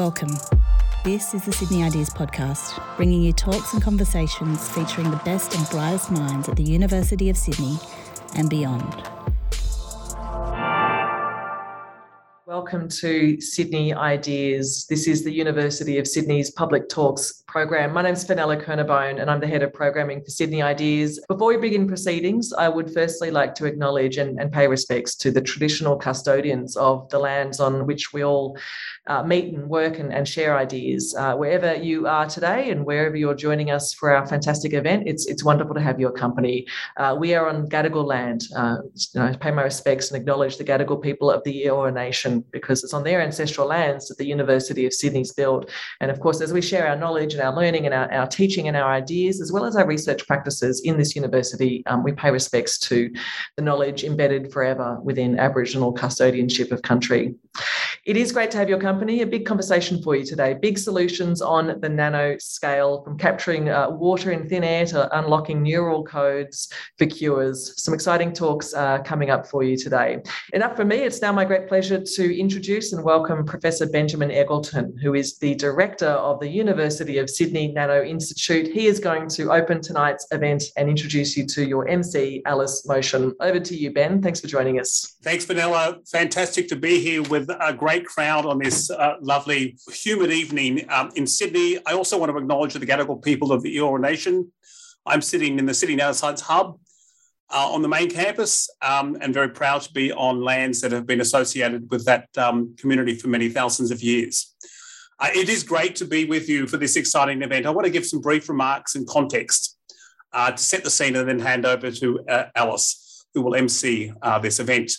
Welcome. 0.00 0.34
This 1.04 1.34
is 1.34 1.44
the 1.44 1.52
Sydney 1.52 1.84
Ideas 1.84 2.08
Podcast, 2.08 2.82
bringing 2.96 3.20
you 3.20 3.34
talks 3.34 3.74
and 3.74 3.82
conversations 3.82 4.66
featuring 4.70 5.10
the 5.10 5.20
best 5.26 5.54
and 5.54 5.68
brightest 5.68 6.10
minds 6.10 6.48
at 6.48 6.56
the 6.56 6.62
University 6.62 7.28
of 7.28 7.36
Sydney 7.36 7.76
and 8.34 8.48
beyond. 8.48 9.09
Welcome 12.70 12.88
to 13.00 13.40
Sydney 13.40 13.92
Ideas. 13.92 14.86
This 14.88 15.08
is 15.08 15.24
the 15.24 15.32
University 15.32 15.98
of 15.98 16.06
Sydney's 16.06 16.52
Public 16.52 16.88
Talks 16.88 17.42
program. 17.48 17.92
My 17.92 18.02
name 18.02 18.12
is 18.12 18.22
Fenella 18.22 18.56
Kernebone 18.56 19.20
and 19.20 19.28
I'm 19.28 19.40
the 19.40 19.48
head 19.48 19.64
of 19.64 19.72
programming 19.72 20.22
for 20.22 20.30
Sydney 20.30 20.62
Ideas. 20.62 21.18
Before 21.26 21.48
we 21.48 21.56
begin 21.56 21.88
proceedings, 21.88 22.52
I 22.52 22.68
would 22.68 22.94
firstly 22.94 23.32
like 23.32 23.56
to 23.56 23.64
acknowledge 23.64 24.18
and, 24.18 24.38
and 24.38 24.52
pay 24.52 24.68
respects 24.68 25.16
to 25.16 25.32
the 25.32 25.40
traditional 25.40 25.96
custodians 25.96 26.76
of 26.76 27.08
the 27.08 27.18
lands 27.18 27.58
on 27.58 27.86
which 27.86 28.12
we 28.12 28.22
all 28.22 28.56
uh, 29.08 29.24
meet 29.24 29.52
and 29.52 29.68
work 29.68 29.98
and, 29.98 30.12
and 30.12 30.28
share 30.28 30.56
ideas. 30.56 31.12
Uh, 31.18 31.34
wherever 31.34 31.74
you 31.74 32.06
are 32.06 32.26
today 32.26 32.70
and 32.70 32.86
wherever 32.86 33.16
you're 33.16 33.34
joining 33.34 33.72
us 33.72 33.92
for 33.92 34.14
our 34.14 34.24
fantastic 34.28 34.74
event, 34.74 35.08
it's, 35.08 35.26
it's 35.26 35.42
wonderful 35.42 35.74
to 35.74 35.80
have 35.80 35.98
your 35.98 36.12
company. 36.12 36.64
Uh, 36.96 37.16
we 37.18 37.34
are 37.34 37.48
on 37.48 37.68
Gadigal 37.68 38.06
land. 38.06 38.44
Uh, 38.54 38.76
you 38.94 39.20
know, 39.20 39.34
pay 39.40 39.50
my 39.50 39.62
respects 39.62 40.12
and 40.12 40.20
acknowledge 40.20 40.56
the 40.56 40.64
Gadigal 40.64 41.02
people 41.02 41.32
of 41.32 41.42
the 41.42 41.64
Eora 41.64 41.92
Nation 41.92 42.44
because 42.60 42.84
it's 42.84 42.94
on 42.94 43.04
their 43.04 43.20
ancestral 43.20 43.66
lands 43.66 44.08
that 44.08 44.18
the 44.18 44.26
University 44.26 44.86
of 44.86 44.92
Sydney's 44.92 45.32
built. 45.32 45.70
And 46.00 46.10
of 46.10 46.20
course, 46.20 46.40
as 46.40 46.52
we 46.52 46.62
share 46.62 46.86
our 46.86 46.96
knowledge 46.96 47.34
and 47.34 47.42
our 47.42 47.54
learning 47.54 47.86
and 47.86 47.94
our, 47.94 48.12
our 48.12 48.26
teaching 48.26 48.68
and 48.68 48.76
our 48.76 48.92
ideas, 48.92 49.40
as 49.40 49.52
well 49.52 49.64
as 49.64 49.76
our 49.76 49.86
research 49.86 50.26
practices 50.26 50.80
in 50.84 50.98
this 50.98 51.16
university, 51.16 51.82
um, 51.86 52.02
we 52.02 52.12
pay 52.12 52.30
respects 52.30 52.78
to 52.78 53.10
the 53.56 53.62
knowledge 53.62 54.04
embedded 54.04 54.52
forever 54.52 54.98
within 55.02 55.38
Aboriginal 55.38 55.94
custodianship 55.94 56.70
of 56.72 56.82
country. 56.82 57.34
It 58.06 58.16
is 58.16 58.32
great 58.32 58.50
to 58.52 58.58
have 58.58 58.68
your 58.68 58.80
company. 58.80 59.20
A 59.20 59.26
big 59.26 59.44
conversation 59.44 60.02
for 60.02 60.16
you 60.16 60.24
today. 60.24 60.54
Big 60.54 60.78
solutions 60.78 61.42
on 61.42 61.80
the 61.80 61.88
nano 61.88 62.38
scale, 62.38 63.02
from 63.04 63.18
capturing 63.18 63.68
uh, 63.68 63.90
water 63.90 64.32
in 64.32 64.48
thin 64.48 64.64
air 64.64 64.86
to 64.86 65.18
unlocking 65.18 65.62
neural 65.62 66.02
codes 66.02 66.72
for 66.96 67.06
cures. 67.06 67.74
Some 67.82 67.92
exciting 67.92 68.32
talks 68.32 68.72
uh, 68.74 68.98
coming 69.02 69.30
up 69.30 69.46
for 69.46 69.62
you 69.62 69.76
today. 69.76 70.18
Enough 70.52 70.76
for 70.76 70.84
me. 70.84 70.96
It's 70.96 71.20
now 71.20 71.32
my 71.32 71.44
great 71.44 71.68
pleasure 71.68 72.00
to 72.00 72.40
introduce 72.40 72.49
and 72.50 73.04
welcome 73.04 73.44
Professor 73.44 73.86
Benjamin 73.86 74.28
Eggleton, 74.28 74.98
who 75.00 75.14
is 75.14 75.38
the 75.38 75.54
director 75.54 76.08
of 76.08 76.40
the 76.40 76.48
University 76.48 77.18
of 77.18 77.30
Sydney 77.30 77.68
Nano 77.68 78.02
Institute. 78.02 78.66
He 78.66 78.86
is 78.86 78.98
going 78.98 79.28
to 79.28 79.52
open 79.52 79.80
tonight's 79.80 80.26
event 80.32 80.64
and 80.76 80.88
introduce 80.88 81.36
you 81.36 81.46
to 81.46 81.64
your 81.64 81.86
MC, 81.86 82.42
Alice 82.46 82.84
Motion. 82.88 83.32
Over 83.38 83.60
to 83.60 83.76
you, 83.76 83.92
Ben. 83.92 84.20
Thanks 84.20 84.40
for 84.40 84.48
joining 84.48 84.80
us. 84.80 85.16
Thanks, 85.22 85.44
Fenella. 85.44 85.98
Fantastic 86.10 86.66
to 86.68 86.76
be 86.76 86.98
here 86.98 87.22
with 87.22 87.48
a 87.48 87.72
great 87.72 88.04
crowd 88.04 88.44
on 88.44 88.58
this 88.58 88.90
uh, 88.90 89.14
lovely, 89.20 89.78
humid 89.92 90.32
evening 90.32 90.86
um, 90.90 91.12
in 91.14 91.28
Sydney. 91.28 91.78
I 91.86 91.92
also 91.92 92.18
want 92.18 92.32
to 92.32 92.36
acknowledge 92.36 92.74
the 92.74 92.80
Gadigal 92.80 93.22
people 93.22 93.52
of 93.52 93.62
the 93.62 93.76
Eora 93.76 94.00
Nation. 94.00 94.50
I'm 95.06 95.22
sitting 95.22 95.56
in 95.60 95.66
the 95.66 95.74
Sydney 95.74 95.96
Nanoscience 95.96 96.40
Hub 96.40 96.80
uh, 97.52 97.72
on 97.72 97.82
the 97.82 97.88
main 97.88 98.10
campus 98.10 98.68
um, 98.82 99.16
and 99.20 99.34
very 99.34 99.48
proud 99.48 99.82
to 99.82 99.92
be 99.92 100.12
on 100.12 100.42
lands 100.42 100.80
that 100.80 100.92
have 100.92 101.06
been 101.06 101.20
associated 101.20 101.90
with 101.90 102.04
that 102.04 102.28
um, 102.38 102.74
community 102.76 103.14
for 103.14 103.28
many 103.28 103.48
thousands 103.48 103.90
of 103.90 104.02
years. 104.02 104.54
Uh, 105.18 105.28
it 105.34 105.48
is 105.48 105.62
great 105.62 105.96
to 105.96 106.04
be 106.04 106.24
with 106.24 106.48
you 106.48 106.66
for 106.66 106.76
this 106.76 106.96
exciting 106.96 107.42
event. 107.42 107.66
I 107.66 107.70
want 107.70 107.84
to 107.84 107.92
give 107.92 108.06
some 108.06 108.20
brief 108.20 108.48
remarks 108.48 108.94
and 108.94 109.06
context 109.06 109.76
uh, 110.32 110.52
to 110.52 110.58
set 110.58 110.84
the 110.84 110.90
scene 110.90 111.16
and 111.16 111.28
then 111.28 111.40
hand 111.40 111.66
over 111.66 111.90
to 111.90 112.20
uh, 112.28 112.44
Alice, 112.54 113.26
who 113.34 113.42
will 113.42 113.54
MC 113.54 114.12
uh, 114.22 114.38
this 114.38 114.60
event. 114.60 114.92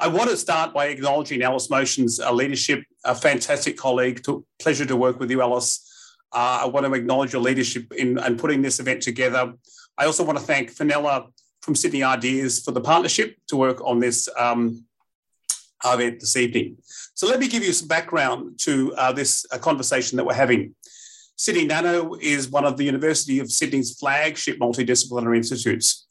I 0.00 0.08
want 0.08 0.30
to 0.30 0.36
start 0.36 0.72
by 0.72 0.86
acknowledging 0.86 1.42
Alice 1.42 1.70
Motion's 1.70 2.20
uh, 2.20 2.32
leadership, 2.32 2.84
a 3.04 3.14
fantastic 3.14 3.76
colleague. 3.76 4.22
To, 4.24 4.44
pleasure 4.58 4.86
to 4.86 4.96
work 4.96 5.20
with 5.20 5.30
you, 5.30 5.42
Alice. 5.42 5.84
I 6.32 6.66
want 6.66 6.84
to 6.84 6.92
acknowledge 6.92 7.32
your 7.32 7.40
leadership 7.42 7.92
in, 7.92 8.18
in 8.18 8.36
putting 8.36 8.62
this 8.62 8.80
event 8.80 9.02
together. 9.02 9.54
I 9.96 10.04
also 10.04 10.24
want 10.24 10.38
to 10.38 10.44
thank 10.44 10.70
Fenella 10.70 11.28
from 11.68 11.74
Sydney 11.74 12.02
Ideas 12.02 12.60
for 12.60 12.70
the 12.72 12.80
partnership 12.80 13.36
to 13.48 13.54
work 13.54 13.84
on 13.84 14.00
this 14.00 14.26
um, 14.38 14.86
event 15.84 16.18
this 16.18 16.34
evening. 16.34 16.78
So 17.12 17.26
let 17.26 17.38
me 17.38 17.46
give 17.46 17.62
you 17.62 17.74
some 17.74 17.88
background 17.88 18.58
to 18.60 18.94
uh, 18.94 19.12
this 19.12 19.44
uh, 19.52 19.58
conversation 19.58 20.16
that 20.16 20.24
we're 20.24 20.32
having. 20.32 20.74
Sydney 21.36 21.66
Nano 21.66 22.14
is 22.22 22.48
one 22.48 22.64
of 22.64 22.78
the 22.78 22.84
University 22.84 23.38
of 23.38 23.52
Sydney's 23.52 23.98
flagship 23.98 24.58
multidisciplinary 24.58 25.36
institutes. 25.36 26.06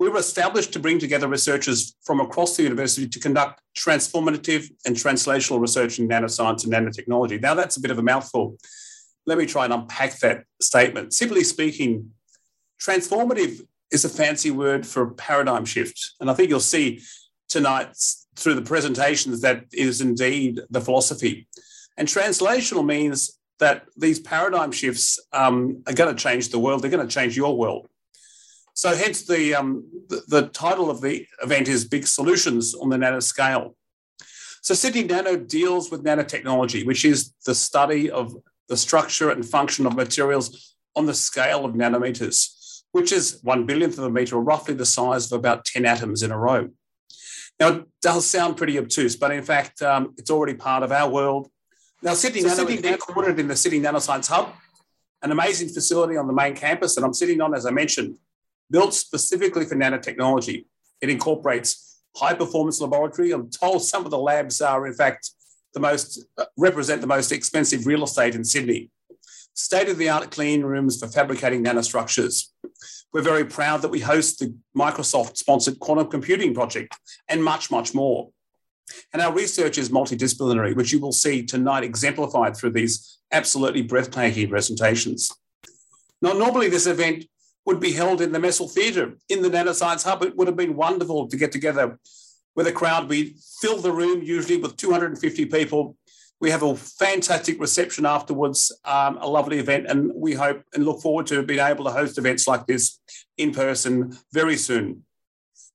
We 0.00 0.08
were 0.08 0.18
established 0.18 0.72
to 0.72 0.80
bring 0.80 0.98
together 0.98 1.28
researchers 1.28 1.94
from 2.02 2.18
across 2.18 2.56
the 2.56 2.64
university 2.64 3.06
to 3.06 3.20
conduct 3.20 3.62
transformative 3.76 4.68
and 4.84 4.96
translational 4.96 5.60
research 5.60 6.00
in 6.00 6.08
nanoscience 6.08 6.64
and 6.64 6.72
nanotechnology. 6.72 7.40
Now, 7.40 7.54
that's 7.54 7.76
a 7.76 7.80
bit 7.80 7.92
of 7.92 8.00
a 8.00 8.02
mouthful. 8.02 8.58
Let 9.26 9.38
me 9.38 9.46
try 9.46 9.64
and 9.64 9.72
unpack 9.72 10.18
that 10.18 10.42
statement. 10.60 11.14
Simply 11.14 11.44
speaking, 11.44 12.10
transformative 12.84 13.60
is 13.90 14.04
a 14.04 14.08
fancy 14.08 14.50
word 14.50 14.86
for 14.86 15.10
paradigm 15.10 15.64
shift. 15.64 16.12
And 16.20 16.30
I 16.30 16.34
think 16.34 16.50
you'll 16.50 16.60
see 16.60 17.00
tonight 17.48 17.96
through 18.36 18.54
the 18.54 18.62
presentations 18.62 19.40
that 19.40 19.64
is 19.72 20.00
indeed 20.00 20.60
the 20.70 20.80
philosophy. 20.80 21.48
And 21.96 22.06
translational 22.06 22.84
means 22.84 23.38
that 23.58 23.86
these 23.96 24.20
paradigm 24.20 24.70
shifts 24.70 25.18
um, 25.32 25.82
are 25.86 25.92
going 25.92 26.14
to 26.14 26.22
change 26.22 26.50
the 26.50 26.58
world, 26.58 26.82
they're 26.82 26.90
going 26.90 27.06
to 27.06 27.12
change 27.12 27.36
your 27.36 27.56
world. 27.56 27.88
So, 28.74 28.94
hence 28.94 29.26
the, 29.26 29.56
um, 29.56 29.84
the, 30.08 30.22
the 30.28 30.42
title 30.48 30.88
of 30.88 31.00
the 31.00 31.26
event 31.42 31.66
is 31.66 31.84
Big 31.84 32.06
Solutions 32.06 32.74
on 32.74 32.90
the 32.90 32.96
Nanoscale. 32.96 33.74
So, 34.62 34.72
Sydney 34.74 35.02
Nano 35.02 35.36
deals 35.36 35.90
with 35.90 36.04
nanotechnology, 36.04 36.86
which 36.86 37.04
is 37.04 37.34
the 37.44 37.56
study 37.56 38.08
of 38.08 38.36
the 38.68 38.76
structure 38.76 39.30
and 39.30 39.44
function 39.44 39.84
of 39.84 39.96
materials 39.96 40.76
on 40.94 41.06
the 41.06 41.14
scale 41.14 41.64
of 41.64 41.74
nanometers, 41.74 42.54
which 42.92 43.12
is 43.12 43.40
one 43.42 43.66
billionth 43.66 43.98
of 43.98 44.04
a 44.04 44.10
meter, 44.10 44.36
or 44.36 44.42
roughly 44.42 44.74
the 44.74 44.86
size 44.86 45.30
of 45.30 45.38
about 45.38 45.64
10 45.64 45.84
atoms 45.84 46.22
in 46.22 46.30
a 46.30 46.38
row. 46.38 46.68
Now, 47.60 47.68
it 47.68 47.86
does 48.00 48.26
sound 48.26 48.56
pretty 48.56 48.78
obtuse, 48.78 49.16
but 49.16 49.32
in 49.32 49.42
fact, 49.42 49.82
um, 49.82 50.14
it's 50.16 50.30
already 50.30 50.54
part 50.54 50.82
of 50.82 50.92
our 50.92 51.08
world. 51.10 51.48
Now, 52.02 52.14
Sydney 52.14 52.42
so 52.42 52.48
Nano 52.48 52.68
is 52.68 52.80
headquartered 52.80 53.38
in 53.38 53.48
the 53.48 53.56
Sydney 53.56 53.80
Nanoscience 53.80 54.28
Hub, 54.28 54.52
an 55.22 55.32
amazing 55.32 55.68
facility 55.68 56.16
on 56.16 56.28
the 56.28 56.32
main 56.32 56.54
campus 56.54 56.94
that 56.94 57.04
I'm 57.04 57.14
sitting 57.14 57.40
on, 57.40 57.54
as 57.54 57.66
I 57.66 57.70
mentioned 57.70 58.16
built 58.70 58.94
specifically 58.94 59.64
for 59.64 59.74
nanotechnology. 59.74 60.66
It 61.00 61.10
incorporates 61.10 62.00
high 62.16 62.34
performance 62.34 62.80
laboratory. 62.80 63.32
I'm 63.32 63.50
told 63.50 63.82
some 63.84 64.04
of 64.04 64.10
the 64.10 64.18
labs 64.18 64.60
are, 64.60 64.86
in 64.86 64.94
fact, 64.94 65.30
the 65.74 65.80
most 65.80 66.24
uh, 66.36 66.44
represent 66.56 67.00
the 67.00 67.06
most 67.06 67.30
expensive 67.32 67.86
real 67.86 68.04
estate 68.04 68.34
in 68.34 68.44
Sydney. 68.44 68.90
State 69.58 69.88
of 69.88 69.98
the 69.98 70.08
art 70.08 70.30
clean 70.30 70.62
rooms 70.62 71.00
for 71.00 71.08
fabricating 71.08 71.64
nanostructures. 71.64 72.46
We're 73.12 73.22
very 73.22 73.44
proud 73.44 73.82
that 73.82 73.88
we 73.88 73.98
host 73.98 74.38
the 74.38 74.54
Microsoft 74.76 75.36
sponsored 75.36 75.80
quantum 75.80 76.08
computing 76.08 76.54
project 76.54 76.96
and 77.28 77.42
much, 77.42 77.68
much 77.68 77.92
more. 77.92 78.30
And 79.12 79.20
our 79.20 79.34
research 79.34 79.76
is 79.76 79.88
multidisciplinary, 79.88 80.76
which 80.76 80.92
you 80.92 81.00
will 81.00 81.10
see 81.10 81.44
tonight 81.44 81.82
exemplified 81.82 82.56
through 82.56 82.70
these 82.70 83.18
absolutely 83.32 83.82
breathtaking 83.82 84.48
presentations. 84.48 85.32
Now, 86.22 86.34
normally 86.34 86.68
this 86.68 86.86
event 86.86 87.24
would 87.66 87.80
be 87.80 87.92
held 87.92 88.20
in 88.20 88.30
the 88.30 88.38
Messel 88.38 88.68
Theatre 88.68 89.16
in 89.28 89.42
the 89.42 89.50
Nanoscience 89.50 90.04
Hub. 90.04 90.22
It 90.22 90.36
would 90.36 90.46
have 90.46 90.56
been 90.56 90.76
wonderful 90.76 91.26
to 91.26 91.36
get 91.36 91.50
together 91.50 91.98
with 92.54 92.68
a 92.68 92.72
crowd. 92.72 93.08
We 93.08 93.34
fill 93.60 93.78
the 93.78 93.90
room 93.90 94.22
usually 94.22 94.58
with 94.58 94.76
250 94.76 95.46
people. 95.46 95.96
We 96.40 96.50
have 96.50 96.62
a 96.62 96.76
fantastic 96.76 97.60
reception 97.60 98.06
afterwards, 98.06 98.72
um, 98.84 99.18
a 99.20 99.26
lovely 99.26 99.58
event, 99.58 99.86
and 99.88 100.12
we 100.14 100.34
hope 100.34 100.62
and 100.74 100.84
look 100.84 101.00
forward 101.02 101.26
to 101.28 101.42
being 101.42 101.60
able 101.60 101.84
to 101.84 101.90
host 101.90 102.16
events 102.18 102.46
like 102.46 102.66
this 102.66 103.00
in 103.36 103.50
person 103.50 104.16
very 104.32 104.56
soon. 104.56 105.04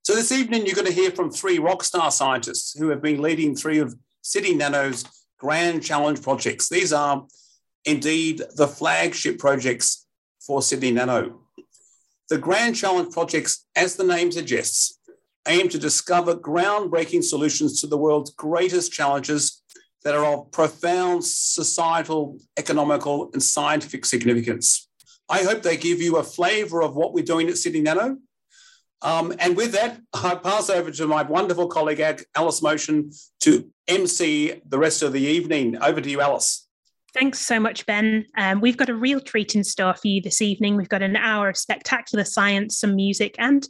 So 0.03 0.16
this 0.16 0.31
evening, 0.31 0.66
you're 0.66 0.75
going 0.75 0.88
to 0.88 0.94
hear 0.94 1.12
from 1.12 1.31
three 1.31 1.59
rock 1.59 1.84
star 1.84 2.12
scientists 2.12 2.78
who 2.78 2.90
have 2.90 3.02
been 3.02 3.22
leading 3.22 3.56
three 3.56 3.79
of 3.79 3.96
Sydney 4.22 4.55
Nano's 4.55 5.05
grand 5.38 5.84
challenge 5.84 6.22
projects. 6.22 6.70
These 6.70 6.93
are 6.93 7.26
indeed 7.85 8.41
the 8.55 8.67
flagship 8.67 9.40
projects 9.40 10.05
for 10.46 10.61
Sydney 10.61 10.91
Nano. 10.91 11.41
The 12.29 12.38
Grand 12.38 12.76
Challenge 12.76 13.11
projects, 13.11 13.66
as 13.76 13.96
the 13.96 14.03
name 14.03 14.32
suggests, 14.32 14.97
aim 15.47 15.67
to 15.70 15.78
discover 15.78 16.35
groundbreaking 16.35 17.23
solutions 17.23 17.82
to 17.82 17.88
the 17.88 17.97
world's 17.97 18.32
greatest 18.32 18.91
challenges 18.93 19.61
that 20.03 20.16
are 20.16 20.26
of 20.26 20.52
profound 20.52 21.23
societal, 21.23 22.38
economical, 22.58 23.29
and 23.34 23.41
scientific 23.41 24.05
significance. 24.05 24.88
I 25.29 25.44
hope 25.44 25.61
they 25.61 25.78
give 25.78 26.02
you 26.02 26.17
a 26.17 26.23
flavour 26.23 26.84
of 26.84 26.96
what 26.96 27.14
we're 27.14 27.23
doing 27.23 27.47
at 27.50 27.58
Sydney 27.58 27.82
Nano. 27.82 28.17
Um, 29.02 29.34
and 29.40 29.55
with 29.55 29.73
that, 29.73 30.00
I 30.14 30.35
pass 30.35 30.70
over 30.70 30.91
to 30.91 31.08
my 31.08 31.23
wonderful 31.23 31.67
colleague, 31.67 32.26
Alice 32.35 32.61
Motion, 32.61 33.11
to 33.41 33.70
MC 33.88 34.61
the 34.67 34.79
rest 34.79 35.02
of 35.03 35.14
the 35.14 35.22
evening. 35.22 35.78
Over 35.82 36.02
to 36.02 36.09
you, 36.09 36.22
Alice. 36.22 36.67
Thanks 37.14 37.40
so 37.40 37.60
much, 37.60 37.86
Ben. 37.86 38.26
Um, 38.38 38.60
we've 38.60 38.78
got 38.78 38.90
a 38.90 38.96
real 38.96 39.20
treat 39.20 39.54
in 39.54 39.64
store 39.64 39.94
for 39.94 40.08
you 40.08 40.20
this 40.20 40.42
evening. 40.42 40.76
We've 40.76 40.90
got 40.90 41.04
an 41.04 41.16
hour 41.16 41.48
of 41.48 41.58
spectacular 41.58 42.26
science, 42.26 42.80
some 42.80 42.96
music, 42.96 43.36
and 43.38 43.68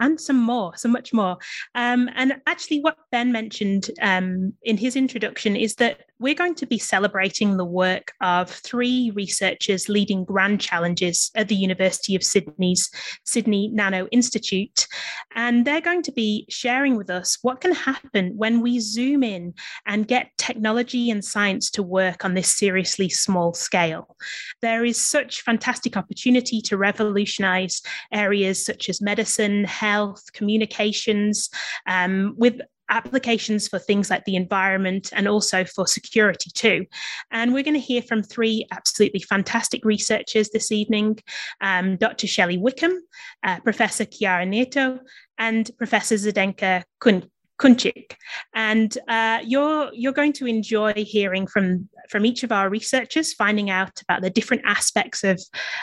and 0.00 0.18
some 0.18 0.40
more, 0.40 0.74
so 0.76 0.88
much 0.88 1.12
more. 1.12 1.36
Um, 1.74 2.08
and 2.14 2.40
actually, 2.46 2.80
what 2.80 2.96
Ben 3.12 3.32
mentioned 3.32 3.90
um, 4.00 4.54
in 4.62 4.78
his 4.78 4.96
introduction 4.96 5.56
is 5.56 5.74
that 5.74 6.06
we're 6.18 6.34
going 6.34 6.54
to 6.56 6.66
be 6.66 6.78
celebrating 6.78 7.56
the 7.56 7.64
work 7.64 8.12
of 8.20 8.50
three 8.50 9.10
researchers 9.14 9.88
leading 9.88 10.24
grand 10.24 10.60
challenges 10.60 11.30
at 11.34 11.48
the 11.48 11.54
University 11.54 12.14
of 12.14 12.22
Sydney's 12.22 12.90
Sydney 13.24 13.68
Nano 13.68 14.08
Institute. 14.10 14.86
And 15.34 15.66
they're 15.66 15.80
going 15.80 16.02
to 16.02 16.12
be 16.12 16.46
sharing 16.48 16.96
with 16.96 17.10
us 17.10 17.38
what 17.42 17.60
can 17.60 17.72
happen 17.72 18.32
when 18.36 18.62
we 18.62 18.80
zoom 18.80 19.22
in 19.22 19.54
and 19.84 20.08
get 20.08 20.30
technology 20.38 21.10
and 21.10 21.24
science 21.24 21.70
to 21.72 21.82
work 21.82 22.24
on 22.24 22.34
this 22.34 22.52
seriously 22.52 23.08
small 23.08 23.52
scale. 23.52 24.16
There 24.62 24.84
is 24.84 25.04
such 25.04 25.42
fantastic 25.42 25.96
opportunity 25.96 26.60
to 26.62 26.76
revolutionize 26.76 27.82
areas 28.12 28.64
such 28.64 28.88
as 28.88 29.02
medicine, 29.02 29.64
health, 29.64 30.32
communications, 30.32 31.50
um, 31.86 32.34
with 32.36 32.60
applications 32.88 33.68
for 33.68 33.78
things 33.78 34.10
like 34.10 34.24
the 34.24 34.36
environment 34.36 35.10
and 35.12 35.28
also 35.28 35.64
for 35.64 35.86
security 35.86 36.50
too. 36.54 36.86
And 37.30 37.52
we're 37.52 37.62
going 37.62 37.74
to 37.74 37.80
hear 37.80 38.02
from 38.02 38.22
three 38.22 38.66
absolutely 38.72 39.20
fantastic 39.20 39.84
researchers 39.84 40.50
this 40.50 40.72
evening 40.72 41.18
um, 41.60 41.96
Dr. 41.96 42.26
Shelley 42.26 42.58
Wickham, 42.58 43.00
uh, 43.42 43.60
Professor 43.60 44.04
Chiara 44.04 44.46
Neto, 44.46 45.00
and 45.38 45.70
Professor 45.78 46.14
Zdenka 46.14 46.82
Kun- 47.00 47.30
Kuncic. 47.58 48.14
And 48.54 48.96
uh, 49.08 49.40
you're 49.44 49.90
you're 49.94 50.12
going 50.12 50.32
to 50.34 50.46
enjoy 50.46 50.92
hearing 50.94 51.46
from 51.46 51.88
from 52.10 52.26
each 52.26 52.42
of 52.42 52.52
our 52.52 52.68
researchers, 52.68 53.32
finding 53.32 53.70
out 53.70 54.00
about 54.02 54.22
the 54.22 54.30
different 54.30 54.62
aspects 54.66 55.24
of 55.24 55.40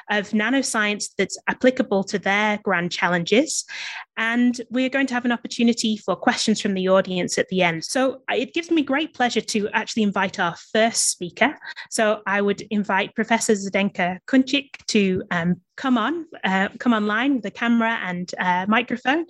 of 0.10 0.30
nanoscience 0.30 1.10
that's 1.18 1.38
applicable 1.48 2.04
to 2.06 2.20
their 2.20 2.60
grand 2.64 2.92
challenges. 2.92 3.66
And 4.18 4.60
we're 4.70 4.90
going 4.90 5.08
to 5.08 5.14
have 5.14 5.26
an 5.26 5.32
opportunity 5.32 5.98
for 5.98 6.16
questions 6.16 6.62
from 6.62 6.74
the 6.74 6.88
audience 6.88 7.38
at 7.38 7.48
the 7.50 7.62
end. 7.62 7.84
So 7.84 8.22
it 8.30 8.54
gives 8.54 8.70
me 8.70 8.84
great 8.84 9.14
pleasure 9.14 9.42
to 9.42 9.70
actually 9.70 10.04
invite 10.04 10.40
our 10.40 10.56
first 10.72 11.10
speaker. 11.10 11.58
So 11.90 12.22
I 12.28 12.42
would 12.42 12.62
invite 12.70 13.16
Professor 13.16 13.54
Zdenka 13.54 14.20
Kuncic 14.28 14.70
to 14.88 15.24
um, 15.32 15.62
come 15.76 15.98
on, 15.98 16.26
uh, 16.44 16.70
come 16.80 16.94
online 16.94 17.36
with 17.36 17.46
a 17.46 17.52
camera 17.52 18.00
and 18.04 18.32
uh, 18.40 18.66
microphone. 18.68 19.26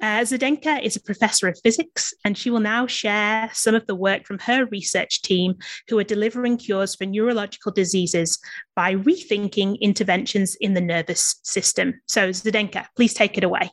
Uh, 0.00 0.20
Zdenka 0.20 0.82
is 0.82 0.96
a 0.96 1.02
professor 1.02 1.48
of 1.48 1.58
physics, 1.62 2.12
and 2.24 2.36
she 2.36 2.50
will 2.50 2.60
now 2.60 2.86
share 2.86 3.50
some 3.52 3.74
of 3.74 3.86
the 3.86 3.94
work 3.94 4.26
from 4.26 4.38
her 4.40 4.66
research 4.66 5.22
team 5.22 5.54
who 5.88 5.98
are 5.98 6.04
delivering 6.04 6.56
cures 6.56 6.94
for 6.94 7.06
neurological 7.06 7.72
diseases 7.72 8.38
by 8.74 8.94
rethinking 8.94 9.80
interventions 9.80 10.56
in 10.56 10.74
the 10.74 10.80
nervous 10.80 11.36
system. 11.42 12.00
So, 12.06 12.30
Zdenka, 12.30 12.86
please 12.96 13.14
take 13.14 13.38
it 13.38 13.44
away. 13.44 13.70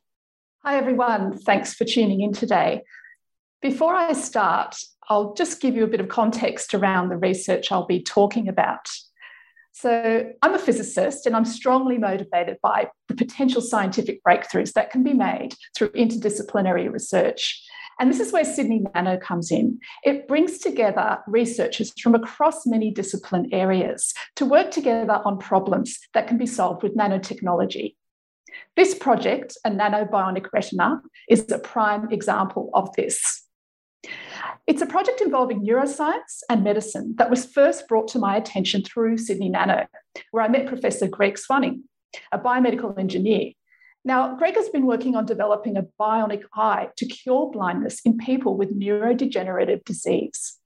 Hi, 0.64 0.78
everyone. 0.78 1.40
Thanks 1.40 1.74
for 1.74 1.86
tuning 1.86 2.22
in 2.22 2.34
today. 2.34 2.84
Before 3.64 3.96
I 3.96 4.14
start, 4.14 4.76
I'll 5.10 5.34
just 5.34 5.60
give 5.60 5.76
you 5.76 5.84
a 5.84 5.88
bit 5.88 6.00
of 6.00 6.08
context 6.08 6.76
around 6.76 7.10
the 7.10 7.18
research 7.18 7.72
I'll 7.72 7.88
be 7.88 8.04
talking 8.04 8.48
about. 8.48 8.88
So, 9.72 10.30
I'm 10.44 10.54
a 10.54 10.60
physicist 10.60 11.26
and 11.26 11.36
I'm 11.36 11.46
strongly 11.46 11.98
motivated 11.98 12.58
by 12.62 12.90
the 13.08 13.16
potential 13.16 13.60
scientific 13.60 14.24
breakthroughs 14.24 14.74
that 14.74 14.92
can 14.92 15.02
be 15.02 15.16
made 15.16 15.56
through 15.76 15.94
interdisciplinary 15.94 16.92
research. 16.92 17.60
And 18.00 18.12
this 18.12 18.20
is 18.20 18.32
where 18.32 18.46
Sydney 18.46 18.86
Nano 18.94 19.18
comes 19.18 19.50
in. 19.50 19.80
It 20.04 20.28
brings 20.28 20.60
together 20.60 21.24
researchers 21.26 21.92
from 22.00 22.14
across 22.14 22.68
many 22.68 22.92
discipline 22.92 23.50
areas 23.52 24.14
to 24.36 24.46
work 24.46 24.70
together 24.70 25.24
on 25.26 25.40
problems 25.40 25.98
that 26.14 26.28
can 26.28 26.38
be 26.38 26.46
solved 26.46 26.84
with 26.84 26.96
nanotechnology. 26.96 27.96
This 28.76 28.96
project, 28.96 29.58
a 29.66 29.70
nanobionic 29.70 30.48
retina, 30.54 31.02
is 31.30 31.52
a 31.52 31.60
prime 31.60 32.12
example 32.12 32.70
of 32.74 32.94
this. 32.96 33.48
It's 34.68 34.82
a 34.82 34.86
project 34.86 35.22
involving 35.22 35.66
neuroscience 35.66 36.42
and 36.50 36.64
medicine 36.64 37.16
that 37.18 37.30
was 37.30 37.46
first 37.46 37.88
brought 37.88 38.08
to 38.10 38.20
my 38.20 38.36
attention 38.36 38.84
through 38.84 39.18
Sydney 39.18 39.50
Nano, 39.50 39.86
where 40.32 40.44
I 40.44 40.48
met 40.48 40.68
Professor 40.68 41.08
Greg 41.08 41.36
Suaning, 41.36 41.82
a 42.32 42.40
biomedical 42.40 42.98
engineer. 42.98 43.52
Now, 44.04 44.36
Greg 44.36 44.56
has 44.56 44.70
been 44.70 44.88
working 44.88 45.16
on 45.16 45.26
developing 45.26 45.78
a 45.78 45.86
bionic 46.00 46.44
eye 46.56 46.90
to 46.98 47.06
cure 47.06 47.52
blindness 47.52 48.02
in 48.04 48.18
people 48.18 48.58
with 48.58 48.78
neurodegenerative 48.78 49.84
disease. 49.86 50.58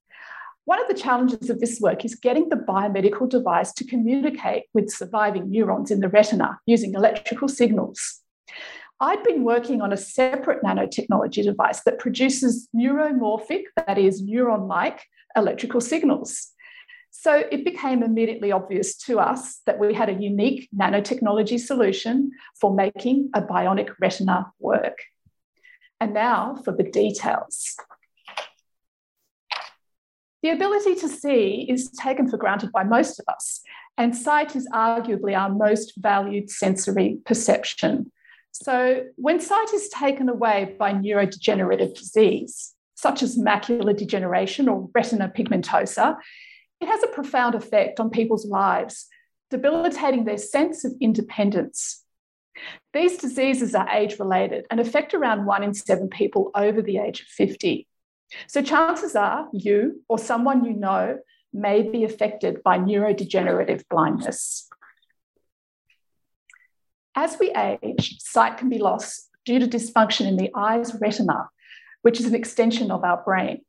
One 0.66 0.82
of 0.82 0.88
the 0.88 1.00
challenges 1.00 1.48
of 1.48 1.60
this 1.60 1.80
work 1.80 2.04
is 2.04 2.16
getting 2.16 2.48
the 2.48 2.56
biomedical 2.56 3.28
device 3.28 3.72
to 3.74 3.84
communicate 3.84 4.64
with 4.74 4.90
surviving 4.90 5.48
neurons 5.48 5.92
in 5.92 6.00
the 6.00 6.08
retina 6.08 6.58
using 6.66 6.94
electrical 6.94 7.46
signals. 7.46 8.20
I'd 8.98 9.22
been 9.22 9.44
working 9.44 9.80
on 9.80 9.92
a 9.92 9.96
separate 9.96 10.64
nanotechnology 10.64 11.44
device 11.44 11.82
that 11.84 12.00
produces 12.00 12.68
neuromorphic, 12.74 13.62
that 13.76 13.96
is, 13.96 14.24
neuron 14.24 14.66
like 14.66 15.04
electrical 15.36 15.80
signals. 15.80 16.48
So 17.12 17.44
it 17.52 17.64
became 17.64 18.02
immediately 18.02 18.50
obvious 18.50 18.96
to 19.04 19.20
us 19.20 19.60
that 19.66 19.78
we 19.78 19.94
had 19.94 20.08
a 20.08 20.20
unique 20.20 20.68
nanotechnology 20.76 21.60
solution 21.60 22.32
for 22.60 22.74
making 22.74 23.30
a 23.34 23.40
bionic 23.40 23.90
retina 24.00 24.50
work. 24.58 24.98
And 26.00 26.12
now 26.12 26.60
for 26.64 26.72
the 26.72 26.82
details. 26.82 27.76
The 30.46 30.52
ability 30.52 30.94
to 31.00 31.08
see 31.08 31.66
is 31.68 31.90
taken 31.90 32.30
for 32.30 32.36
granted 32.36 32.70
by 32.70 32.84
most 32.84 33.18
of 33.18 33.24
us, 33.28 33.62
and 33.98 34.14
sight 34.14 34.54
is 34.54 34.68
arguably 34.72 35.36
our 35.36 35.50
most 35.50 35.94
valued 35.96 36.50
sensory 36.50 37.18
perception. 37.26 38.12
So, 38.52 39.06
when 39.16 39.40
sight 39.40 39.74
is 39.74 39.88
taken 39.88 40.28
away 40.28 40.76
by 40.78 40.92
neurodegenerative 40.92 41.98
disease, 41.98 42.74
such 42.94 43.24
as 43.24 43.36
macular 43.36 43.96
degeneration 43.96 44.68
or 44.68 44.88
retinitis 44.90 45.34
pigmentosa, 45.34 46.14
it 46.80 46.86
has 46.86 47.02
a 47.02 47.08
profound 47.08 47.56
effect 47.56 47.98
on 47.98 48.08
people's 48.08 48.46
lives, 48.46 49.08
debilitating 49.50 50.26
their 50.26 50.38
sense 50.38 50.84
of 50.84 50.92
independence. 51.00 52.04
These 52.92 53.16
diseases 53.16 53.74
are 53.74 53.88
age 53.88 54.20
related 54.20 54.64
and 54.70 54.78
affect 54.78 55.12
around 55.12 55.44
one 55.44 55.64
in 55.64 55.74
seven 55.74 56.08
people 56.08 56.52
over 56.54 56.82
the 56.82 56.98
age 56.98 57.22
of 57.22 57.26
50. 57.26 57.88
So, 58.48 58.62
chances 58.62 59.14
are 59.14 59.48
you 59.52 60.02
or 60.08 60.18
someone 60.18 60.64
you 60.64 60.72
know 60.72 61.18
may 61.56 61.82
be 61.82 62.04
affected 62.04 62.62
by 62.62 62.78
neurodegenerative 62.78 63.84
blindness. 63.88 64.68
As 67.14 67.38
we 67.40 67.50
age, 67.50 68.18
sight 68.20 68.58
can 68.58 68.68
be 68.68 68.78
lost 68.78 69.30
due 69.44 69.58
to 69.58 69.66
dysfunction 69.66 70.26
in 70.26 70.36
the 70.36 70.50
eye's 70.54 70.94
retina, 71.00 71.48
which 72.02 72.20
is 72.20 72.26
an 72.26 72.34
extension 72.34 72.90
of 72.90 73.04
our 73.04 73.22
brain. 73.24 73.62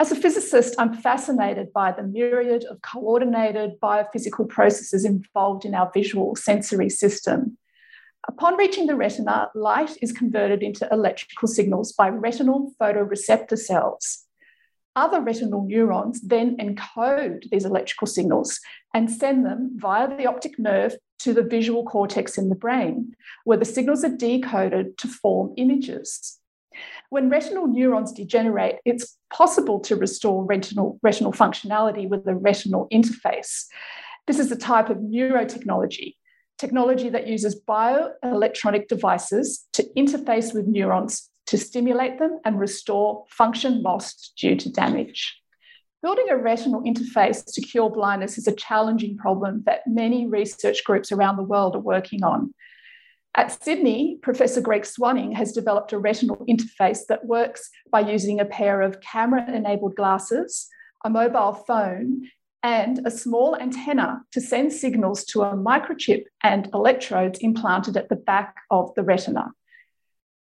As 0.00 0.12
a 0.12 0.16
physicist, 0.16 0.74
I'm 0.78 0.94
fascinated 0.94 1.72
by 1.72 1.92
the 1.92 2.02
myriad 2.02 2.64
of 2.64 2.82
coordinated 2.82 3.80
biophysical 3.80 4.48
processes 4.48 5.04
involved 5.04 5.64
in 5.64 5.74
our 5.74 5.90
visual 5.92 6.36
sensory 6.36 6.88
system. 6.88 7.58
Upon 8.26 8.56
reaching 8.56 8.86
the 8.86 8.96
retina, 8.96 9.50
light 9.54 9.96
is 10.02 10.12
converted 10.12 10.62
into 10.62 10.88
electrical 10.90 11.46
signals 11.46 11.92
by 11.92 12.08
retinal 12.08 12.72
photoreceptor 12.80 13.56
cells. 13.56 14.24
Other 14.96 15.20
retinal 15.20 15.64
neurons 15.64 16.20
then 16.22 16.56
encode 16.56 17.48
these 17.50 17.64
electrical 17.64 18.08
signals 18.08 18.58
and 18.92 19.08
send 19.10 19.46
them 19.46 19.72
via 19.76 20.08
the 20.08 20.26
optic 20.26 20.58
nerve 20.58 20.96
to 21.20 21.32
the 21.32 21.42
visual 21.42 21.84
cortex 21.84 22.36
in 22.36 22.48
the 22.48 22.56
brain, 22.56 23.14
where 23.44 23.58
the 23.58 23.64
signals 23.64 24.02
are 24.02 24.16
decoded 24.16 24.98
to 24.98 25.08
form 25.08 25.54
images. 25.56 26.38
When 27.10 27.30
retinal 27.30 27.66
neurons 27.66 28.12
degenerate, 28.12 28.78
it's 28.84 29.16
possible 29.32 29.80
to 29.80 29.96
restore 29.96 30.44
retinal, 30.44 30.98
retinal 31.02 31.32
functionality 31.32 32.08
with 32.08 32.26
a 32.26 32.34
retinal 32.34 32.88
interface. 32.92 33.66
This 34.26 34.38
is 34.38 34.50
a 34.52 34.56
type 34.56 34.90
of 34.90 34.98
neurotechnology, 34.98 36.16
technology 36.58 37.08
that 37.08 37.26
uses 37.26 37.60
bioelectronic 37.66 38.88
devices 38.88 39.66
to 39.72 39.84
interface 39.96 40.52
with 40.54 40.66
neurons 40.66 41.30
to 41.46 41.56
stimulate 41.56 42.18
them 42.18 42.40
and 42.44 42.58
restore 42.58 43.24
function 43.30 43.82
lost 43.82 44.32
due 44.38 44.54
to 44.56 44.70
damage. 44.70 45.40
Building 46.02 46.26
a 46.30 46.36
retinal 46.36 46.82
interface 46.82 47.42
to 47.54 47.60
cure 47.60 47.90
blindness 47.90 48.38
is 48.38 48.46
a 48.46 48.54
challenging 48.54 49.16
problem 49.16 49.62
that 49.66 49.80
many 49.86 50.26
research 50.26 50.84
groups 50.84 51.10
around 51.10 51.36
the 51.36 51.42
world 51.42 51.74
are 51.74 51.80
working 51.80 52.22
on. 52.22 52.54
At 53.34 53.62
Sydney, 53.62 54.18
Professor 54.20 54.60
Greg 54.60 54.82
Suaning 54.82 55.34
has 55.34 55.52
developed 55.52 55.92
a 55.92 55.98
retinal 55.98 56.44
interface 56.48 57.06
that 57.08 57.24
works 57.24 57.70
by 57.90 58.00
using 58.00 58.40
a 58.40 58.44
pair 58.44 58.82
of 58.82 59.00
camera 59.00 59.48
enabled 59.50 59.94
glasses, 59.96 60.68
a 61.04 61.10
mobile 61.10 61.52
phone, 61.52 62.28
and 62.62 63.06
a 63.06 63.10
small 63.10 63.56
antenna 63.56 64.22
to 64.32 64.40
send 64.40 64.72
signals 64.72 65.24
to 65.24 65.42
a 65.42 65.56
microchip 65.56 66.24
and 66.42 66.68
electrodes 66.74 67.38
implanted 67.40 67.96
at 67.96 68.08
the 68.08 68.16
back 68.16 68.56
of 68.70 68.92
the 68.94 69.02
retina. 69.02 69.52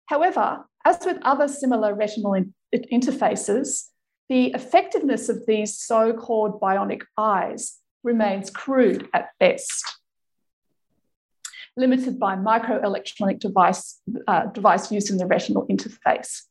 However, 0.06 0.64
as 0.85 0.99
with 1.04 1.18
other 1.23 1.49
similar 1.49 1.94
retinal 1.94 2.35
in- 2.35 2.54
interfaces, 2.75 3.88
the 4.28 4.46
effectiveness 4.52 5.28
of 5.28 5.46
these 5.46 5.78
so 5.78 6.12
called 6.12 6.61
bionic 6.61 7.02
eyes 7.18 7.78
remains 8.02 8.50
crude 8.50 9.08
at 9.12 9.28
best, 9.38 9.85
limited 11.76 12.18
by 12.18 12.35
microelectronic 12.37 13.38
device, 13.38 14.00
uh, 14.26 14.46
device 14.46 14.90
used 14.90 15.11
in 15.11 15.18
the 15.18 15.26
retinal 15.26 15.66
interface. 15.66 16.42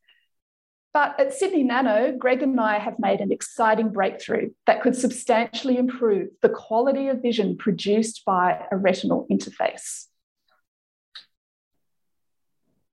But 0.95 1.19
at 1.19 1.33
Sydney 1.33 1.63
Nano, 1.63 2.15
Greg 2.17 2.41
and 2.41 2.57
I 2.57 2.79
have 2.79 2.99
made 2.99 3.19
an 3.19 3.29
exciting 3.29 3.89
breakthrough 3.89 4.51
that 4.65 4.81
could 4.81 4.95
substantially 4.95 5.77
improve 5.77 6.29
the 6.41 6.47
quality 6.47 7.09
of 7.09 7.21
vision 7.21 7.57
produced 7.57 8.23
by 8.23 8.65
a 8.71 8.77
retinal 8.77 9.27
interface. 9.29 10.05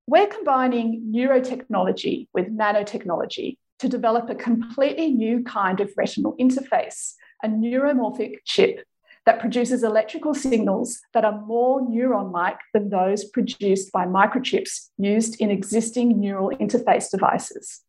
We're 0.09 0.27
combining 0.27 1.13
neurotechnology 1.15 2.27
with 2.35 2.49
nanotechnology 2.49 3.59
to 3.79 3.89
develop 3.89 4.29
a 4.29 4.35
completely 4.35 5.13
new 5.13 5.45
kind 5.45 5.79
of 5.79 5.93
retinal 5.97 6.35
interface, 6.41 7.13
a 7.45 7.47
neuromorphic 7.47 8.39
chip 8.45 8.85
that 9.27 9.39
produces 9.39 9.85
electrical 9.85 10.35
signals 10.35 11.01
that 11.15 11.25
are 11.25 11.41
more 11.43 11.81
neuron 11.81 12.33
like 12.33 12.59
than 12.75 12.91
those 12.91 13.25
produced 13.27 13.93
by 13.93 14.07
microchips 14.07 14.89
used 14.99 15.41
in 15.41 15.53
existing 15.53 16.19
neural 16.19 16.51
interface 16.59 17.09
devices. 17.09 17.83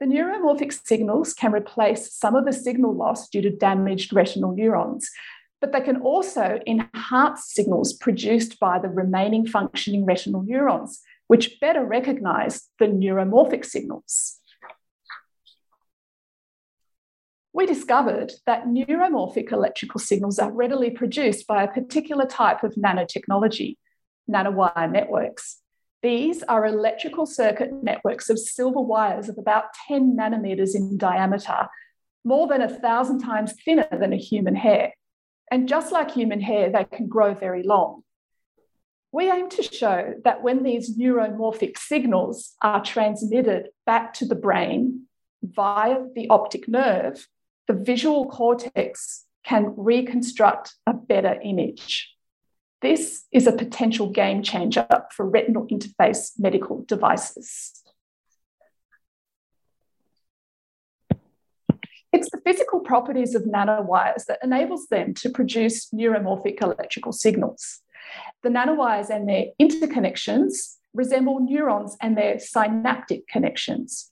The 0.00 0.06
neuromorphic 0.06 0.86
signals 0.86 1.34
can 1.34 1.52
replace 1.52 2.12
some 2.12 2.34
of 2.34 2.44
the 2.44 2.52
signal 2.52 2.94
loss 2.94 3.28
due 3.28 3.42
to 3.42 3.50
damaged 3.50 4.12
retinal 4.12 4.52
neurons, 4.52 5.08
but 5.60 5.72
they 5.72 5.80
can 5.80 6.02
also 6.02 6.60
enhance 6.66 7.52
signals 7.52 7.92
produced 7.92 8.58
by 8.58 8.78
the 8.78 8.88
remaining 8.88 9.46
functioning 9.46 10.04
retinal 10.04 10.42
neurons, 10.42 11.00
which 11.28 11.58
better 11.60 11.84
recognize 11.84 12.68
the 12.78 12.86
neuromorphic 12.86 13.64
signals. 13.64 14.40
We 17.54 17.64
discovered 17.64 18.32
that 18.46 18.66
neuromorphic 18.66 19.52
electrical 19.52 20.00
signals 20.00 20.40
are 20.40 20.50
readily 20.50 20.90
produced 20.90 21.46
by 21.46 21.62
a 21.62 21.72
particular 21.72 22.26
type 22.26 22.64
of 22.64 22.74
nanotechnology, 22.74 23.76
nanowire 24.28 24.90
networks. 24.90 25.60
These 26.04 26.42
are 26.42 26.66
electrical 26.66 27.24
circuit 27.24 27.82
networks 27.82 28.28
of 28.28 28.38
silver 28.38 28.82
wires 28.82 29.30
of 29.30 29.38
about 29.38 29.72
10 29.88 30.14
nanometers 30.14 30.74
in 30.74 30.98
diameter, 30.98 31.66
more 32.24 32.46
than 32.46 32.60
a 32.60 32.68
thousand 32.68 33.20
times 33.20 33.54
thinner 33.64 33.88
than 33.90 34.12
a 34.12 34.18
human 34.18 34.54
hair. 34.54 34.92
And 35.50 35.66
just 35.66 35.92
like 35.92 36.10
human 36.10 36.42
hair, 36.42 36.70
they 36.70 36.84
can 36.84 37.08
grow 37.08 37.32
very 37.32 37.62
long. 37.62 38.02
We 39.12 39.30
aim 39.30 39.48
to 39.48 39.62
show 39.62 40.12
that 40.24 40.42
when 40.42 40.62
these 40.62 40.94
neuromorphic 40.94 41.78
signals 41.78 42.52
are 42.60 42.84
transmitted 42.84 43.70
back 43.86 44.12
to 44.14 44.26
the 44.26 44.34
brain 44.34 45.06
via 45.42 46.00
the 46.14 46.28
optic 46.28 46.68
nerve, 46.68 47.26
the 47.66 47.72
visual 47.72 48.26
cortex 48.26 49.24
can 49.42 49.72
reconstruct 49.74 50.74
a 50.86 50.92
better 50.92 51.40
image. 51.42 52.13
This 52.84 53.24
is 53.32 53.46
a 53.46 53.52
potential 53.52 54.10
game 54.10 54.42
changer 54.42 54.86
for 55.10 55.26
retinal 55.26 55.66
interface 55.68 56.32
medical 56.38 56.84
devices. 56.86 57.72
It's 62.12 62.30
the 62.30 62.42
physical 62.44 62.80
properties 62.80 63.34
of 63.34 63.44
nanowires 63.44 64.26
that 64.26 64.40
enables 64.42 64.88
them 64.88 65.14
to 65.14 65.30
produce 65.30 65.88
neuromorphic 65.94 66.60
electrical 66.60 67.12
signals. 67.12 67.80
The 68.42 68.50
nanowires 68.50 69.08
and 69.08 69.26
their 69.26 69.46
interconnections 69.58 70.74
resemble 70.92 71.40
neurons 71.40 71.96
and 72.02 72.18
their 72.18 72.38
synaptic 72.38 73.26
connections. 73.28 74.10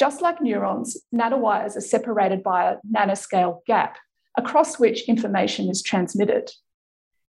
Just 0.00 0.20
like 0.20 0.42
neurons, 0.42 0.96
nanowires 1.14 1.76
are 1.76 1.80
separated 1.80 2.42
by 2.42 2.72
a 2.72 2.76
nanoscale 2.92 3.60
gap 3.68 3.98
across 4.36 4.80
which 4.80 5.08
information 5.08 5.70
is 5.70 5.80
transmitted. 5.80 6.50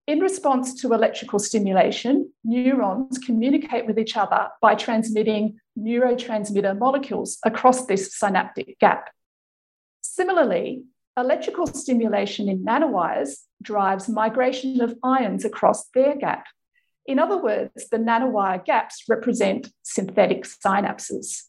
In 0.07 0.19
response 0.19 0.81
to 0.81 0.93
electrical 0.93 1.39
stimulation, 1.39 2.31
neurons 2.43 3.17
communicate 3.17 3.87
with 3.87 3.97
each 3.97 4.15
other 4.15 4.49
by 4.61 4.75
transmitting 4.75 5.59
neurotransmitter 5.77 6.77
molecules 6.77 7.39
across 7.43 7.87
this 7.87 8.15
synaptic 8.15 8.77
gap. 8.79 9.09
Similarly, 10.01 10.83
Electrical 11.17 11.65
stimulation 11.65 12.49
in 12.49 12.65
nanowires 12.65 13.43
drives 13.61 14.09
migration 14.09 14.81
of 14.81 14.97
ions 15.01 15.45
across 15.45 15.87
their 15.93 16.17
gap. 16.17 16.45
In 17.05 17.19
other 17.19 17.37
words, 17.37 17.87
the 17.89 17.97
nanowire 17.97 18.65
gaps 18.65 19.05
represent 19.07 19.69
synthetic 19.81 20.43
synapses. 20.43 21.43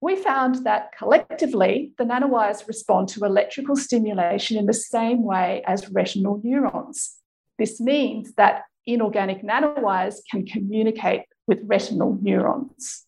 We 0.00 0.16
found 0.16 0.64
that 0.66 0.90
collectively, 0.98 1.92
the 1.96 2.02
nanowires 2.02 2.66
respond 2.66 3.06
to 3.10 3.24
electrical 3.24 3.76
stimulation 3.76 4.56
in 4.56 4.66
the 4.66 4.74
same 4.74 5.22
way 5.22 5.62
as 5.64 5.88
retinal 5.88 6.40
neurons. 6.42 7.21
This 7.62 7.80
means 7.80 8.34
that 8.34 8.64
inorganic 8.86 9.44
nanowires 9.44 10.16
can 10.28 10.44
communicate 10.44 11.22
with 11.46 11.60
retinal 11.62 12.18
neurons. 12.20 13.06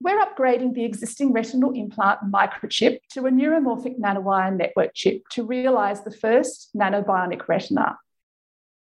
we're 0.00 0.24
upgrading 0.24 0.72
the 0.72 0.84
existing 0.84 1.32
retinal 1.34 1.72
implant 1.72 2.20
microchip 2.32 3.00
to 3.10 3.26
a 3.26 3.30
neuromorphic 3.30 3.98
nanowire 3.98 4.56
network 4.56 4.92
chip 4.94 5.22
to 5.32 5.42
realize 5.42 6.04
the 6.04 6.10
first 6.10 6.70
nanobionic 6.74 7.48
retina. 7.48 7.98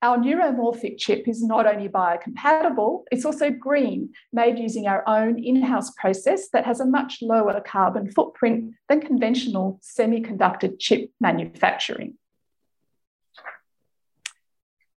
Our 0.03 0.19
neuromorphic 0.19 0.99
chip 0.99 1.27
is 1.29 1.43
not 1.43 1.67
only 1.67 1.89
biocompatible, 1.89 3.05
it's 3.11 3.25
also 3.25 3.49
green, 3.49 4.11
made 4.35 4.59
using 4.59 4.87
our 4.87 5.03
own 5.09 5.39
in 5.39 5.63
house 5.63 5.91
process 5.93 6.49
that 6.51 6.67
has 6.67 6.81
a 6.81 6.85
much 6.85 7.19
lower 7.23 7.59
carbon 7.61 8.11
footprint 8.11 8.75
than 8.89 9.01
conventional 9.01 9.81
semiconductor 9.83 10.75
chip 10.79 11.11
manufacturing. 11.21 12.19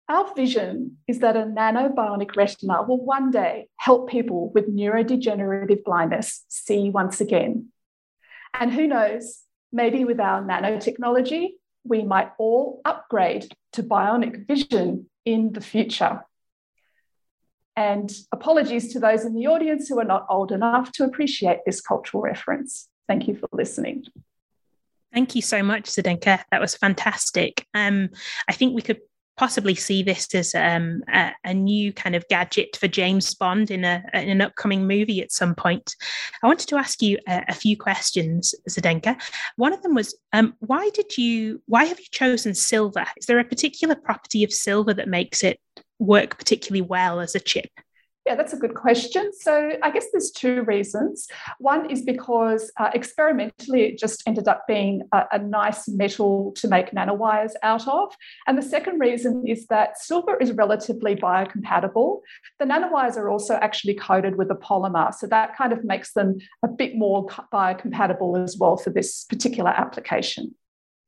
Our 0.10 0.34
vision 0.36 0.98
is 1.08 1.20
that 1.20 1.36
a 1.36 1.42
nanobionic 1.42 2.36
retina 2.38 2.82
will 2.84 3.04
one 3.04 3.30
day 3.30 3.68
help 3.76 4.10
people 4.10 4.52
with 4.54 4.74
neurodegenerative 4.74 5.84
blindness 5.84 6.46
see 6.48 6.90
once 6.90 7.20
again. 7.20 7.70
And 8.54 8.72
who 8.72 8.88
knows, 8.88 9.42
maybe 9.72 10.06
with 10.06 10.20
our 10.20 10.42
nanotechnology, 10.42 11.50
we 11.84 12.04
might 12.04 12.32
all 12.38 12.82
upgrade 12.86 13.52
to 13.74 13.84
bionic 13.84 14.48
vision 14.48 15.10
in 15.26 15.52
the 15.52 15.62
future. 15.62 16.24
And 17.76 18.12
apologies 18.32 18.94
to 18.94 19.00
those 19.00 19.26
in 19.26 19.36
the 19.36 19.48
audience 19.48 19.90
who 19.90 20.00
are 20.00 20.06
not 20.06 20.26
old 20.30 20.52
enough 20.54 20.92
to 20.94 21.04
appreciate 21.04 21.60
this 21.66 21.82
cultural 21.82 22.24
reference. 22.24 22.88
Thank 23.08 23.28
you 23.28 23.36
for 23.36 23.48
listening. 23.52 24.06
Thank 25.14 25.36
you 25.36 25.42
so 25.42 25.62
much, 25.62 25.84
Zdenka. 25.84 26.44
That 26.52 26.62
was 26.62 26.76
fantastic. 26.76 27.66
Um, 27.74 28.10
I 28.48 28.54
think 28.54 28.74
we 28.74 28.82
could 28.82 29.00
possibly 29.38 29.76
see 29.76 30.02
this 30.02 30.34
as 30.34 30.54
um, 30.56 31.04
a, 31.14 31.32
a, 31.46 31.54
new 31.54 31.94
kind 31.94 32.16
of 32.16 32.28
gadget 32.28 32.76
for 32.76 32.88
James 32.88 33.34
Bond 33.36 33.70
in, 33.70 33.84
a, 33.84 34.04
in 34.14 34.30
an 34.30 34.42
upcoming 34.42 34.88
movie 34.88 35.22
at 35.22 35.32
some 35.32 35.54
point. 35.54 35.96
I 36.44 36.48
wanted 36.48 36.68
to 36.70 36.78
ask 36.78 37.02
you 37.02 37.20
a, 37.28 37.44
a 37.50 37.54
few 37.54 37.78
questions, 37.78 38.56
Zdenka. 38.68 39.22
One 39.56 39.74
of 39.74 39.84
them 39.84 39.94
was, 39.94 40.18
um, 40.34 40.56
why 40.60 40.90
did 40.94 41.18
you, 41.18 41.62
why 41.68 41.86
have 41.86 42.00
you 42.00 42.08
chosen 42.12 42.56
silver? 42.56 43.06
Is 43.18 43.28
there 43.28 43.40
a 43.40 43.46
particular 43.46 43.96
property 43.96 44.44
of 44.44 44.52
silver 44.52 44.94
that 44.96 45.08
makes 45.08 45.44
it 45.44 45.60
work 46.00 46.38
particularly 46.38 46.82
well 46.82 47.20
as 47.20 47.36
a 47.36 47.40
chip? 47.40 47.70
Yeah, 48.28 48.36
that's 48.36 48.52
a 48.52 48.58
good 48.58 48.74
question. 48.74 49.32
So 49.40 49.72
I 49.82 49.90
guess 49.90 50.08
there's 50.12 50.32
two 50.32 50.64
reasons. 50.64 51.30
One 51.60 51.90
is 51.90 52.02
because 52.02 52.70
uh, 52.78 52.90
experimentally 52.94 53.84
it 53.84 53.98
just 53.98 54.22
ended 54.28 54.50
up 54.50 54.68
being 54.68 55.04
a, 55.14 55.24
a, 55.32 55.40
nice 55.40 55.88
metal 55.88 56.52
to 56.58 56.68
make 56.68 56.92
nanowires 56.92 57.54
out 57.64 57.88
of. 57.88 58.14
And 58.46 58.58
the 58.58 58.62
second 58.62 59.00
reason 59.00 59.48
is 59.48 59.68
that 59.68 59.98
silver 59.98 60.36
is 60.42 60.52
relatively 60.52 61.16
biocompatible. 61.16 62.20
The 62.60 62.66
nanowires 62.66 63.16
are 63.16 63.30
also 63.30 63.54
actually 63.54 63.94
coated 63.94 64.36
with 64.36 64.52
a 64.52 64.56
polymer. 64.56 65.14
So 65.14 65.26
that 65.28 65.56
kind 65.56 65.72
of 65.72 65.86
makes 65.86 66.12
them 66.12 66.40
a 66.64 66.68
bit 66.68 66.98
more 66.98 67.28
biocompatible 67.54 68.44
as 68.44 68.58
well 68.58 68.76
for 68.76 68.90
this 68.90 69.24
particular 69.24 69.70
application. 69.70 70.54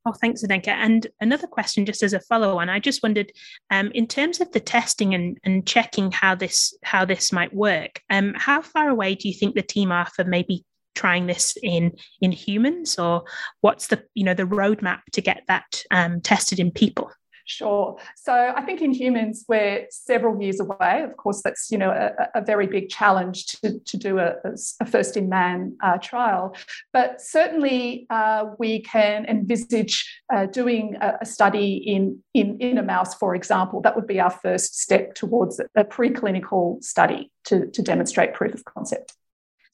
Oh, 0.06 0.12
thanks, 0.12 0.42
Zdenka. 0.42 0.68
And 0.68 1.06
another 1.20 1.46
question, 1.46 1.84
just 1.84 2.02
as 2.02 2.14
a 2.14 2.20
follow-on, 2.20 2.70
I 2.70 2.78
just 2.78 3.02
wondered, 3.02 3.32
um, 3.70 3.90
in 3.92 4.06
terms 4.06 4.40
of 4.40 4.50
the 4.52 4.60
testing 4.60 5.14
and, 5.14 5.36
and 5.44 5.66
checking 5.66 6.10
how 6.10 6.34
this 6.34 6.74
how 6.82 7.04
this 7.04 7.32
might 7.32 7.52
work, 7.54 8.00
um, 8.08 8.32
how 8.34 8.62
far 8.62 8.88
away 8.88 9.14
do 9.14 9.28
you 9.28 9.34
think 9.34 9.54
the 9.54 9.62
team 9.62 9.92
are 9.92 10.06
for 10.06 10.24
maybe 10.24 10.64
trying 10.94 11.26
this 11.26 11.54
in 11.62 11.92
in 12.22 12.32
humans, 12.32 12.98
or 12.98 13.24
what's 13.60 13.88
the 13.88 14.02
you 14.14 14.24
know 14.24 14.34
the 14.34 14.44
roadmap 14.44 15.00
to 15.12 15.20
get 15.20 15.42
that 15.48 15.82
um, 15.90 16.22
tested 16.22 16.58
in 16.58 16.70
people? 16.70 17.10
Sure. 17.50 17.96
So 18.14 18.32
I 18.32 18.62
think 18.62 18.80
in 18.80 18.92
humans, 18.92 19.44
we're 19.48 19.86
several 19.90 20.40
years 20.40 20.60
away. 20.60 21.02
Of 21.02 21.16
course, 21.16 21.42
that's 21.42 21.68
you 21.72 21.78
know 21.78 21.90
a, 21.90 22.38
a 22.38 22.44
very 22.44 22.68
big 22.68 22.88
challenge 22.88 23.46
to, 23.46 23.80
to 23.80 23.96
do 23.96 24.20
a, 24.20 24.36
a 24.80 24.86
first 24.86 25.16
in 25.16 25.28
man 25.28 25.76
uh, 25.82 25.98
trial. 25.98 26.54
But 26.92 27.20
certainly, 27.20 28.06
uh, 28.08 28.44
we 28.60 28.82
can 28.82 29.24
envisage 29.26 30.08
uh, 30.32 30.46
doing 30.46 30.96
a, 31.00 31.18
a, 31.22 31.26
study 31.26 31.74
in, 31.74 32.22
in 32.34 32.56
in 32.60 32.78
a 32.78 32.84
mouse, 32.84 33.16
for 33.16 33.34
example. 33.34 33.80
That 33.80 33.96
would 33.96 34.06
be 34.06 34.20
our 34.20 34.30
first 34.30 34.80
step 34.80 35.16
towards 35.16 35.60
a 35.74 35.84
preclinical 35.84 36.80
study 36.84 37.32
to, 37.46 37.66
to 37.66 37.82
demonstrate 37.82 38.32
proof 38.32 38.54
of 38.54 38.64
concept. 38.64 39.14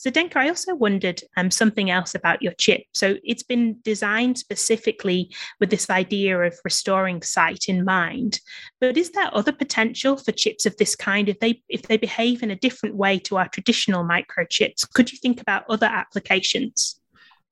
Zdenka, 0.05 0.37
I 0.37 0.49
also 0.49 0.75
wondered 0.75 1.23
um, 1.37 1.51
something 1.51 1.91
else 1.91 2.15
about 2.15 2.43
your 2.43 2.53
chip. 2.55 2.83
So 2.95 3.17
it's 3.25 3.43
been 3.43 3.79
designed 3.83 4.39
specifically 4.39 5.35
with 5.59 5.71
this 5.71 5.89
idea 5.89 6.39
of 6.41 6.59
restoring 6.65 7.23
sight 7.23 7.65
in 7.69 7.85
mind. 7.85 8.41
But 8.81 8.97
is 8.97 9.11
there 9.11 9.35
other 9.35 9.53
potential 9.53 10.17
for 10.17 10.33
chips 10.33 10.67
of 10.67 10.77
this 10.77 10.95
kind 10.95 11.29
if 11.29 11.41
they 11.41 11.63
if 11.69 11.83
they 11.83 11.97
behave 11.97 12.43
in 12.43 12.51
a 12.51 12.57
different 12.57 12.97
way 12.97 13.19
to 13.21 13.37
our 13.37 13.49
traditional 13.49 14.05
microchips? 14.05 14.87
Could 14.93 15.13
you 15.13 15.19
think 15.19 15.41
about 15.41 15.65
other 15.69 15.87
applications? 15.87 17.01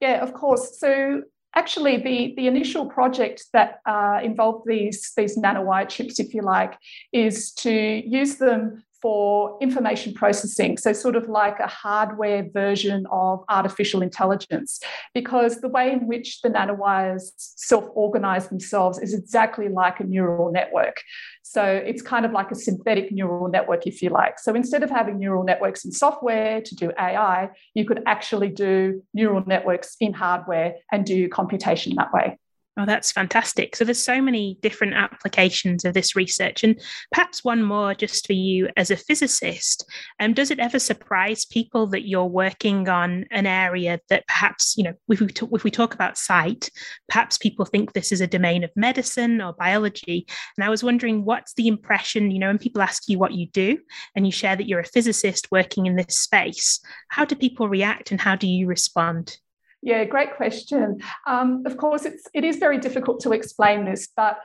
Yeah, 0.01 0.23
of 0.23 0.35
course. 0.35 0.79
So 0.79 1.23
actually 1.55 1.99
the, 1.99 2.35
the 2.37 2.47
initial 2.47 2.87
project 2.87 3.45
that 3.53 3.81
uh, 3.87 4.21
involved 4.23 4.65
these, 4.67 5.13
these 5.17 5.39
nanowire 5.39 5.89
chips, 5.89 6.19
if 6.19 6.35
you 6.35 6.43
like, 6.43 6.77
is 7.13 7.53
to 7.53 7.73
use 7.73 8.37
them 8.37 8.83
for 9.05 9.59
information 9.61 10.15
processing. 10.15 10.79
So, 10.79 10.95
sort 10.95 11.15
of 11.15 11.29
like 11.29 11.61
a 11.61 11.67
hardware 11.67 12.49
version 12.51 13.07
of 13.13 13.45
artificial 13.51 14.01
intelligence, 14.01 14.81
because 15.13 15.61
the 15.61 15.69
way 15.69 15.93
in 15.93 16.09
which 16.09 16.41
the 16.41 16.49
nanowires 16.49 17.25
self 17.37 17.85
organize 17.95 18.49
themselves 18.49 18.99
is 18.99 19.13
exactly 19.13 19.69
like 19.69 20.01
a 20.01 20.05
neural 20.05 20.51
network. 20.51 21.03
So, 21.43 21.63
it's 21.63 22.01
kind 22.01 22.25
of 22.25 22.33
like 22.33 22.51
a 22.51 22.55
synthetic 22.55 23.13
neural 23.13 23.49
network, 23.49 23.87
if 23.87 24.01
you 24.01 24.09
like. 24.09 24.39
So, 24.39 24.55
instead 24.55 24.83
of 24.83 24.89
having 24.89 25.19
neural 25.19 25.45
networks 25.45 25.85
in 25.85 25.93
software 25.93 26.63
to 26.63 26.75
do 26.75 26.91
AI, 26.99 27.51
you 27.75 27.85
could 27.85 28.03
actually 28.07 28.49
do 28.49 29.03
neural 29.13 29.45
networks 29.47 29.97
in 30.01 30.15
hardware 30.15 30.77
and 30.91 31.05
do 31.05 31.29
computation 31.29 31.95
that 31.97 32.11
way. 32.15 32.39
Oh, 32.77 32.87
that's 32.87 33.13
fantastic. 33.13 33.77
So 33.77 33.85
there's 33.85 34.03
so 34.03 34.21
many 34.21 34.59
different 34.61 34.95
applications 34.95 35.85
of 35.85 35.95
this 35.95 36.17
research. 36.17 36.65
And 36.65 36.81
perhaps 37.13 37.45
one 37.45 37.63
more 37.63 37.95
just 37.95 38.27
for 38.27 38.33
you 38.33 38.69
as 38.77 38.91
a 38.91 38.97
physicist. 38.97 39.89
Um, 40.19 40.33
does 40.35 40.51
it 40.51 40.59
ever 40.59 40.81
surprise 40.81 41.45
people 41.45 41.87
that 41.89 42.09
you're 42.09 42.25
working 42.25 42.89
on 42.89 43.27
an 43.31 43.47
area 43.47 44.01
that 44.09 44.27
perhaps, 44.27 44.75
you 44.77 44.83
know, 44.83 44.95
if 45.09 45.21
we, 45.21 45.29
talk, 45.29 45.51
if 45.53 45.63
we 45.63 45.71
talk 45.71 45.95
about 45.95 46.19
sight, 46.19 46.69
perhaps 47.09 47.39
people 47.39 47.65
think 47.65 47.93
this 47.93 48.11
is 48.11 48.21
a 48.21 48.27
domain 48.27 48.65
of 48.65 48.71
medicine 48.75 49.41
or 49.41 49.53
biology. 49.53 50.27
And 50.57 50.65
I 50.65 50.69
was 50.69 50.83
wondering 50.83 51.25
what's 51.25 51.55
the 51.55 51.69
impression, 51.69 52.33
you 52.33 52.41
know, 52.41 52.49
when 52.49 52.59
people 52.59 52.83
ask 52.83 53.09
you 53.09 53.21
what 53.21 53.35
you 53.35 53.47
do 53.47 53.79
and 54.17 54.27
you 54.27 54.33
share 54.33 54.57
that 54.57 54.67
you're 54.67 54.81
a 54.81 54.85
physicist 54.85 55.47
working 55.53 55.87
in 55.87 55.95
this 55.95 56.19
space, 56.19 56.81
how 57.09 57.25
do 57.25 57.37
people 57.37 57.69
react 57.69 58.11
and 58.11 58.21
how 58.21 58.35
do 58.35 58.49
you 58.49 58.67
respond? 58.67 59.39
Yeah, 59.85 60.05
great 60.05 60.35
question. 60.35 61.01
Um, 61.27 61.63
of 61.67 61.77
course, 61.77 62.07
it's 62.07 62.27
it 62.33 62.43
is 62.43 62.57
very 62.57 62.79
difficult 62.79 63.21
to 63.21 63.33
explain 63.33 63.85
this, 63.85 64.09
but 64.17 64.39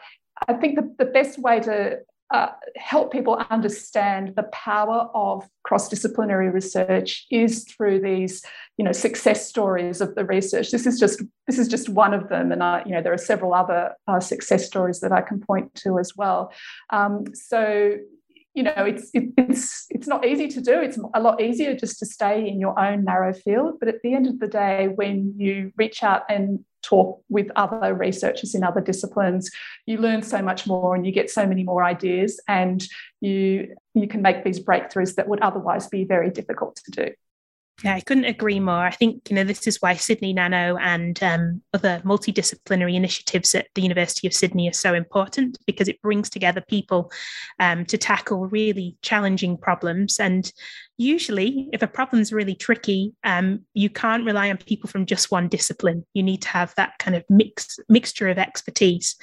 I 0.49 0.53
think 0.53 0.75
the, 0.75 0.93
the 1.03 1.09
best 1.09 1.39
way 1.39 1.61
to 1.61 1.99
uh, 2.31 2.49
help 2.75 3.11
people 3.11 3.41
understand 3.49 4.33
the 4.35 4.43
power 4.51 5.09
of 5.15 5.47
cross-disciplinary 5.63 6.49
research 6.49 7.25
is 7.31 7.63
through 7.63 8.01
these, 8.01 8.43
you 8.77 8.83
know, 8.83 8.91
success 8.91 9.47
stories 9.47 10.01
of 10.01 10.13
the 10.15 10.25
research. 10.25 10.71
This 10.71 10.85
is 10.85 10.99
just 10.99 11.23
this 11.47 11.57
is 11.57 11.69
just 11.69 11.87
one 11.87 12.13
of 12.13 12.27
them, 12.27 12.51
and 12.51 12.61
I, 12.61 12.83
you 12.85 12.91
know, 12.91 13.01
there 13.01 13.13
are 13.13 13.17
several 13.17 13.53
other 13.53 13.95
uh, 14.09 14.19
success 14.19 14.65
stories 14.65 14.99
that 14.99 15.13
I 15.13 15.21
can 15.21 15.39
point 15.39 15.73
to 15.83 15.99
as 15.99 16.17
well. 16.17 16.51
Um, 16.89 17.23
so 17.33 17.95
you 18.53 18.63
know 18.63 18.73
it's 18.77 19.09
it, 19.13 19.31
it's 19.37 19.85
it's 19.89 20.07
not 20.07 20.25
easy 20.25 20.47
to 20.47 20.61
do. 20.61 20.81
It's 20.81 20.99
a 21.13 21.19
lot 21.19 21.41
easier 21.41 21.75
just 21.75 21.99
to 21.99 22.05
stay 22.05 22.47
in 22.47 22.59
your 22.59 22.79
own 22.79 23.03
narrow 23.03 23.33
field. 23.33 23.75
But 23.79 23.89
at 23.89 24.01
the 24.03 24.13
end 24.13 24.27
of 24.27 24.39
the 24.39 24.47
day 24.47 24.87
when 24.87 25.33
you 25.37 25.71
reach 25.77 26.03
out 26.03 26.23
and 26.29 26.63
talk 26.81 27.21
with 27.29 27.47
other 27.55 27.93
researchers 27.93 28.55
in 28.55 28.63
other 28.63 28.79
disciplines 28.79 29.51
you 29.85 29.97
learn 29.97 30.21
so 30.21 30.41
much 30.41 30.65
more 30.65 30.95
and 30.95 31.05
you 31.05 31.11
get 31.11 31.29
so 31.29 31.45
many 31.45 31.61
more 31.61 31.83
ideas 31.83 32.39
and 32.47 32.87
you 33.19 33.75
you 33.93 34.07
can 34.07 34.21
make 34.21 34.45
these 34.45 34.61
breakthroughs 34.61 35.15
that 35.15 35.27
would 35.27 35.41
otherwise 35.41 35.87
be 35.87 36.05
very 36.05 36.29
difficult 36.29 36.77
to 36.77 36.91
do 36.91 37.13
yeah, 37.83 37.95
I 37.95 38.01
couldn't 38.01 38.25
agree 38.25 38.59
more. 38.59 38.85
I 38.85 38.91
think 38.91 39.29
you 39.29 39.35
know 39.35 39.43
this 39.43 39.65
is 39.65 39.81
why 39.81 39.93
Sydney 39.95 40.33
Nano 40.33 40.77
and 40.77 41.21
um, 41.23 41.61
other 41.73 42.01
multidisciplinary 42.03 42.95
initiatives 42.95 43.55
at 43.55 43.67
the 43.75 43.81
University 43.81 44.27
of 44.27 44.33
Sydney 44.33 44.67
are 44.67 44.73
so 44.73 44.93
important 44.93 45.57
because 45.65 45.87
it 45.87 46.01
brings 46.01 46.29
together 46.29 46.61
people 46.67 47.11
um, 47.59 47.85
to 47.85 47.97
tackle 47.97 48.47
really 48.47 48.97
challenging 49.01 49.57
problems. 49.57 50.19
And 50.19 50.51
usually, 50.97 51.69
if 51.71 51.81
a 51.81 51.87
problem's 51.87 52.33
really 52.33 52.55
tricky, 52.55 53.13
um, 53.23 53.61
you 53.73 53.89
can't 53.89 54.25
rely 54.25 54.49
on 54.49 54.57
people 54.57 54.89
from 54.89 55.05
just 55.05 55.31
one 55.31 55.47
discipline. 55.47 56.05
You 56.13 56.23
need 56.23 56.41
to 56.41 56.49
have 56.49 56.75
that 56.75 56.97
kind 56.99 57.15
of 57.15 57.23
mix 57.29 57.79
mixture 57.87 58.27
of 58.27 58.37
expertise. 58.37 59.15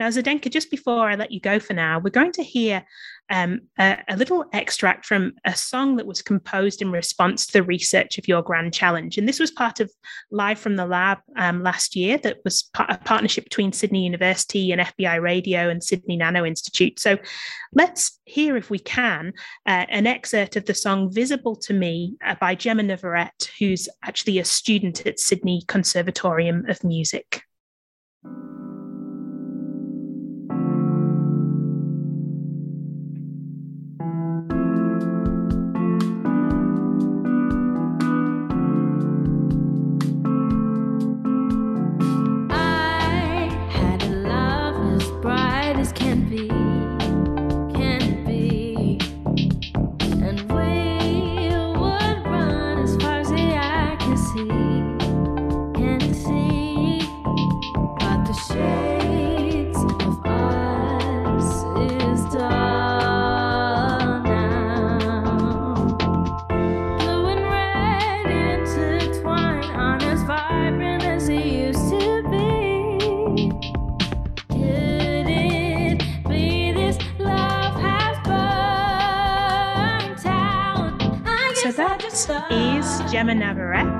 Now, 0.00 0.08
Zdenka, 0.08 0.50
just 0.50 0.70
before 0.70 1.10
I 1.10 1.16
let 1.16 1.32
you 1.32 1.40
go 1.40 1.58
for 1.58 1.74
now, 1.74 1.98
we're 1.98 2.10
going 2.10 2.32
to 2.32 2.42
hear 2.42 2.84
um, 3.30 3.60
a, 3.78 3.98
a, 4.08 4.16
little 4.16 4.44
extract 4.52 5.04
from 5.04 5.32
a 5.44 5.54
song 5.54 5.96
that 5.96 6.06
was 6.06 6.22
composed 6.22 6.80
in 6.80 6.90
response 6.90 7.46
to 7.46 7.52
the 7.52 7.62
research 7.62 8.18
of 8.18 8.26
your 8.26 8.42
grand 8.42 8.72
challenge. 8.72 9.18
And 9.18 9.28
this 9.28 9.40
was 9.40 9.50
part 9.50 9.80
of 9.80 9.90
Live 10.30 10.58
from 10.58 10.76
the 10.76 10.86
Lab 10.86 11.18
um, 11.36 11.62
last 11.62 11.94
year, 11.94 12.18
that 12.18 12.38
was 12.44 12.64
part, 12.74 12.90
a 12.90 12.98
partnership 12.98 13.44
between 13.44 13.72
Sydney 13.72 14.04
University 14.04 14.72
and 14.72 14.80
FBI 14.80 15.20
Radio 15.20 15.68
and 15.68 15.82
Sydney 15.82 16.16
Nano 16.16 16.44
Institute. 16.44 16.98
So 16.98 17.18
let's 17.74 18.18
hear, 18.24 18.56
if 18.56 18.70
we 18.70 18.78
can, 18.78 19.32
uh, 19.66 19.84
an 19.88 20.06
excerpt 20.06 20.56
of 20.56 20.64
the 20.64 20.74
song 20.74 21.12
Visible 21.12 21.56
to 21.56 21.74
Me 21.74 22.16
uh, 22.24 22.34
by 22.40 22.54
Gemma 22.54 22.82
Navarrete, 22.82 23.50
who's 23.58 23.88
actually 24.04 24.38
a 24.38 24.44
student 24.44 25.06
at 25.06 25.20
Sydney 25.20 25.62
Conservatorium 25.66 26.64
of 26.68 26.82
Music. 26.82 27.42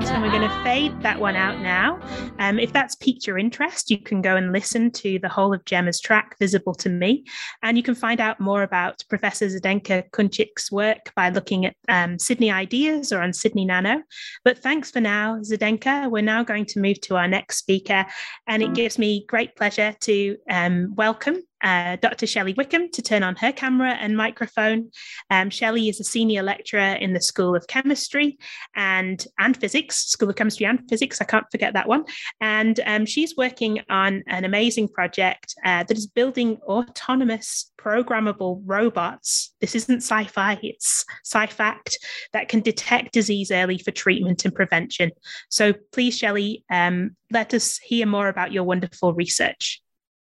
And 0.07 0.21
we're 0.21 0.29
going 0.29 0.47
to 0.47 0.63
fade 0.63 1.01
that 1.01 1.19
one 1.19 1.35
out 1.35 1.59
now. 1.59 1.99
Um, 2.39 2.57
if 2.57 2.71
that's 2.71 2.95
piqued 2.95 3.27
your 3.27 3.37
interest, 3.37 3.89
you 3.89 3.97
can 3.97 4.21
go 4.21 4.35
and 4.35 4.53
listen 4.53 4.91
to 4.91 5.19
the 5.19 5.27
whole 5.27 5.53
of 5.53 5.65
Gemma's 5.65 5.99
track, 5.99 6.37
Visible 6.39 6.73
to 6.75 6.89
Me, 6.89 7.25
and 7.63 7.75
you 7.75 7.83
can 7.83 7.95
find 7.95 8.21
out 8.21 8.39
more 8.39 8.63
about 8.63 9.03
Professor 9.09 9.47
Zdenka 9.47 10.09
Kunčic's 10.11 10.71
work 10.71 11.11
by 11.15 11.29
looking 11.29 11.65
at 11.65 11.75
um, 11.89 12.17
Sydney 12.17 12.51
Ideas 12.51 13.11
or 13.11 13.21
on 13.21 13.33
Sydney 13.33 13.65
Nano. 13.65 14.01
But 14.45 14.59
thanks 14.59 14.89
for 14.89 15.01
now, 15.01 15.39
Zdenka. 15.39 16.09
We're 16.09 16.21
now 16.21 16.43
going 16.43 16.65
to 16.67 16.79
move 16.79 17.01
to 17.01 17.17
our 17.17 17.27
next 17.27 17.57
speaker, 17.57 18.05
and 18.47 18.63
it 18.63 18.73
gives 18.73 18.97
me 18.97 19.25
great 19.27 19.55
pleasure 19.55 19.95
to 20.01 20.37
um, 20.49 20.93
welcome 20.95 21.43
uh, 21.61 21.97
Dr. 21.97 22.27
Shelley 22.27 22.53
Wickham 22.53 22.89
to 22.91 23.01
turn 23.01 23.23
on 23.23 23.35
her 23.37 23.51
camera 23.51 23.91
and 23.91 24.15
microphone. 24.15 24.91
Um, 25.29 25.49
Shelley 25.49 25.89
is 25.89 25.99
a 25.99 26.03
senior 26.03 26.43
lecturer 26.43 26.93
in 26.93 27.13
the 27.13 27.21
School 27.21 27.55
of 27.55 27.67
Chemistry 27.67 28.37
and, 28.75 29.25
and 29.37 29.55
Physics, 29.55 30.07
School 30.07 30.29
of 30.29 30.35
Chemistry 30.35 30.65
and 30.65 30.87
Physics, 30.89 31.21
I 31.21 31.25
can't 31.25 31.45
forget 31.51 31.73
that 31.73 31.87
one. 31.87 32.05
And 32.41 32.79
um, 32.85 33.05
she's 33.05 33.35
working 33.37 33.81
on 33.89 34.23
an 34.27 34.45
amazing 34.45 34.89
project 34.89 35.55
uh, 35.65 35.83
that 35.83 35.97
is 35.97 36.07
building 36.07 36.57
autonomous 36.63 37.71
programmable 37.77 38.61
robots. 38.65 39.53
This 39.61 39.75
isn't 39.75 39.97
sci 40.03 40.25
fi, 40.25 40.59
it's 40.61 41.05
sci 41.25 41.47
fact 41.47 41.97
that 42.33 42.49
can 42.49 42.61
detect 42.61 43.13
disease 43.13 43.51
early 43.51 43.77
for 43.77 43.91
treatment 43.91 44.45
and 44.45 44.53
prevention. 44.53 45.11
So 45.49 45.73
please, 45.91 46.17
Shelley, 46.17 46.63
um, 46.69 47.15
let 47.31 47.53
us 47.53 47.77
hear 47.77 48.05
more 48.05 48.27
about 48.27 48.51
your 48.51 48.63
wonderful 48.63 49.13
research. 49.13 49.81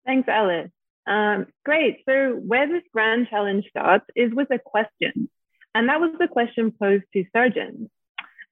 Thanks, 0.05 0.27
Alice. 0.27 0.71
Um, 1.07 1.47
great. 1.65 2.03
So, 2.07 2.33
where 2.35 2.67
this 2.67 2.83
grand 2.93 3.27
challenge 3.29 3.65
starts 3.69 4.05
is 4.15 4.33
with 4.33 4.49
a 4.51 4.59
question. 4.59 5.29
And 5.73 5.89
that 5.89 5.99
was 5.99 6.11
the 6.19 6.27
question 6.27 6.71
posed 6.71 7.05
to 7.13 7.25
surgeons. 7.33 7.89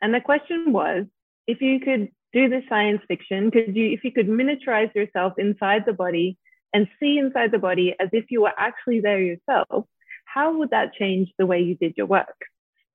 And 0.02 0.14
the 0.14 0.22
question 0.22 0.72
was 0.72 1.06
if 1.48 1.62
you 1.62 1.80
could 1.80 2.10
do 2.32 2.50
the 2.50 2.62
science 2.70 3.02
fiction, 3.08 3.52
could 3.52 3.76
you, 3.76 3.92
if 3.92 4.04
you 4.04 4.12
could 4.12 4.28
miniaturize 4.28 4.94
yourself 4.96 5.34
inside 5.38 5.84
the 5.86 5.94
body 5.94 6.38
and 6.74 6.88
see 7.00 7.18
inside 7.18 7.52
the 7.52 7.60
body 7.60 7.96
as 8.00 8.10
if 8.14 8.26
you 8.30 8.42
were 8.42 8.54
actually 8.58 9.02
there 9.02 9.22
yourself, 9.22 9.86
how 10.26 10.58
would 10.58 10.70
that 10.70 10.94
change 10.94 11.30
the 11.38 11.46
way 11.46 11.60
you 11.60 11.76
did 11.76 11.96
your 11.98 12.06
work? 12.06 12.46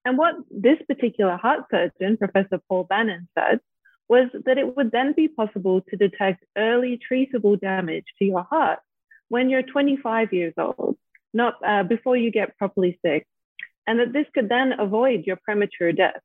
And 0.04 0.16
what 0.16 0.36
this 0.50 0.78
particular 0.86 1.36
heart 1.36 1.64
surgeon, 1.70 2.16
Professor 2.16 2.60
Paul 2.68 2.84
Bannon, 2.84 3.28
said 3.36 3.60
was 4.08 4.28
that 4.44 4.58
it 4.58 4.76
would 4.76 4.92
then 4.92 5.14
be 5.14 5.28
possible 5.28 5.80
to 5.88 5.96
detect 5.96 6.44
early 6.56 7.00
treatable 7.10 7.58
damage 7.58 8.04
to 8.18 8.24
your 8.24 8.42
heart 8.42 8.80
when 9.28 9.48
you're 9.48 9.62
25 9.62 10.32
years 10.32 10.54
old, 10.58 10.96
not 11.32 11.54
uh, 11.66 11.82
before 11.82 12.16
you 12.16 12.30
get 12.30 12.56
properly 12.58 12.98
sick, 13.04 13.26
and 13.86 14.00
that 14.00 14.12
this 14.12 14.26
could 14.34 14.48
then 14.48 14.72
avoid 14.78 15.24
your 15.26 15.36
premature 15.36 15.92
death. 15.92 16.20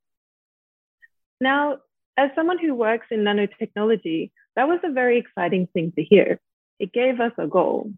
Now, 1.42 1.80
as 2.18 2.32
someone 2.36 2.60
who 2.60 2.76
works 2.76 3.08
in 3.12 3.20
nanotechnology, 3.20 4.32
that 4.56 4.68
was 4.68 4.80
a 4.84 4.92
very 4.92 5.18
exciting 5.18 5.68
thing 5.74 5.94
to 5.96 6.04
hear. 6.04 6.40
It 6.80 6.92
gave 6.92 7.20
us 7.20 7.32
a 7.38 7.48
goal. 7.48 7.92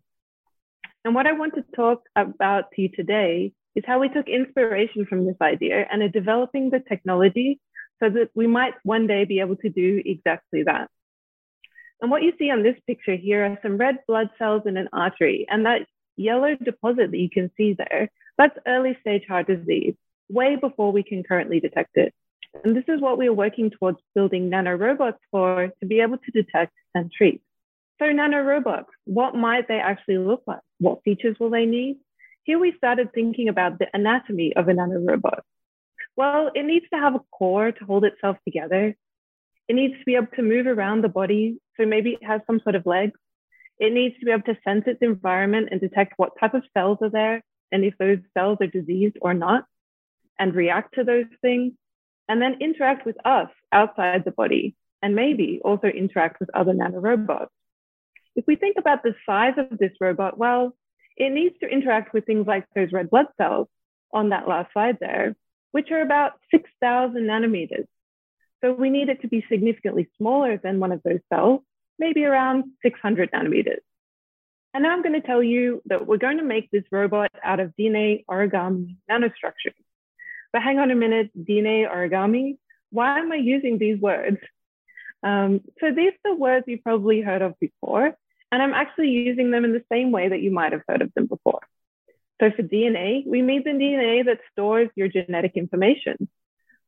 And 1.04 1.16
what 1.16 1.26
I 1.26 1.32
want 1.32 1.56
to 1.56 1.64
talk 1.76 2.04
about 2.16 2.66
to 2.74 2.84
you 2.84 2.90
today 2.90 3.54
is 3.76 3.84
how 3.88 4.00
we 4.00 4.10
took 4.10 4.28
inspiration 4.28 5.06
from 5.06 5.26
this 5.26 5.38
idea 5.42 5.86
and 5.92 6.02
are 6.02 6.10
developing 6.10 6.70
the 6.70 6.80
technology 6.80 7.60
so 8.02 8.10
that 8.10 8.30
we 8.36 8.48
might 8.48 8.74
one 8.84 9.08
day 9.08 9.26
be 9.26 9.40
able 9.40 9.56
to 9.58 9.70
do 9.70 10.02
exactly 10.06 10.64
that. 10.64 10.90
And 12.02 12.10
what 12.10 12.24
you 12.24 12.34
see 12.40 12.50
on 12.50 12.64
this 12.64 12.78
picture 12.88 13.16
here 13.16 13.46
are 13.46 13.60
some 13.62 13.78
red 13.78 14.00
blood 14.08 14.30
cells 14.40 14.64
in 14.66 14.76
an 14.76 14.90
artery. 14.92 15.46
And 15.50 15.66
that 15.66 15.86
yellow 16.18 16.56
deposit 16.56 17.12
that 17.12 17.18
you 17.18 17.30
can 17.30 17.52
see 17.56 17.74
there, 17.74 18.10
that's 18.38 18.58
early 18.66 18.98
stage 19.02 19.24
heart 19.28 19.48
disease, 19.48 19.96
way 20.30 20.56
before 20.56 20.92
we 20.92 21.04
can 21.04 21.24
currently 21.24 21.60
detect 21.60 21.96
it. 21.96 22.14
And 22.64 22.76
this 22.76 22.84
is 22.88 23.00
what 23.00 23.18
we 23.18 23.28
are 23.28 23.34
working 23.34 23.70
towards 23.70 24.00
building 24.16 24.50
nanorobots 24.50 25.20
for 25.30 25.72
to 25.80 25.86
be 25.86 26.02
able 26.02 26.18
to 26.18 26.32
detect 26.32 26.74
and 26.96 27.12
treat. 27.12 27.42
So 28.00 28.06
nanorobots, 28.06 28.88
what 29.06 29.36
might 29.36 29.68
they 29.68 29.80
actually 29.80 30.18
look 30.18 30.42
like? 30.48 30.60
What 30.80 31.04
features 31.04 31.38
will 31.40 31.52
they 31.52 31.66
need? 31.66 31.98
Here 32.44 32.58
we 32.58 32.74
started 32.76 33.14
thinking 33.14 33.48
about 33.48 33.78
the 33.78 33.88
anatomy 33.94 34.56
of 34.56 34.68
a 34.68 34.74
nanorobot. 34.74 35.42
Well, 36.16 36.52
it 36.56 36.66
needs 36.66 36.86
to 36.92 37.00
have 37.00 37.16
a 37.16 37.22
core 37.32 37.72
to 37.72 37.86
hold 37.86 38.04
itself 38.04 38.38
together. 38.44 38.96
It 39.68 39.74
needs 39.74 40.00
to 40.00 40.06
be 40.06 40.16
able 40.16 40.28
to 40.36 40.42
move 40.42 40.68
around 40.68 41.04
the 41.04 41.10
body. 41.10 41.60
So 41.82 41.88
maybe 41.88 42.12
it 42.12 42.24
has 42.24 42.41
some 42.46 42.60
sort 42.60 42.76
of 42.76 42.86
legs. 42.86 43.20
It 43.80 43.91
needs 43.91 44.15
to 44.20 44.26
be 44.26 44.32
able 44.32 44.44
to 44.44 44.58
sense 44.63 44.84
its 44.86 45.02
environment 45.02 45.70
and 45.72 45.82
detect 45.82 46.13
what 46.17 46.39
type 46.39 46.54
of 46.54 46.62
cells 46.78 47.00
are 47.02 47.10
there 47.10 47.44
and 47.72 47.84
if 47.84 47.98
those 47.98 48.20
cells 48.38 48.60
are 48.62 48.67
diseased 48.67 49.17
or 49.20 49.34
not, 49.34 49.65
and 50.38 50.54
react 50.54 50.94
to 50.96 51.04
those 51.04 51.26
things, 51.41 51.74
and 52.30 52.39
then 52.39 52.58
interact 52.62 53.06
with 53.06 53.15
us 53.26 53.50
outside 53.72 54.24
the 54.26 54.32
body, 54.32 54.76
and 55.02 55.15
maybe 55.15 55.60
also 55.63 55.88
interact 55.88 56.39
with 56.39 56.50
other 56.54 56.74
nanorobots. 56.74 57.48
If 58.36 58.46
we 58.46 58.58
think 58.58 58.76
about 58.78 59.02
the 59.02 59.15
size 59.26 59.54
of 59.58 59.78
this 59.80 59.94
robot, 60.00 60.38
well, 60.38 60.76
it 61.17 61.32
needs 61.32 61.56
to 61.62 61.67
interact 61.67 62.13
with 62.13 62.26
things 62.26 62.46
like 62.46 62.65
those 62.76 62.91
red 62.91 63.10
blood 63.10 63.28
cells 63.38 63.70
on 64.13 64.30
that 64.30 64.48
last 64.48 64.72
slide 64.74 64.98
there, 65.00 65.36
which 65.72 65.89
are 65.91 66.02
about 66.02 66.34
6,000 66.52 67.22
nanometers. 67.24 67.88
So 68.62 68.74
we 68.74 68.89
need 68.89 69.10
it 69.10 69.22
to 69.22 69.28
be 69.28 69.46
significantly 69.50 70.10
smaller 70.17 70.58
than 70.58 70.80
one 70.80 70.91
of 70.91 71.02
those 71.04 71.22
cells, 71.34 71.62
maybe 72.02 72.26
around 72.26 72.66
600 72.82 73.32
nanometers. 73.32 73.84
And 74.74 74.84
now 74.84 74.92
I'm 74.92 75.04
going 75.04 75.20
to 75.22 75.28
tell 75.32 75.44
you 75.44 75.82
that 75.86 76.08
we're 76.08 76.18
going 76.18 76.38
to 76.38 76.44
make 76.44 76.72
this 76.72 76.84
robot 76.92 77.32
out 77.44 77.60
of 77.60 77.74
DNA 77.80 78.26
origami 78.30 78.98
nanostructures. 79.10 79.80
But 80.52 80.64
hang 80.64 80.80
on 80.80 80.92
a 80.92 80.96
minute, 80.96 81.30
DNA 81.38 81.90
origami, 81.90 82.58
why 82.90 83.20
am 83.20 83.32
I 83.32 83.36
using 83.36 83.78
these 83.78 84.00
words? 84.00 84.40
Um, 85.24 85.62
so 85.80 85.94
these 85.94 86.14
are 86.26 86.36
words 86.36 86.66
you've 86.68 86.84
probably 86.84 87.22
heard 87.22 87.42
of 87.42 87.54
before, 87.60 88.16
and 88.52 88.62
I'm 88.62 88.74
actually 88.74 89.10
using 89.10 89.52
them 89.52 89.64
in 89.64 89.72
the 89.72 89.84
same 89.92 90.12
way 90.12 90.30
that 90.30 90.42
you 90.42 90.52
might 90.52 90.72
have 90.72 90.82
heard 90.88 91.02
of 91.02 91.14
them 91.14 91.28
before. 91.28 91.62
So 92.42 92.50
for 92.56 92.64
DNA, 92.64 93.26
we 93.26 93.42
mean 93.44 93.64
the 93.64 93.72
DNA 93.72 94.26
that 94.26 94.40
stores 94.52 94.90
your 94.96 95.08
genetic 95.08 95.54
information. 95.56 96.28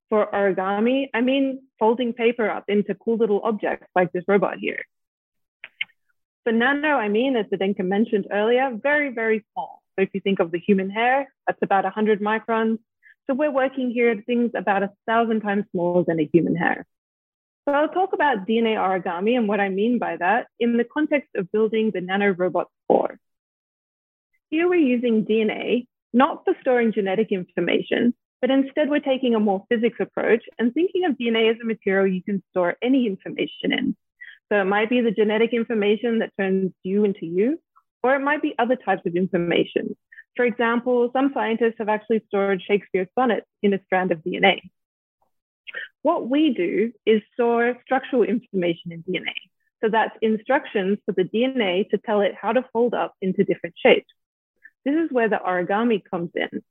For 0.10 0.26
origami, 0.26 1.10
I 1.14 1.22
mean 1.22 1.62
folding 1.80 2.14
paper 2.14 2.50
up 2.50 2.66
into 2.68 2.96
cool 2.96 3.18
little 3.18 3.42
objects 3.44 3.88
like 3.96 4.12
this 4.12 4.24
robot 4.28 4.58
here. 4.60 4.84
For 6.44 6.52
nano, 6.52 6.98
I 6.98 7.08
mean, 7.08 7.38
as 7.38 7.46
Zdenka 7.46 7.86
mentioned 7.86 8.28
earlier, 8.32 8.72
very, 8.82 9.14
very 9.14 9.46
small. 9.54 9.82
So 9.96 10.04
if 10.04 10.10
you 10.14 10.20
think 10.20 10.40
of 10.40 10.52
the 10.52 10.60
human 10.60 10.90
hair, 10.90 11.32
that's 11.48 11.62
about 11.62 11.86
100 11.86 12.20
microns. 12.20 12.80
So 13.28 13.34
we're 13.34 13.52
working 13.52 13.92
here 13.92 14.10
at 14.10 14.26
things 14.26 14.52
about 14.54 14.84
a 14.84 14.92
thousand 15.08 15.42
times 15.42 15.66
smaller 15.72 16.04
than 16.06 16.20
a 16.20 16.30
human 16.34 16.56
hair. 16.56 16.86
So 17.66 17.74
I'll 17.74 17.88
talk 17.88 18.12
about 18.12 18.46
DNA 18.46 18.76
origami 18.76 19.38
and 19.38 19.48
what 19.48 19.62
I 19.62 19.70
mean 19.70 19.98
by 19.98 20.18
that 20.18 20.48
in 20.60 20.76
the 20.76 20.84
context 20.84 21.30
of 21.36 21.50
building 21.52 21.92
the 21.94 22.02
nanorobot 22.02 22.66
core. 22.90 23.18
Here 24.50 24.68
we're 24.68 24.82
using 24.82 25.26
DNA, 25.26 25.88
not 26.12 26.44
for 26.44 26.54
storing 26.60 26.92
genetic 26.92 27.32
information, 27.32 28.14
but 28.42 28.50
instead 28.50 28.90
we're 28.90 29.00
taking 29.00 29.34
a 29.34 29.40
more 29.40 29.64
physics 29.70 29.98
approach 30.02 30.44
and 30.60 30.74
thinking 30.74 31.06
of 31.06 31.14
DNA 31.14 31.52
as 31.52 31.58
a 31.62 31.66
material 31.66 32.06
you 32.06 32.22
can 32.22 32.44
store 32.52 32.76
any 32.82 33.08
information 33.08 33.72
in. 33.72 33.96
So 34.52 34.60
it 34.60 34.66
might 34.66 34.90
be 34.90 35.02
the 35.02 35.12
genetic 35.12 35.54
information 35.54 36.20
that 36.20 36.32
turns 36.40 36.72
you 36.84 37.06
into 37.06 37.26
you, 37.26 37.60
or 38.04 38.16
it 38.16 38.20
might 38.20 38.42
be 38.42 38.56
other 38.60 38.76
types 38.76 39.04
of 39.06 39.16
information. 39.16 39.96
For 40.36 40.46
example, 40.46 41.10
some 41.14 41.32
scientists 41.34 41.76
have 41.80 41.90
actually 41.90 42.24
stored 42.28 42.62
Shakespeare's 42.62 43.08
sonnets 43.18 43.48
in 43.62 43.74
a 43.74 43.84
strand 43.86 44.12
of 44.12 44.20
DNA. 44.20 44.62
What 46.02 46.28
we 46.28 46.54
do 46.54 46.92
is 47.06 47.22
store 47.34 47.78
structural 47.86 48.24
information 48.24 48.92
in 48.92 49.04
DNA. 49.04 49.34
So 49.82 49.90
that's 49.90 50.16
instructions 50.22 50.98
for 51.06 51.14
the 51.14 51.24
DNA 51.24 51.90
to 51.90 51.98
tell 51.98 52.22
it 52.22 52.34
how 52.40 52.54
to 52.54 52.66
fold 52.74 52.94
up 52.94 53.14
into 53.22 53.44
different 53.44 53.76
shapes. 53.78 54.12
This 54.86 54.96
is 54.96 55.12
where 55.12 55.30
the 55.30 55.40
origami 55.46 56.02
comes 56.10 56.32
in. 56.36 56.62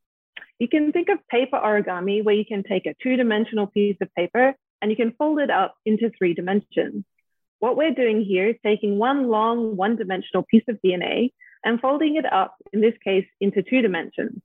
You 0.58 0.68
can 0.68 0.92
think 0.92 1.08
of 1.08 1.26
paper 1.28 1.58
origami 1.58 2.24
where 2.24 2.34
you 2.34 2.44
can 2.44 2.62
take 2.62 2.86
a 2.86 2.94
two 3.02 3.16
dimensional 3.16 3.66
piece 3.66 3.96
of 4.00 4.14
paper 4.14 4.54
and 4.80 4.90
you 4.90 4.96
can 4.96 5.12
fold 5.12 5.40
it 5.40 5.50
up 5.50 5.74
into 5.84 6.10
three 6.16 6.34
dimensions. 6.34 7.04
What 7.62 7.76
we're 7.76 7.94
doing 7.94 8.24
here 8.24 8.48
is 8.48 8.56
taking 8.64 8.98
one 8.98 9.28
long 9.28 9.76
one 9.76 9.94
dimensional 9.94 10.42
piece 10.42 10.64
of 10.68 10.80
DNA 10.84 11.32
and 11.64 11.80
folding 11.80 12.16
it 12.16 12.24
up, 12.24 12.56
in 12.72 12.80
this 12.80 12.96
case, 13.04 13.28
into 13.40 13.62
two 13.62 13.82
dimensions. 13.82 14.42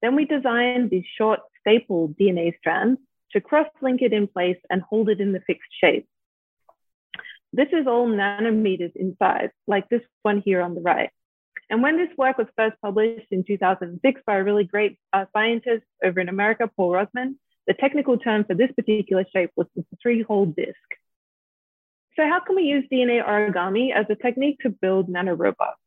Then 0.00 0.14
we 0.14 0.26
design 0.26 0.88
these 0.88 1.02
short 1.18 1.40
staple 1.58 2.10
DNA 2.10 2.56
strands 2.56 3.00
to 3.32 3.40
cross 3.40 3.66
link 3.80 4.00
it 4.00 4.12
in 4.12 4.28
place 4.28 4.58
and 4.70 4.80
hold 4.80 5.08
it 5.08 5.20
in 5.20 5.32
the 5.32 5.40
fixed 5.40 5.72
shape. 5.82 6.06
This 7.52 7.66
is 7.72 7.88
all 7.88 8.06
nanometers 8.06 8.94
in 8.94 9.16
size, 9.18 9.50
like 9.66 9.88
this 9.88 10.02
one 10.22 10.40
here 10.40 10.62
on 10.62 10.76
the 10.76 10.82
right. 10.82 11.10
And 11.68 11.82
when 11.82 11.96
this 11.96 12.16
work 12.16 12.38
was 12.38 12.46
first 12.56 12.76
published 12.80 13.26
in 13.32 13.42
2006 13.42 14.20
by 14.24 14.36
a 14.36 14.44
really 14.44 14.62
great 14.62 15.00
uh, 15.12 15.24
scientist 15.32 15.82
over 16.04 16.20
in 16.20 16.28
America, 16.28 16.70
Paul 16.76 16.92
Rothemund, 16.92 17.34
the 17.66 17.74
technical 17.74 18.18
term 18.18 18.44
for 18.44 18.54
this 18.54 18.70
particular 18.70 19.24
shape 19.34 19.50
was 19.56 19.66
the 19.74 19.84
three-hole 20.00 20.46
disk. 20.46 20.76
So 22.16 22.28
how 22.28 22.40
can 22.40 22.56
we 22.56 22.64
use 22.64 22.84
DNA 22.92 23.24
origami 23.24 23.94
as 23.94 24.06
a 24.10 24.14
technique 24.14 24.58
to 24.60 24.70
build 24.70 25.08
nanorobots? 25.08 25.80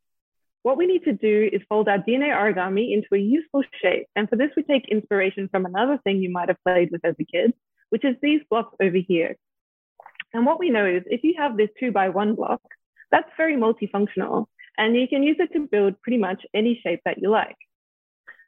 What 0.63 0.77
we 0.77 0.87
need 0.87 1.03
to 1.03 1.13
do 1.13 1.49
is 1.53 1.61
fold 1.69 1.87
our 1.87 1.99
DNA 1.99 2.35
origami 2.35 2.93
into 2.93 3.09
a 3.13 3.19
useful 3.19 3.63
shape. 3.81 4.07
And 4.15 4.27
for 4.27 4.35
this, 4.35 4.49
we 4.57 4.63
take 4.63 4.87
inspiration 4.89 5.47
from 5.49 5.65
another 5.65 5.99
thing 6.03 6.23
you 6.23 6.31
might 6.31 6.49
have 6.49 6.57
played 6.63 6.89
with 6.91 7.05
as 7.05 7.13
a 7.19 7.25
kid, 7.25 7.53
which 7.89 8.03
is 8.03 8.15
these 8.21 8.41
blocks 8.49 8.75
over 8.81 8.97
here. 8.97 9.35
And 10.33 10.45
what 10.45 10.59
we 10.59 10.71
know 10.71 10.87
is 10.87 11.03
if 11.05 11.23
you 11.23 11.35
have 11.37 11.55
this 11.55 11.69
two 11.79 11.91
by 11.91 12.09
one 12.09 12.33
block, 12.33 12.61
that's 13.11 13.29
very 13.37 13.55
multifunctional. 13.55 14.47
And 14.77 14.95
you 14.95 15.07
can 15.07 15.21
use 15.21 15.37
it 15.39 15.53
to 15.53 15.67
build 15.67 16.01
pretty 16.01 16.17
much 16.17 16.43
any 16.53 16.79
shape 16.83 17.01
that 17.05 17.19
you 17.19 17.29
like. 17.29 17.55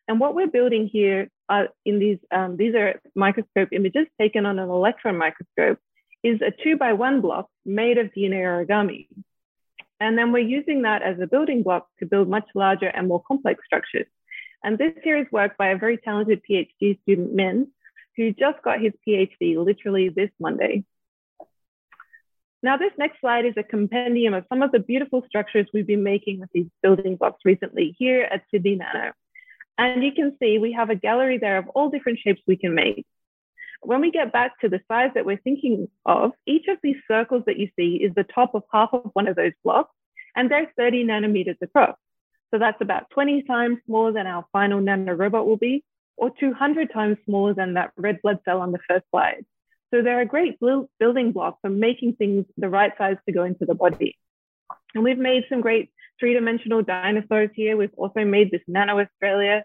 And 0.08 0.20
what 0.20 0.34
we're 0.34 0.48
building 0.48 0.90
here 0.92 1.30
are 1.48 1.70
in 1.86 2.00
these, 2.00 2.18
um, 2.32 2.58
these 2.58 2.74
are 2.74 3.00
microscope 3.16 3.70
images 3.72 4.08
taken 4.20 4.48
on 4.48 4.58
an 4.58 4.70
electron 4.70 5.18
microscope, 5.18 5.80
is 6.28 6.42
a 6.42 6.52
two 6.64 6.76
by 6.78 6.94
one 6.94 7.22
block 7.22 7.50
made 7.66 7.98
of 7.98 8.08
DNA 8.08 8.42
origami. 8.54 9.08
And 10.00 10.18
then 10.18 10.32
we're 10.32 10.54
using 10.60 10.84
that 10.84 11.02
as 11.02 11.20
a 11.20 11.28
building 11.28 11.64
block 11.64 11.88
to 12.00 12.06
build 12.06 12.28
much 12.30 12.48
larger 12.54 12.88
and 12.88 13.08
more 13.08 13.24
complex 13.28 13.64
structures. 13.66 14.08
And 14.64 14.78
this 14.78 14.94
here 15.04 15.18
is 15.18 15.28
work 15.32 15.58
by 15.58 15.70
a 15.70 15.78
very 15.78 15.98
talented 15.98 16.42
PhD 16.48 17.02
student, 17.02 17.34
Min, 17.34 17.68
who 18.16 18.34
just 18.34 18.62
got 18.64 18.82
his 18.82 18.94
PhD 19.08 19.64
literally 19.64 20.10
this 20.10 20.30
Monday. 20.40 20.84
Now, 22.62 22.76
this 22.78 22.92
next 22.98 23.22
slide 23.22 23.46
is 23.46 23.54
a 23.56 23.64
compendium 23.64 24.34
of 24.34 24.46
some 24.50 24.62
of 24.64 24.72
the 24.72 24.80
beautiful 24.80 25.24
structures 25.28 25.68
we've 25.74 25.88
been 25.88 26.04
making 26.04 26.40
with 26.40 26.50
these 26.52 26.68
building 26.82 27.16
blocks 27.16 27.42
recently 27.46 27.96
here 27.98 28.24
at 28.24 28.44
Sydney 28.52 28.76
Nano. 28.76 29.14
And 29.78 30.04
you 30.04 30.12
can 30.12 30.36
see 30.40 30.58
we 30.58 30.74
have 30.74 30.90
a 30.90 30.96
gallery 30.96 31.38
there 31.38 31.60
of 31.60 31.68
all 31.70 31.90
different 31.90 32.20
shapes 32.20 32.42
we 32.48 32.58
can 32.58 32.74
make. 32.74 33.06
When 33.82 34.02
we 34.02 34.12
get 34.12 34.34
back 34.34 34.60
to 34.62 34.70
the 34.70 34.82
size 34.88 35.12
that 35.16 35.26
we're 35.26 35.38
thinking 35.38 35.88
of, 36.06 36.32
each 36.46 36.68
of 36.68 36.78
these 36.82 36.98
circles 37.08 37.44
that 37.46 37.58
you 37.58 37.70
see 37.78 37.96
is 37.96 38.14
the 38.16 38.24
top 38.24 38.56
of 38.56 38.64
half 38.72 38.90
of 38.94 39.12
one 39.14 39.28
of 39.28 39.36
those 39.36 39.54
blocks, 39.64 39.94
and 40.36 40.50
they're 40.52 40.72
30 40.78 41.06
nanometers 41.06 41.58
across. 41.62 41.96
So 42.52 42.60
that's 42.60 42.82
about 42.82 43.10
20 43.12 43.44
times 43.44 43.78
smaller 43.86 44.12
than 44.12 44.28
our 44.28 44.46
final 44.52 44.82
nanorobot 44.82 45.46
will 45.46 45.58
be, 45.58 45.84
or 46.16 46.32
200 46.40 46.92
times 46.92 47.18
smaller 47.26 47.54
than 47.54 47.76
that 47.76 47.92
red 47.98 48.22
blood 48.22 48.40
cell 48.46 48.62
on 48.62 48.72
the 48.72 48.80
first 48.90 49.06
slide. 49.12 49.46
So 49.94 50.02
they're 50.02 50.22
a 50.22 50.26
great 50.26 50.60
building 50.60 51.32
block 51.32 51.60
for 51.62 51.70
making 51.70 52.16
things 52.16 52.46
the 52.58 52.70
right 52.70 52.92
size 52.98 53.18
to 53.26 53.32
go 53.32 53.44
into 53.44 53.66
the 53.66 53.76
body. 53.76 54.18
And 54.96 55.04
we've 55.04 55.18
made 55.18 55.46
some 55.50 55.62
great 55.62 55.92
three-dimensional 56.20 56.84
dinosaurs 56.84 57.52
here. 57.54 57.78
We've 57.78 57.94
also 57.96 58.26
made 58.26 58.52
this 58.52 58.62
Nano 58.68 59.00
Australia. 59.00 59.64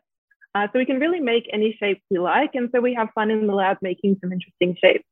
Uh, 0.55 0.67
so 0.73 0.79
we 0.79 0.87
can 0.87 1.01
really 1.01 1.21
make 1.21 1.49
any 1.53 1.77
shape 1.79 2.03
we 2.11 2.19
like. 2.19 2.55
And 2.55 2.69
so 2.75 2.81
we 2.81 2.95
have 2.95 3.09
fun 3.15 3.31
in 3.31 3.47
the 3.47 3.55
lab 3.55 3.79
making 3.81 4.19
some 4.21 4.33
interesting 4.33 4.77
shapes. 4.81 5.05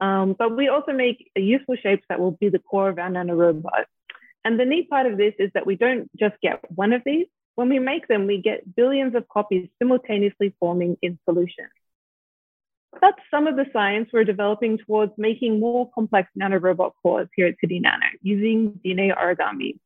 Um, 0.00 0.34
but 0.38 0.56
we 0.56 0.68
also 0.68 0.92
make 0.92 1.30
useful 1.36 1.76
shapes 1.76 2.04
that 2.08 2.20
will 2.20 2.32
be 2.32 2.48
the 2.48 2.58
core 2.58 2.88
of 2.88 2.98
our 2.98 3.10
nanorobot. 3.10 3.84
And 4.44 4.58
the 4.58 4.64
neat 4.64 4.88
part 4.88 5.06
of 5.06 5.18
this 5.18 5.34
is 5.38 5.50
that 5.54 5.66
we 5.66 5.76
don't 5.76 6.08
just 6.16 6.36
get 6.40 6.60
one 6.74 6.92
of 6.92 7.02
these. 7.04 7.26
When 7.56 7.68
we 7.68 7.80
make 7.80 8.06
them, 8.06 8.26
we 8.26 8.40
get 8.40 8.76
billions 8.76 9.14
of 9.16 9.26
copies 9.28 9.68
simultaneously 9.80 10.54
forming 10.60 10.96
in 11.02 11.18
solution. 11.28 11.66
That's 13.00 13.18
some 13.30 13.46
of 13.46 13.56
the 13.56 13.66
science 13.72 14.08
we're 14.12 14.24
developing 14.24 14.78
towards 14.78 15.12
making 15.18 15.60
more 15.60 15.90
complex 15.92 16.30
nanorobot 16.40 16.92
cores 17.02 17.28
here 17.34 17.48
at 17.48 17.56
Sydney 17.60 17.80
Nano 17.80 18.06
using 18.22 18.80
DNA 18.84 19.14
origami. 19.14 19.78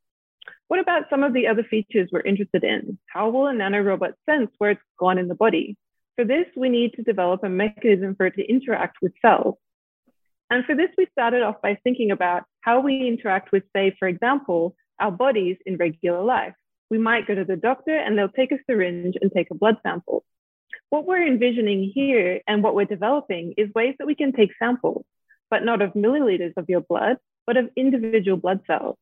What 0.68 0.80
about 0.80 1.10
some 1.10 1.22
of 1.22 1.32
the 1.32 1.48
other 1.48 1.62
features 1.62 2.08
we're 2.10 2.20
interested 2.20 2.64
in? 2.64 2.98
How 3.06 3.30
will 3.30 3.46
a 3.46 3.52
nanorobot 3.52 4.14
sense 4.28 4.50
where 4.58 4.70
it's 4.72 4.80
gone 4.98 5.18
in 5.18 5.28
the 5.28 5.34
body? 5.34 5.76
For 6.16 6.24
this, 6.24 6.46
we 6.56 6.68
need 6.68 6.94
to 6.94 7.02
develop 7.02 7.42
a 7.44 7.48
mechanism 7.48 8.14
for 8.16 8.26
it 8.26 8.34
to 8.36 8.44
interact 8.48 8.96
with 9.02 9.12
cells. 9.22 9.56
And 10.50 10.64
for 10.64 10.74
this, 10.74 10.90
we 10.98 11.06
started 11.12 11.42
off 11.42 11.62
by 11.62 11.78
thinking 11.82 12.10
about 12.10 12.44
how 12.60 12.80
we 12.80 13.08
interact 13.08 13.52
with, 13.52 13.64
say, 13.74 13.94
for 13.98 14.06
example, 14.08 14.76
our 14.98 15.10
bodies 15.10 15.56
in 15.64 15.76
regular 15.76 16.22
life. 16.22 16.54
We 16.90 16.98
might 16.98 17.26
go 17.26 17.34
to 17.34 17.44
the 17.44 17.56
doctor 17.56 17.96
and 17.96 18.16
they'll 18.16 18.28
take 18.28 18.52
a 18.52 18.58
syringe 18.66 19.14
and 19.20 19.32
take 19.32 19.50
a 19.50 19.54
blood 19.54 19.78
sample. 19.82 20.24
What 20.90 21.06
we're 21.06 21.26
envisioning 21.26 21.90
here 21.94 22.40
and 22.46 22.62
what 22.62 22.74
we're 22.74 22.84
developing 22.84 23.54
is 23.56 23.72
ways 23.74 23.94
that 23.98 24.06
we 24.06 24.14
can 24.14 24.32
take 24.32 24.50
samples, 24.58 25.04
but 25.50 25.64
not 25.64 25.80
of 25.80 25.94
milliliters 25.94 26.52
of 26.58 26.68
your 26.68 26.82
blood, 26.82 27.16
but 27.46 27.56
of 27.56 27.70
individual 27.76 28.36
blood 28.36 28.60
cells. 28.66 28.98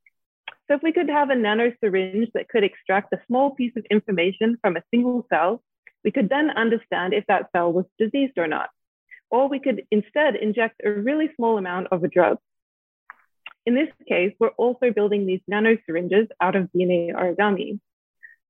So 0.71 0.77
if 0.77 0.85
we 0.85 0.93
could 0.93 1.09
have 1.09 1.31
a 1.31 1.35
nano 1.35 1.73
syringe 1.83 2.29
that 2.35 2.49
could 2.49 2.63
extract 2.63 3.13
a 3.13 3.21
small 3.27 3.51
piece 3.51 3.73
of 3.77 3.85
information 3.91 4.57
from 4.63 4.77
a 4.77 4.85
single 4.95 5.27
cell, 5.29 5.65
we 6.05 6.13
could 6.13 6.29
then 6.29 6.49
understand 6.51 7.13
if 7.13 7.27
that 7.27 7.51
cell 7.51 7.73
was 7.73 7.87
diseased 7.99 8.39
or 8.39 8.47
not. 8.47 8.71
Or 9.31 9.49
we 9.49 9.59
could 9.59 9.83
instead 9.91 10.37
inject 10.37 10.81
a 10.85 10.93
really 10.93 11.29
small 11.35 11.59
amount 11.59 11.89
of 11.91 12.05
a 12.05 12.09
drug. 12.09 12.39
In 13.67 13.75
this 13.75 13.89
case, 14.09 14.33
we're 14.39 14.51
also 14.51 14.93
building 14.93 15.27
these 15.27 15.41
nano 15.49 15.77
syringes 15.87 16.29
out 16.41 16.55
of 16.55 16.71
DNA 16.73 17.13
origami. 17.13 17.81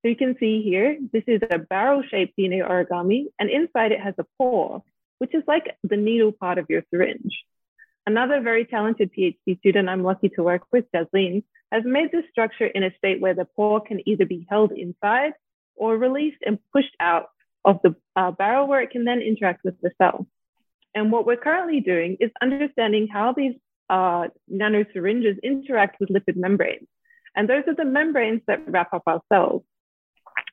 So 0.03 0.09
you 0.09 0.17
can 0.17 0.37
see 0.39 0.61
here, 0.61 0.99
this 1.15 1.25
is 1.27 1.41
a 1.51 1.59
barrel-shaped 1.59 2.37
DNA 2.39 2.61
origami, 2.69 3.29
and 3.39 3.49
inside 3.49 3.93
it 3.93 4.01
has 4.01 4.15
a 4.19 4.27
pore, 4.37 4.83
which 5.21 5.35
is 5.35 5.43
like 5.47 5.75
the 5.85 5.97
needle 5.97 6.33
part 6.33 6.59
of 6.59 6.67
your 6.69 6.83
syringe. 6.93 7.33
Another 8.11 8.41
very 8.41 8.65
talented 8.65 9.13
PhD 9.17 9.57
student 9.61 9.89
I'm 9.89 10.03
lucky 10.03 10.31
to 10.31 10.43
work 10.43 10.63
with, 10.73 10.85
Jasleen, 10.93 11.45
has 11.71 11.85
made 11.87 12.11
this 12.11 12.25
structure 12.29 12.67
in 12.67 12.83
a 12.83 12.93
state 12.99 13.21
where 13.21 13.35
the 13.35 13.45
pore 13.45 13.81
can 13.81 14.01
either 14.05 14.27
be 14.27 14.49
held 14.51 14.73
inside 14.73 15.35
or 15.77 15.97
released 15.97 16.43
and 16.45 16.59
pushed 16.73 16.97
out 16.99 17.27
of 17.65 17.79
the 17.85 17.95
uh, 18.17 18.33
barrel 18.33 18.67
where 18.67 18.83
it 18.83 18.91
can 18.91 19.05
then 19.05 19.21
interact 19.21 19.61
with 19.63 19.81
the 19.81 19.93
cell. 19.97 20.27
And 20.93 21.13
what 21.13 21.25
we're 21.25 21.37
currently 21.37 21.79
doing 21.79 22.17
is 22.19 22.33
understanding 22.43 23.07
how 23.07 23.33
these 23.33 23.55
uh, 23.89 24.27
nanosyringes 24.53 25.41
interact 25.45 26.01
with 26.01 26.09
lipid 26.09 26.35
membranes. 26.35 26.89
And 27.37 27.49
those 27.49 27.63
are 27.69 27.77
the 27.77 27.85
membranes 27.85 28.43
that 28.49 28.59
wrap 28.67 28.93
up 28.93 29.05
our 29.07 29.21
cells. 29.33 29.63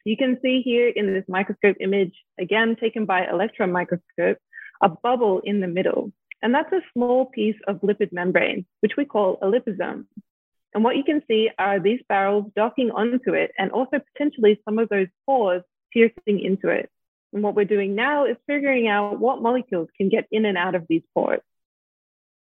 You 0.05 0.15
can 0.15 0.37
see 0.43 0.61
here 0.61 0.89
in 0.89 1.11
this 1.11 1.25
microscope 1.27 1.77
image, 1.79 2.13
again 2.39 2.75
taken 2.79 3.07
by 3.07 3.25
electron 3.25 3.71
microscope, 3.71 4.37
a 4.79 4.89
bubble 4.89 5.41
in 5.43 5.59
the 5.59 5.67
middle. 5.67 6.11
And 6.41 6.53
that's 6.53 6.71
a 6.71 6.81
small 6.93 7.25
piece 7.25 7.55
of 7.67 7.81
lipid 7.81 8.11
membrane, 8.11 8.65
which 8.81 8.93
we 8.97 9.05
call 9.05 9.39
a 9.41 9.45
liposome. 9.47 10.05
And 10.73 10.83
what 10.83 10.95
you 10.95 11.03
can 11.03 11.23
see 11.27 11.49
are 11.57 11.79
these 11.79 12.01
barrels 12.07 12.51
docking 12.55 12.91
onto 12.91 13.33
it 13.33 13.51
and 13.57 13.71
also 13.71 13.99
potentially 14.13 14.61
some 14.65 14.77
of 14.77 14.89
those 14.89 15.07
pores 15.25 15.63
piercing 15.91 16.39
into 16.39 16.69
it. 16.69 16.89
And 17.33 17.43
what 17.43 17.55
we're 17.55 17.65
doing 17.65 17.95
now 17.95 18.25
is 18.25 18.37
figuring 18.45 18.87
out 18.87 19.19
what 19.19 19.41
molecules 19.41 19.89
can 19.97 20.09
get 20.09 20.27
in 20.31 20.45
and 20.45 20.57
out 20.57 20.75
of 20.75 20.85
these 20.87 21.01
pores. 21.13 21.41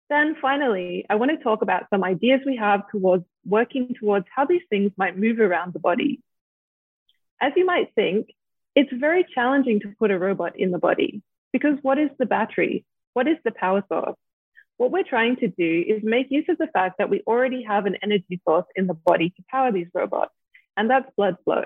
Then 0.10 0.36
finally, 0.42 1.06
I 1.10 1.16
want 1.16 1.32
to 1.32 1.44
talk 1.44 1.62
about 1.62 1.88
some 1.90 2.04
ideas 2.04 2.42
we 2.46 2.58
have 2.58 2.90
towards 2.90 3.26
working 3.46 3.96
towards 4.00 4.26
how 4.34 4.46
these 4.46 4.62
things 4.70 4.92
might 4.98 5.18
move 5.18 5.40
around 5.40 5.74
the 5.74 5.80
body. 5.80 6.22
As 7.42 7.54
you 7.56 7.66
might 7.66 7.94
think, 7.96 8.30
it's 8.76 8.92
very 8.92 9.26
challenging 9.34 9.80
to 9.82 9.94
put 10.00 10.12
a 10.12 10.18
robot 10.18 10.60
in 10.60 10.72
the 10.72 10.80
body 10.80 11.22
because 11.52 11.78
what 11.82 11.98
is 12.00 12.10
the 12.18 12.26
battery? 12.26 12.86
What 13.14 13.28
is 13.28 13.38
the 13.44 13.52
power 13.52 13.84
source? 13.90 14.16
What 14.78 14.92
we're 14.92 15.04
trying 15.04 15.36
to 15.38 15.48
do 15.48 15.84
is 15.88 16.04
make 16.04 16.28
use 16.32 16.46
of 16.50 16.58
the 16.58 16.68
fact 16.68 16.98
that 16.98 17.10
we 17.10 17.22
already 17.28 17.64
have 17.64 17.86
an 17.86 17.98
energy 18.02 18.42
source 18.48 18.66
in 18.76 18.88
the 18.88 18.94
body 18.94 19.30
to 19.30 19.44
power 19.50 19.72
these 19.72 19.88
robots, 19.94 20.34
and 20.76 20.90
that's 20.90 21.10
blood 21.16 21.38
flow. 21.44 21.64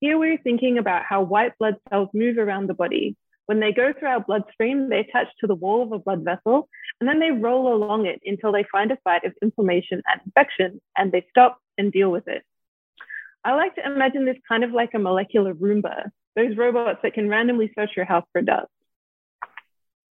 Here 0.00 0.18
we're 0.18 0.38
thinking 0.38 0.78
about 0.78 1.04
how 1.04 1.22
white 1.22 1.58
blood 1.58 1.76
cells 1.88 2.10
move 2.14 2.38
around 2.38 2.68
the 2.68 2.74
body. 2.74 3.16
When 3.46 3.60
they 3.60 3.72
go 3.72 3.92
through 3.92 4.08
our 4.08 4.20
bloodstream, 4.20 4.88
they 4.88 5.00
attach 5.00 5.26
to 5.40 5.46
the 5.46 5.54
wall 5.54 5.82
of 5.82 5.92
a 5.92 5.98
blood 5.98 6.22
vessel, 6.22 6.68
and 7.00 7.08
then 7.08 7.20
they 7.20 7.30
roll 7.30 7.74
along 7.74 8.06
it 8.06 8.20
until 8.24 8.52
they 8.52 8.64
find 8.70 8.90
a 8.90 8.98
site 9.02 9.24
of 9.24 9.32
inflammation 9.42 10.02
and 10.10 10.20
infection, 10.24 10.80
and 10.96 11.10
they 11.10 11.26
stop 11.30 11.58
and 11.76 11.92
deal 11.92 12.10
with 12.10 12.28
it. 12.28 12.42
I 13.44 13.54
like 13.54 13.74
to 13.74 13.84
imagine 13.84 14.24
this 14.24 14.38
kind 14.48 14.64
of 14.64 14.70
like 14.70 14.94
a 14.94 14.98
molecular 14.98 15.52
Roomba, 15.52 16.10
those 16.36 16.56
robots 16.56 17.00
that 17.02 17.14
can 17.14 17.28
randomly 17.28 17.72
search 17.74 17.90
your 17.96 18.06
house 18.06 18.24
for 18.32 18.40
dust. 18.40 18.68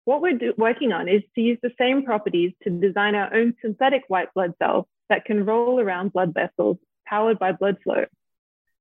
What 0.06 0.22
we're 0.22 0.38
do- 0.38 0.54
working 0.58 0.94
on 0.94 1.08
is 1.08 1.24
to 1.34 1.42
use 1.42 1.58
the 1.62 1.74
same 1.80 2.04
properties 2.04 2.54
to 2.64 2.70
design 2.70 3.16
our 3.16 3.34
own 3.34 3.56
synthetic 3.62 4.04
white 4.08 4.34
blood 4.34 4.54
cells 4.60 4.86
that 5.10 5.26
can 5.26 5.46
roll 5.46 5.80
around 5.80 6.14
blood 6.14 6.34
vessels 6.34 6.78
powered 7.06 7.40
by 7.40 7.52
blood 7.52 7.78
flow. 7.84 8.06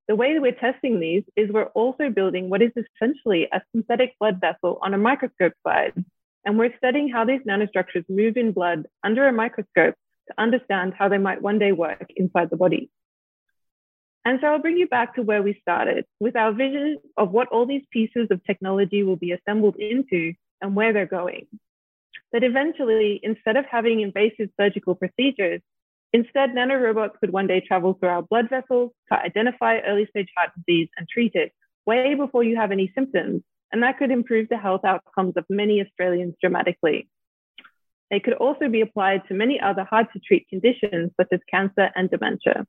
The 0.06 0.16
way 0.16 0.34
that 0.34 0.42
we're 0.42 0.52
testing 0.52 1.00
these 1.00 1.24
is 1.34 1.50
we're 1.50 1.64
also 1.64 2.10
building 2.10 2.50
what 2.50 2.60
is 2.60 2.72
essentially 2.76 3.48
a 3.50 3.62
synthetic 3.72 4.14
blood 4.18 4.38
vessel 4.38 4.78
on 4.82 4.92
a 4.92 4.98
microscope 4.98 5.54
slide. 5.62 5.94
And 6.44 6.58
we're 6.58 6.76
studying 6.76 7.08
how 7.08 7.24
these 7.24 7.40
nanostructures 7.48 8.04
move 8.08 8.36
in 8.36 8.52
blood 8.52 8.86
under 9.02 9.26
a 9.26 9.32
microscope 9.32 9.94
to 10.28 10.34
understand 10.36 10.92
how 10.92 11.08
they 11.08 11.16
might 11.16 11.40
one 11.40 11.58
day 11.58 11.72
work 11.72 12.06
inside 12.16 12.50
the 12.50 12.56
body. 12.58 12.90
And 14.26 14.38
so 14.40 14.48
I'll 14.48 14.58
bring 14.58 14.76
you 14.76 14.88
back 14.88 15.14
to 15.14 15.22
where 15.22 15.42
we 15.42 15.58
started 15.62 16.04
with 16.20 16.36
our 16.36 16.52
vision 16.52 16.98
of 17.16 17.30
what 17.30 17.48
all 17.48 17.66
these 17.66 17.84
pieces 17.90 18.28
of 18.30 18.44
technology 18.44 19.02
will 19.02 19.16
be 19.16 19.32
assembled 19.32 19.76
into 19.76 20.34
and 20.64 20.74
where 20.74 20.92
they're 20.92 21.06
going. 21.06 21.46
That 22.32 22.42
eventually, 22.42 23.20
instead 23.22 23.56
of 23.56 23.66
having 23.70 24.00
invasive 24.00 24.48
surgical 24.58 24.94
procedures, 24.94 25.60
instead 26.12 26.50
nanorobots 26.50 27.20
could 27.20 27.30
one 27.30 27.46
day 27.46 27.60
travel 27.60 27.94
through 27.94 28.08
our 28.08 28.22
blood 28.22 28.48
vessels 28.48 28.92
to 29.12 29.18
identify 29.18 29.78
early 29.80 30.06
stage 30.06 30.28
heart 30.36 30.50
disease 30.56 30.88
and 30.96 31.06
treat 31.06 31.32
it 31.34 31.52
way 31.86 32.14
before 32.14 32.42
you 32.42 32.56
have 32.56 32.72
any 32.72 32.90
symptoms. 32.94 33.42
And 33.70 33.82
that 33.82 33.98
could 33.98 34.10
improve 34.10 34.48
the 34.48 34.56
health 34.56 34.84
outcomes 34.84 35.34
of 35.36 35.44
many 35.50 35.82
Australians 35.82 36.34
dramatically. 36.40 37.08
They 38.10 38.20
could 38.20 38.34
also 38.34 38.68
be 38.68 38.80
applied 38.80 39.22
to 39.28 39.34
many 39.34 39.60
other 39.60 39.84
hard 39.84 40.06
to 40.12 40.18
treat 40.18 40.48
conditions 40.48 41.10
such 41.20 41.28
as 41.30 41.40
cancer 41.50 41.90
and 41.94 42.08
dementia. 42.10 42.66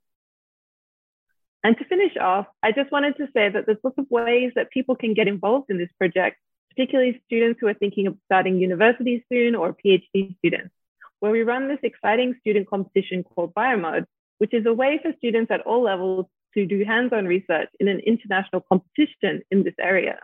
And 1.63 1.77
to 1.77 1.85
finish 1.85 2.15
off, 2.19 2.47
I 2.61 2.71
just 2.71 2.91
wanted 2.91 3.15
to 3.17 3.27
say 3.33 3.49
that 3.49 3.65
there's 3.65 3.83
lots 3.83 3.97
of 3.97 4.05
ways 4.09 4.51
that 4.55 4.69
people 4.69 4.95
can 4.95 5.13
get 5.13 5.27
involved 5.27 5.67
in 5.69 5.77
this 5.77 5.89
project, 5.97 6.37
particularly 6.75 7.21
students 7.25 7.59
who 7.59 7.67
are 7.67 7.73
thinking 7.73 8.07
of 8.07 8.17
starting 8.25 8.59
university 8.59 9.25
soon 9.31 9.55
or 9.55 9.73
PhD 9.73 10.37
students, 10.37 10.73
where 11.19 11.31
we 11.31 11.43
run 11.43 11.67
this 11.67 11.79
exciting 11.83 12.35
student 12.41 12.69
competition 12.69 13.23
called 13.23 13.53
Biomod, 13.53 14.05
which 14.39 14.53
is 14.53 14.65
a 14.65 14.73
way 14.73 14.99
for 15.01 15.13
students 15.17 15.51
at 15.51 15.61
all 15.61 15.83
levels 15.83 16.25
to 16.53 16.65
do 16.65 16.83
hands-on 16.85 17.25
research 17.25 17.69
in 17.79 17.87
an 17.87 17.99
international 17.99 18.61
competition 18.61 19.41
in 19.51 19.63
this 19.63 19.73
area. 19.79 20.19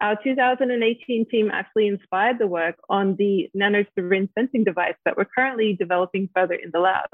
Our 0.00 0.18
2018 0.22 1.26
team 1.30 1.50
actually 1.52 1.86
inspired 1.86 2.38
the 2.40 2.48
work 2.48 2.76
on 2.88 3.14
the 3.16 3.48
nanosyringe 3.56 4.30
sensing 4.36 4.64
device 4.64 4.94
that 5.04 5.16
we're 5.16 5.26
currently 5.26 5.76
developing 5.78 6.28
further 6.34 6.54
in 6.54 6.70
the 6.72 6.80
lab. 6.80 7.08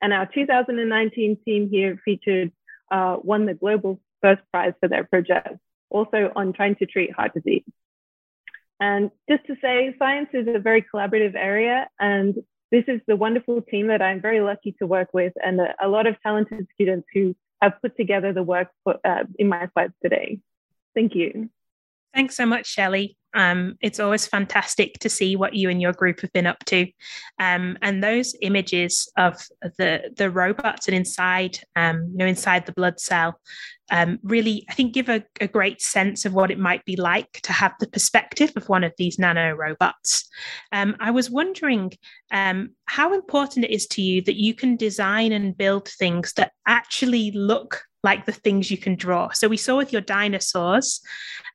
And 0.00 0.14
our 0.14 0.26
2019 0.32 1.38
team 1.44 1.68
here 1.70 1.98
featured 2.04 2.52
uh, 2.90 3.18
won 3.22 3.44
the 3.44 3.54
global 3.54 4.00
first 4.22 4.40
prize 4.50 4.72
for 4.80 4.88
their 4.88 5.04
project, 5.04 5.58
also 5.90 6.32
on 6.34 6.54
trying 6.54 6.76
to 6.76 6.86
treat 6.86 7.14
heart 7.14 7.34
disease. 7.34 7.64
And 8.82 9.12
just 9.30 9.46
to 9.46 9.54
say, 9.62 9.94
science 9.96 10.30
is 10.32 10.48
a 10.52 10.58
very 10.58 10.84
collaborative 10.92 11.36
area, 11.36 11.88
and 12.00 12.34
this 12.72 12.82
is 12.88 13.00
the 13.06 13.14
wonderful 13.14 13.62
team 13.62 13.86
that 13.86 14.02
I'm 14.02 14.20
very 14.20 14.40
lucky 14.40 14.74
to 14.80 14.88
work 14.88 15.10
with, 15.14 15.32
and 15.40 15.60
a, 15.80 15.86
lot 15.86 16.08
of 16.08 16.20
talented 16.20 16.66
students 16.74 17.06
who 17.14 17.36
have 17.60 17.74
put 17.80 17.96
together 17.96 18.32
the 18.32 18.42
work 18.42 18.70
for, 18.82 18.98
uh, 19.04 19.22
in 19.38 19.48
my 19.48 19.68
slides 19.72 19.92
today. 20.02 20.40
Thank 20.96 21.14
you. 21.14 21.48
Thanks 22.12 22.34
so 22.34 22.44
much, 22.44 22.66
Shelley. 22.66 23.16
Um, 23.34 23.76
it's 23.80 24.00
always 24.00 24.26
fantastic 24.26 24.94
to 25.00 25.08
see 25.08 25.36
what 25.36 25.54
you 25.54 25.70
and 25.70 25.80
your 25.80 25.92
group 25.92 26.20
have 26.20 26.32
been 26.32 26.46
up 26.46 26.64
to, 26.66 26.86
um, 27.38 27.78
and 27.82 28.02
those 28.02 28.34
images 28.42 29.10
of 29.16 29.46
the 29.78 30.12
the 30.16 30.30
robots 30.30 30.88
and 30.88 30.96
inside, 30.96 31.58
um, 31.76 32.08
you 32.12 32.18
know, 32.18 32.26
inside 32.26 32.66
the 32.66 32.72
blood 32.72 33.00
cell, 33.00 33.40
um, 33.92 34.18
really, 34.22 34.64
I 34.70 34.72
think, 34.72 34.94
give 34.94 35.10
a, 35.10 35.22
a, 35.40 35.46
great 35.46 35.82
sense 35.82 36.24
of 36.24 36.32
what 36.32 36.50
it 36.50 36.58
might 36.58 36.82
be 36.86 36.96
like 36.96 37.40
to 37.42 37.52
have 37.52 37.74
the 37.78 37.88
perspective 37.88 38.50
of 38.56 38.68
one 38.68 38.84
of 38.84 38.92
these 38.96 39.18
nano 39.18 39.52
robots. 39.52 40.28
Um, 40.72 40.96
I 40.98 41.10
was 41.10 41.30
wondering 41.30 41.92
um, 42.30 42.70
how 42.86 43.12
important 43.12 43.66
it 43.66 43.70
is 43.70 43.86
to 43.88 44.02
you 44.02 44.22
that 44.22 44.40
you 44.40 44.54
can 44.54 44.76
design 44.76 45.32
and 45.32 45.56
build 45.56 45.88
things 45.88 46.32
that 46.34 46.52
actually 46.66 47.32
look 47.32 47.84
like 48.02 48.26
the 48.26 48.32
things 48.32 48.70
you 48.70 48.78
can 48.78 48.96
draw. 48.96 49.30
So 49.30 49.48
we 49.48 49.56
saw 49.56 49.76
with 49.76 49.92
your 49.92 50.02
dinosaurs, 50.02 51.00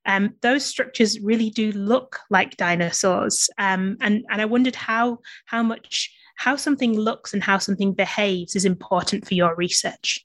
um, 0.06 0.36
those 0.42 0.66
structures 0.66 1.20
really 1.20 1.50
do 1.50 1.72
look 1.74 2.20
like 2.30 2.58
dinosaurs. 2.58 3.50
Um, 3.58 3.98
and, 4.02 4.26
and 4.30 4.42
I 4.42 4.46
wondered 4.46 4.76
how 4.76 5.20
how 5.46 5.64
much 5.64 6.14
how 6.38 6.56
something 6.56 6.98
looks 6.98 7.34
and 7.34 7.44
how 7.44 7.58
something 7.58 7.94
behaves 7.94 8.56
is 8.56 8.64
important 8.64 9.28
for 9.28 9.34
your 9.34 9.56
research. 9.56 10.24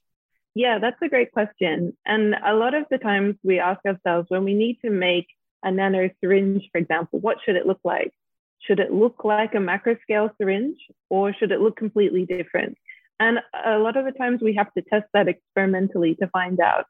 Yeah, 0.55 0.77
that's 0.79 1.01
a 1.01 1.09
great 1.09 1.31
question. 1.31 1.97
And 2.05 2.35
a 2.45 2.53
lot 2.53 2.75
of 2.75 2.85
the 2.91 2.99
times 2.99 3.35
we 3.43 3.59
ask 3.59 3.81
ourselves 3.85 4.29
when 4.29 4.43
we 4.43 4.53
need 4.53 4.77
to 4.85 4.91
make 4.91 5.27
a 5.63 5.71
nano 5.71 6.09
syringe, 6.21 6.69
for 6.71 6.77
example, 6.77 7.19
what 7.19 7.37
should 7.43 7.55
it 7.55 7.65
look 7.65 7.79
like? 7.83 8.13
Should 8.59 8.79
it 8.79 8.93
look 8.93 9.23
like 9.23 9.55
a 9.55 9.59
macro 9.59 9.97
scale 10.03 10.29
syringe 10.37 10.77
or 11.09 11.33
should 11.33 11.51
it 11.51 11.59
look 11.59 11.75
completely 11.75 12.25
different? 12.25 12.77
And 13.19 13.39
a 13.65 13.77
lot 13.77 13.97
of 13.97 14.05
the 14.05 14.11
times 14.11 14.41
we 14.41 14.55
have 14.55 14.73
to 14.73 14.81
test 14.81 15.05
that 15.13 15.27
experimentally 15.27 16.15
to 16.15 16.27
find 16.27 16.59
out. 16.59 16.85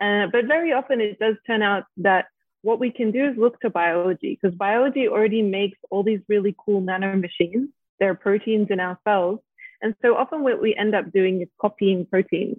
Uh, 0.00 0.26
but 0.32 0.46
very 0.46 0.72
often 0.72 1.00
it 1.00 1.18
does 1.18 1.36
turn 1.46 1.62
out 1.62 1.84
that 1.98 2.26
what 2.62 2.80
we 2.80 2.90
can 2.90 3.10
do 3.10 3.26
is 3.26 3.36
look 3.36 3.60
to 3.60 3.70
biology 3.70 4.38
because 4.40 4.56
biology 4.56 5.06
already 5.08 5.42
makes 5.42 5.78
all 5.90 6.02
these 6.02 6.20
really 6.28 6.54
cool 6.64 6.80
nano 6.80 7.14
machines. 7.16 7.68
There 8.00 8.10
are 8.10 8.14
proteins 8.14 8.68
in 8.70 8.80
our 8.80 8.98
cells. 9.04 9.40
And 9.82 9.94
so 10.00 10.16
often 10.16 10.42
what 10.42 10.60
we 10.62 10.74
end 10.74 10.94
up 10.94 11.12
doing 11.12 11.42
is 11.42 11.48
copying 11.60 12.06
proteins. 12.06 12.58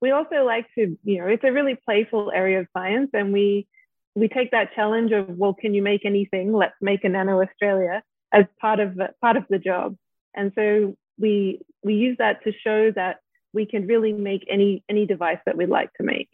We 0.00 0.12
also 0.12 0.44
like 0.44 0.66
to, 0.76 0.96
you 1.02 1.18
know, 1.18 1.26
it's 1.26 1.44
a 1.44 1.52
really 1.52 1.74
playful 1.74 2.30
area 2.30 2.60
of 2.60 2.68
science 2.72 3.10
and 3.12 3.32
we 3.32 3.66
we 4.14 4.28
take 4.28 4.50
that 4.50 4.74
challenge 4.74 5.10
of, 5.10 5.28
well, 5.30 5.54
can 5.54 5.72
you 5.74 5.82
make 5.82 6.04
anything? 6.04 6.52
Let's 6.52 6.74
make 6.80 7.02
a 7.02 7.08
Nano 7.08 7.40
Australia 7.40 8.02
as 8.30 8.44
part 8.60 8.78
of 8.78 8.98
part 9.20 9.36
of 9.36 9.44
the 9.48 9.58
job. 9.58 9.96
And 10.34 10.52
so 10.54 10.96
we 11.22 11.60
we 11.82 11.94
use 11.94 12.16
that 12.18 12.44
to 12.44 12.52
show 12.52 12.90
that 12.90 13.20
we 13.54 13.64
can 13.64 13.86
really 13.86 14.12
make 14.12 14.44
any 14.50 14.84
any 14.88 15.06
device 15.06 15.38
that 15.46 15.56
we'd 15.56 15.70
like 15.70 15.92
to 15.94 16.02
make. 16.02 16.28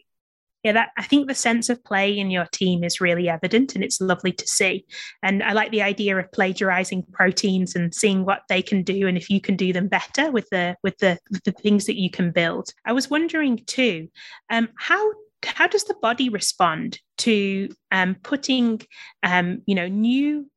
Yeah, 0.63 0.73
that 0.73 0.89
I 0.97 1.03
think 1.03 1.27
the 1.27 1.35
sense 1.35 1.69
of 1.69 1.85
play 1.85 2.17
in 2.17 2.31
your 2.31 2.45
team 2.51 2.83
is 2.83 2.99
really 2.99 3.29
evident 3.29 3.75
and 3.75 3.83
it's 3.83 4.01
lovely 4.01 4.33
to 4.33 4.45
see. 4.45 4.85
And 5.23 5.41
I 5.41 5.53
like 5.53 5.71
the 5.71 5.83
idea 5.83 6.17
of 6.17 6.29
plagiarizing 6.33 7.03
proteins 7.13 7.77
and 7.77 7.95
seeing 7.95 8.25
what 8.25 8.41
they 8.49 8.61
can 8.61 8.83
do 8.83 9.07
and 9.07 9.15
if 9.15 9.29
you 9.29 9.39
can 9.39 9.55
do 9.55 9.71
them 9.71 9.87
better 9.87 10.31
with 10.31 10.49
the 10.51 10.75
with 10.83 10.97
the 10.97 11.17
with 11.31 11.45
the 11.45 11.53
things 11.53 11.85
that 11.85 11.97
you 11.97 12.09
can 12.09 12.31
build. 12.31 12.73
I 12.85 12.91
was 12.91 13.09
wondering 13.09 13.63
too, 13.67 14.09
um, 14.49 14.67
how 14.77 15.13
how 15.45 15.67
does 15.67 15.85
the 15.85 15.95
body 16.01 16.27
respond 16.27 16.99
to 17.19 17.69
um, 17.91 18.15
putting 18.21 18.81
um, 19.23 19.61
you 19.65 19.75
know 19.75 19.87
new 19.87 20.49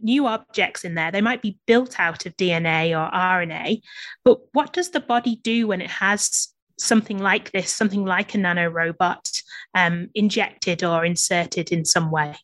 new 0.00 0.26
objects 0.26 0.84
in 0.84 0.94
there. 0.94 1.10
They 1.10 1.20
might 1.20 1.42
be 1.42 1.58
built 1.66 1.98
out 1.98 2.26
of 2.26 2.36
dna 2.36 2.90
or 2.90 3.10
rna 3.10 3.80
but 4.24 4.40
what 4.52 4.72
does 4.72 4.90
the 4.90 5.00
body 5.00 5.36
do 5.42 5.66
when 5.66 5.80
it 5.80 5.90
has 5.90 6.48
something 6.78 7.18
like 7.18 7.50
this 7.50 7.74
something 7.74 8.04
like 8.04 8.34
a 8.34 8.38
nanorobot 8.38 9.42
um, 9.74 10.08
injected 10.14 10.84
or 10.84 11.04
inserted 11.04 11.72
in 11.72 11.84
some 11.84 12.10
way? 12.10 12.34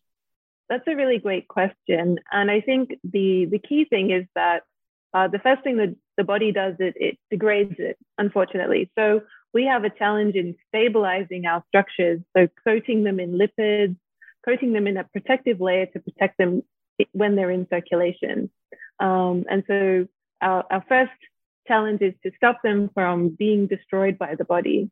That's 0.68 0.86
a 0.88 0.96
really 0.96 1.18
great 1.18 1.48
question. 1.48 2.18
And 2.32 2.50
i 2.50 2.60
think 2.60 2.98
the 3.04 3.46
the 3.46 3.58
key 3.58 3.84
thing 3.84 4.10
is 4.10 4.26
that 4.34 4.62
uh, 5.12 5.28
the 5.28 5.38
first 5.38 5.62
thing 5.62 5.76
that 5.76 5.94
the 6.16 6.24
body 6.24 6.52
does 6.52 6.74
it 6.78 6.94
it 6.96 7.18
degrades 7.30 7.76
it 7.78 7.96
unfortunately. 8.18 8.90
So 8.98 9.22
we 9.52 9.66
have 9.66 9.84
a 9.84 9.90
challenge 9.90 10.34
in 10.34 10.56
stabilizing 10.68 11.46
our 11.46 11.62
structures, 11.68 12.20
so 12.36 12.48
coating 12.64 13.04
them 13.04 13.20
in 13.20 13.38
lipids, 13.38 13.96
coating 14.44 14.72
them 14.72 14.86
in 14.88 14.96
a 14.96 15.04
protective 15.04 15.60
layer 15.60 15.86
to 15.86 16.00
protect 16.00 16.38
them 16.38 16.62
when 17.12 17.36
they're 17.36 17.50
in 17.50 17.66
circulation. 17.68 18.50
Um, 19.00 19.44
and 19.50 19.64
so 19.66 20.06
our, 20.40 20.64
our 20.70 20.84
first 20.88 21.12
challenge 21.66 22.00
is 22.02 22.14
to 22.22 22.30
stop 22.36 22.60
them 22.62 22.90
from 22.94 23.30
being 23.30 23.66
destroyed 23.66 24.18
by 24.18 24.34
the 24.34 24.44
body. 24.44 24.90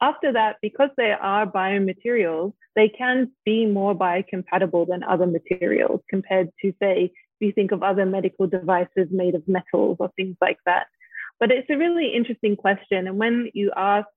After 0.00 0.32
that, 0.32 0.56
because 0.62 0.90
they 0.96 1.12
are 1.12 1.46
biomaterials, 1.46 2.52
they 2.76 2.88
can 2.88 3.32
be 3.44 3.66
more 3.66 3.94
biocompatible 3.94 4.86
than 4.86 5.02
other 5.02 5.26
materials 5.26 6.00
compared 6.08 6.50
to, 6.62 6.72
say, 6.80 7.12
if 7.40 7.40
you 7.40 7.52
think 7.52 7.72
of 7.72 7.82
other 7.82 8.06
medical 8.06 8.46
devices 8.46 9.08
made 9.10 9.34
of 9.34 9.46
metals 9.48 9.96
or 10.00 10.10
things 10.16 10.36
like 10.40 10.58
that. 10.66 10.86
But 11.40 11.50
it's 11.50 11.70
a 11.70 11.76
really 11.76 12.14
interesting 12.14 12.56
question. 12.56 13.06
And 13.08 13.18
when 13.18 13.50
you 13.54 13.72
ask, 13.76 14.08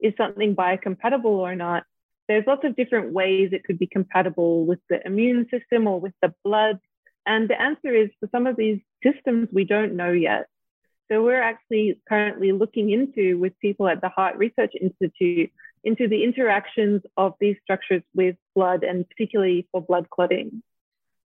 is 0.00 0.14
something 0.16 0.54
biocompatible 0.54 1.24
or 1.24 1.56
not, 1.56 1.84
there's 2.28 2.46
lots 2.46 2.64
of 2.64 2.76
different 2.76 3.12
ways 3.12 3.50
it 3.52 3.64
could 3.64 3.78
be 3.78 3.86
compatible 3.86 4.66
with 4.66 4.80
the 4.90 5.04
immune 5.06 5.46
system 5.50 5.86
or 5.86 5.98
with 5.98 6.12
the 6.22 6.34
blood. 6.44 6.78
And 7.26 7.48
the 7.48 7.60
answer 7.60 7.94
is 7.94 8.10
for 8.20 8.28
some 8.30 8.46
of 8.46 8.56
these 8.56 8.80
systems, 9.02 9.48
we 9.52 9.64
don't 9.64 9.96
know 9.96 10.12
yet. 10.12 10.46
So 11.10 11.22
we're 11.22 11.42
actually 11.42 12.00
currently 12.06 12.52
looking 12.52 12.90
into 12.90 13.38
with 13.38 13.58
people 13.60 13.88
at 13.88 14.02
the 14.02 14.10
Heart 14.10 14.36
Research 14.36 14.72
Institute 14.78 15.50
into 15.82 16.06
the 16.06 16.22
interactions 16.22 17.02
of 17.16 17.34
these 17.40 17.56
structures 17.62 18.02
with 18.14 18.36
blood 18.54 18.84
and 18.84 19.08
particularly 19.08 19.66
for 19.72 19.80
blood 19.80 20.10
clotting. 20.10 20.62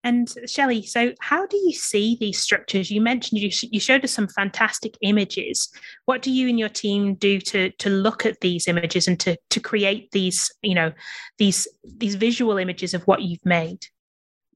And 0.08 0.34
Shelley, 0.46 0.84
so 0.84 1.12
how 1.20 1.46
do 1.48 1.58
you 1.58 1.74
see 1.74 2.16
these 2.18 2.40
structures? 2.40 2.90
You 2.90 3.02
mentioned 3.02 3.42
you, 3.42 3.50
you 3.74 3.82
showed 3.82 4.06
us 4.06 4.14
some 4.14 4.30
fantastic 4.30 4.96
images. 5.02 5.68
What 6.06 6.22
do 6.22 6.32
you 6.32 6.48
and 6.48 6.58
your 6.58 6.70
team 6.70 7.16
do 7.16 7.42
to 7.42 7.72
to 7.72 7.90
look 7.90 8.26
at 8.26 8.40
these 8.40 8.70
images 8.70 9.10
and 9.10 9.20
to 9.20 9.36
to 9.50 9.60
create 9.60 10.12
these, 10.12 10.50
you 10.62 10.76
know, 10.76 10.94
these 11.40 11.68
these 11.84 12.16
visual 12.16 12.58
images 12.58 12.94
of 12.94 13.04
what 13.04 13.22
you've 13.22 13.46
made? 13.46 13.80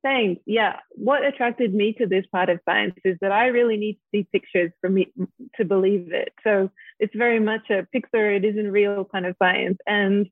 Thanks. 0.01 0.41
Yeah. 0.45 0.77
What 0.91 1.25
attracted 1.25 1.73
me 1.73 1.91
to 1.99 2.07
this 2.07 2.25
part 2.31 2.47
of 2.47 2.61
science 2.63 2.95
is 3.03 3.17
that 3.19 3.33
I 3.33 3.47
really 3.47 3.75
need 3.75 3.95
to 3.95 3.99
see 4.13 4.27
pictures 4.31 4.71
for 4.79 4.89
me 4.89 5.11
to 5.57 5.65
believe 5.65 6.13
it. 6.13 6.31
So 6.45 6.71
it's 6.97 7.13
very 7.13 7.41
much 7.41 7.69
a 7.69 7.85
picture, 7.91 8.31
it 8.31 8.45
isn't 8.45 8.71
real 8.71 9.03
kind 9.03 9.25
of 9.25 9.35
science. 9.37 9.79
And 9.85 10.29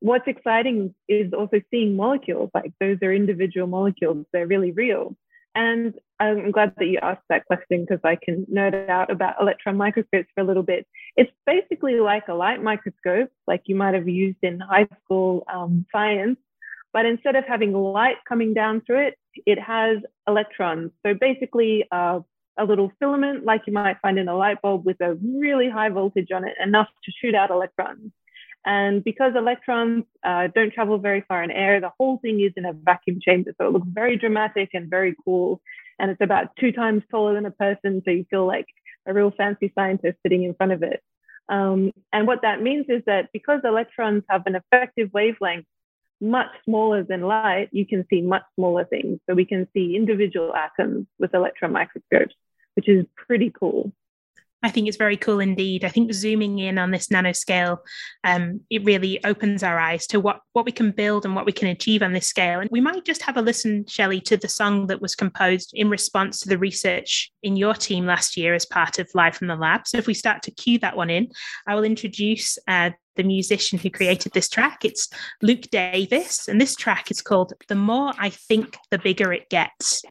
what's 0.00 0.26
exciting 0.26 0.94
is 1.08 1.32
also 1.32 1.60
seeing 1.70 1.96
molecules 1.96 2.50
like 2.54 2.72
those 2.80 2.98
are 3.02 3.12
individual 3.12 3.66
molecules 3.66 4.26
they're 4.32 4.46
really 4.46 4.72
real. 4.72 5.16
And 5.54 5.94
i'm 6.18 6.50
glad 6.50 6.74
that 6.76 6.86
you 6.86 6.98
asked 7.02 7.28
that 7.28 7.44
question 7.46 7.84
because 7.84 8.00
i 8.04 8.16
can 8.16 8.46
nerd 8.46 8.88
out 8.88 9.10
about 9.10 9.36
electron 9.40 9.76
microscopes 9.76 10.28
for 10.34 10.40
a 10.42 10.44
little 10.44 10.62
bit. 10.62 10.86
It's 11.16 11.30
basically 11.46 11.98
like 12.00 12.28
a 12.28 12.34
light 12.34 12.62
microscope 12.62 13.30
like 13.46 13.62
you 13.66 13.74
might 13.74 13.94
have 13.94 14.08
used 14.08 14.38
in 14.42 14.60
high 14.60 14.88
school 15.04 15.44
um, 15.52 15.86
science 15.92 16.38
but 16.92 17.06
instead 17.06 17.36
of 17.36 17.44
having 17.44 17.72
light 17.72 18.16
coming 18.28 18.54
down 18.54 18.82
through 18.82 19.06
it 19.08 19.18
it 19.44 19.58
has 19.58 19.98
electrons. 20.26 20.90
So 21.04 21.14
basically 21.14 21.86
uh, 21.90 22.20
a 22.58 22.64
little 22.64 22.90
filament 22.98 23.44
like 23.44 23.62
you 23.66 23.72
might 23.72 23.98
find 24.00 24.18
in 24.18 24.28
a 24.28 24.36
light 24.36 24.60
bulb 24.62 24.84
with 24.86 25.00
a 25.00 25.14
really 25.14 25.68
high 25.68 25.90
voltage 25.90 26.30
on 26.32 26.44
it 26.44 26.54
enough 26.62 26.88
to 27.04 27.12
shoot 27.20 27.34
out 27.34 27.50
electrons 27.50 28.12
and 28.66 29.04
because 29.04 29.32
electrons 29.36 30.04
uh, 30.24 30.48
don't 30.52 30.72
travel 30.72 30.98
very 30.98 31.24
far 31.28 31.42
in 31.44 31.52
air, 31.52 31.80
the 31.80 31.92
whole 31.98 32.18
thing 32.18 32.40
is 32.40 32.52
in 32.56 32.64
a 32.64 32.72
vacuum 32.72 33.20
chamber. 33.22 33.52
So 33.58 33.68
it 33.68 33.72
looks 33.72 33.86
very 33.88 34.16
dramatic 34.16 34.70
and 34.74 34.90
very 34.90 35.14
cool. 35.24 35.60
And 36.00 36.10
it's 36.10 36.20
about 36.20 36.48
two 36.58 36.72
times 36.72 37.04
taller 37.08 37.34
than 37.34 37.46
a 37.46 37.52
person. 37.52 38.02
So 38.04 38.10
you 38.10 38.26
feel 38.28 38.44
like 38.44 38.66
a 39.06 39.14
real 39.14 39.30
fancy 39.30 39.72
scientist 39.72 40.18
sitting 40.20 40.42
in 40.42 40.54
front 40.54 40.72
of 40.72 40.82
it. 40.82 41.00
Um, 41.48 41.92
and 42.12 42.26
what 42.26 42.42
that 42.42 42.60
means 42.60 42.86
is 42.88 43.02
that 43.06 43.30
because 43.32 43.60
electrons 43.62 44.24
have 44.28 44.42
an 44.46 44.56
effective 44.56 45.10
wavelength 45.14 45.66
much 46.20 46.48
smaller 46.64 47.04
than 47.04 47.20
light, 47.20 47.68
you 47.70 47.86
can 47.86 48.04
see 48.10 48.20
much 48.20 48.42
smaller 48.56 48.84
things. 48.84 49.20
So 49.28 49.36
we 49.36 49.44
can 49.44 49.68
see 49.74 49.94
individual 49.94 50.52
atoms 50.56 51.06
with 51.20 51.34
electron 51.34 51.72
microscopes, 51.72 52.34
which 52.74 52.88
is 52.88 53.06
pretty 53.14 53.52
cool. 53.56 53.92
I 54.66 54.70
think 54.70 54.88
it's 54.88 54.96
very 54.96 55.16
cool 55.16 55.38
indeed. 55.38 55.84
I 55.84 55.88
think 55.90 56.12
zooming 56.12 56.58
in 56.58 56.76
on 56.76 56.90
this 56.90 57.06
nanoscale, 57.06 57.78
um, 58.24 58.62
it 58.68 58.84
really 58.84 59.24
opens 59.24 59.62
our 59.62 59.78
eyes 59.78 60.08
to 60.08 60.18
what, 60.18 60.40
what 60.54 60.64
we 60.64 60.72
can 60.72 60.90
build 60.90 61.24
and 61.24 61.36
what 61.36 61.46
we 61.46 61.52
can 61.52 61.68
achieve 61.68 62.02
on 62.02 62.12
this 62.12 62.26
scale. 62.26 62.58
And 62.58 62.68
we 62.72 62.80
might 62.80 63.04
just 63.04 63.22
have 63.22 63.36
a 63.36 63.42
listen, 63.42 63.86
Shelley, 63.86 64.20
to 64.22 64.36
the 64.36 64.48
song 64.48 64.88
that 64.88 65.00
was 65.00 65.14
composed 65.14 65.70
in 65.72 65.88
response 65.88 66.40
to 66.40 66.48
the 66.48 66.58
research 66.58 67.30
in 67.44 67.54
your 67.54 67.74
team 67.74 68.06
last 68.06 68.36
year 68.36 68.54
as 68.54 68.66
part 68.66 68.98
of 68.98 69.08
Live 69.14 69.36
from 69.36 69.46
the 69.46 69.54
Lab. 69.54 69.86
So 69.86 69.98
if 69.98 70.08
we 70.08 70.14
start 70.14 70.42
to 70.42 70.50
cue 70.50 70.80
that 70.80 70.96
one 70.96 71.10
in, 71.10 71.28
I 71.68 71.76
will 71.76 71.84
introduce 71.84 72.58
uh, 72.66 72.90
the 73.14 73.22
musician 73.22 73.78
who 73.78 73.88
created 73.88 74.32
this 74.32 74.48
track. 74.48 74.84
It's 74.84 75.08
Luke 75.42 75.70
Davis, 75.70 76.48
and 76.48 76.60
this 76.60 76.74
track 76.74 77.12
is 77.12 77.22
called 77.22 77.52
The 77.68 77.76
More 77.76 78.14
I 78.18 78.30
Think, 78.30 78.76
the 78.90 78.98
Bigger 78.98 79.32
It 79.32 79.48
Gets. 79.48 80.02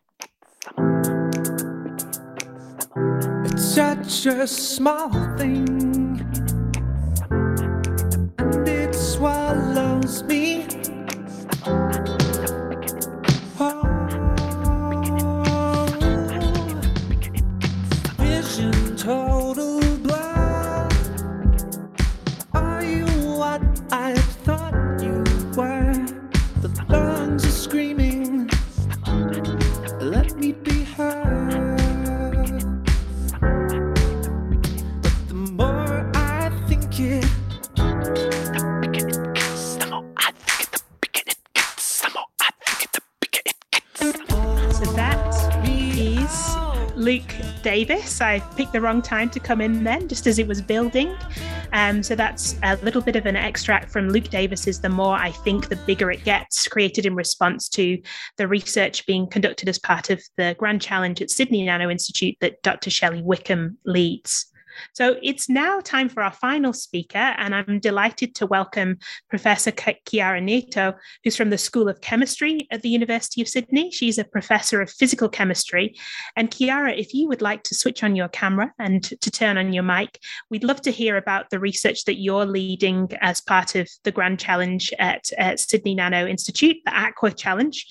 It's 3.57 3.63
such 3.63 4.25
a 4.25 4.45
small 4.45 5.09
thing, 5.37 6.19
and 8.37 8.67
it 8.67 8.93
swallows 8.93 10.23
me. 10.23 10.67
Davis. 47.65 48.21
I 48.21 48.41
picked 48.55 48.73
the 48.73 48.79
wrong 48.79 49.01
time 49.01 49.27
to 49.31 49.39
come 49.39 49.59
in 49.59 49.83
then, 49.83 50.07
just 50.07 50.27
as 50.27 50.37
it 50.37 50.47
was 50.47 50.61
building. 50.61 51.15
Um, 51.73 52.03
so 52.03 52.13
that's 52.13 52.59
a 52.61 52.75
little 52.83 53.01
bit 53.01 53.15
of 53.15 53.25
an 53.25 53.35
extract 53.35 53.89
from 53.91 54.09
Luke 54.09 54.29
Davis's 54.29 54.79
The 54.79 54.89
More 54.89 55.15
I 55.15 55.31
Think, 55.31 55.67
the 55.69 55.75
Bigger 55.75 56.11
It 56.11 56.23
Gets, 56.23 56.67
created 56.67 57.07
in 57.07 57.15
response 57.15 57.67
to 57.69 57.99
the 58.37 58.47
research 58.47 59.03
being 59.07 59.27
conducted 59.27 59.67
as 59.67 59.79
part 59.79 60.11
of 60.11 60.21
the 60.37 60.55
Grand 60.59 60.79
Challenge 60.79 61.23
at 61.23 61.31
Sydney 61.31 61.65
Nano 61.65 61.89
Institute 61.89 62.35
that 62.39 62.61
Dr. 62.61 62.91
Shelley 62.91 63.23
Wickham 63.23 63.79
leads. 63.83 64.45
So 64.93 65.17
it's 65.21 65.49
now 65.49 65.79
time 65.79 66.09
for 66.09 66.23
our 66.23 66.31
final 66.31 66.73
speaker, 66.73 67.17
and 67.17 67.53
I'm 67.55 67.79
delighted 67.79 68.35
to 68.35 68.45
welcome 68.45 68.97
Professor 69.29 69.71
Chiara 69.71 70.41
Neto, 70.41 70.93
who's 71.23 71.35
from 71.35 71.49
the 71.49 71.57
School 71.57 71.89
of 71.89 72.01
Chemistry 72.01 72.67
at 72.71 72.81
the 72.81 72.89
University 72.89 73.41
of 73.41 73.47
Sydney. 73.47 73.91
She's 73.91 74.17
a 74.17 74.23
professor 74.23 74.81
of 74.81 74.89
physical 74.89 75.29
chemistry. 75.29 75.95
And 76.35 76.51
Chiara, 76.51 76.93
if 76.93 77.13
you 77.13 77.27
would 77.27 77.41
like 77.41 77.63
to 77.63 77.75
switch 77.75 78.03
on 78.03 78.15
your 78.15 78.27
camera 78.29 78.73
and 78.79 79.03
to 79.03 79.31
turn 79.31 79.57
on 79.57 79.73
your 79.73 79.83
mic, 79.83 80.19
we'd 80.49 80.63
love 80.63 80.81
to 80.81 80.91
hear 80.91 81.17
about 81.17 81.49
the 81.49 81.59
research 81.59 82.05
that 82.05 82.19
you're 82.19 82.45
leading 82.45 83.09
as 83.21 83.41
part 83.41 83.75
of 83.75 83.89
the 84.03 84.11
Grand 84.11 84.39
Challenge 84.39 84.93
at, 84.99 85.31
at 85.37 85.59
Sydney 85.59 85.95
Nano 85.95 86.27
Institute, 86.27 86.77
the 86.85 86.97
Aqua 86.97 87.31
Challenge 87.31 87.85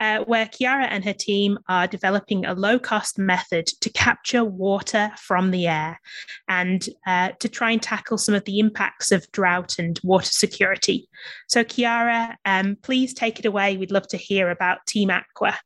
uh, 0.00 0.20
where 0.24 0.46
Chiara 0.46 0.84
and 0.84 1.04
her 1.04 1.12
team 1.12 1.58
are 1.68 1.86
developing 1.86 2.44
a 2.44 2.54
low 2.54 2.78
cost 2.78 3.18
method 3.18 3.66
to 3.80 3.90
capture 3.90 4.44
water 4.44 5.10
from 5.18 5.50
the 5.50 5.66
air 5.66 6.00
and 6.48 6.86
uh, 7.06 7.30
to 7.40 7.48
try 7.48 7.70
and 7.70 7.82
tackle 7.82 8.18
some 8.18 8.34
of 8.34 8.44
the 8.44 8.58
impacts 8.58 9.12
of 9.12 9.30
drought 9.32 9.78
and 9.78 10.00
water 10.02 10.30
security. 10.30 11.08
So, 11.48 11.62
Chiara, 11.62 12.36
um, 12.44 12.76
please 12.82 13.14
take 13.14 13.38
it 13.38 13.46
away. 13.46 13.76
We'd 13.76 13.90
love 13.90 14.08
to 14.08 14.16
hear 14.16 14.50
about 14.50 14.86
Team 14.86 15.10
Aqua. 15.10 15.58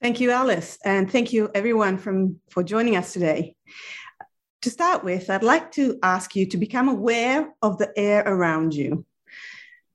Thank 0.00 0.20
you, 0.20 0.30
Alice, 0.30 0.78
and 0.84 1.10
thank 1.10 1.32
you 1.32 1.50
everyone 1.54 1.98
from, 1.98 2.40
for 2.50 2.62
joining 2.62 2.96
us 2.96 3.12
today. 3.12 3.56
To 4.62 4.70
start 4.70 5.04
with, 5.04 5.30
I'd 5.30 5.42
like 5.42 5.72
to 5.72 5.98
ask 6.02 6.34
you 6.36 6.46
to 6.46 6.56
become 6.56 6.88
aware 6.88 7.52
of 7.62 7.78
the 7.78 7.92
air 7.96 8.22
around 8.26 8.74
you. 8.74 9.04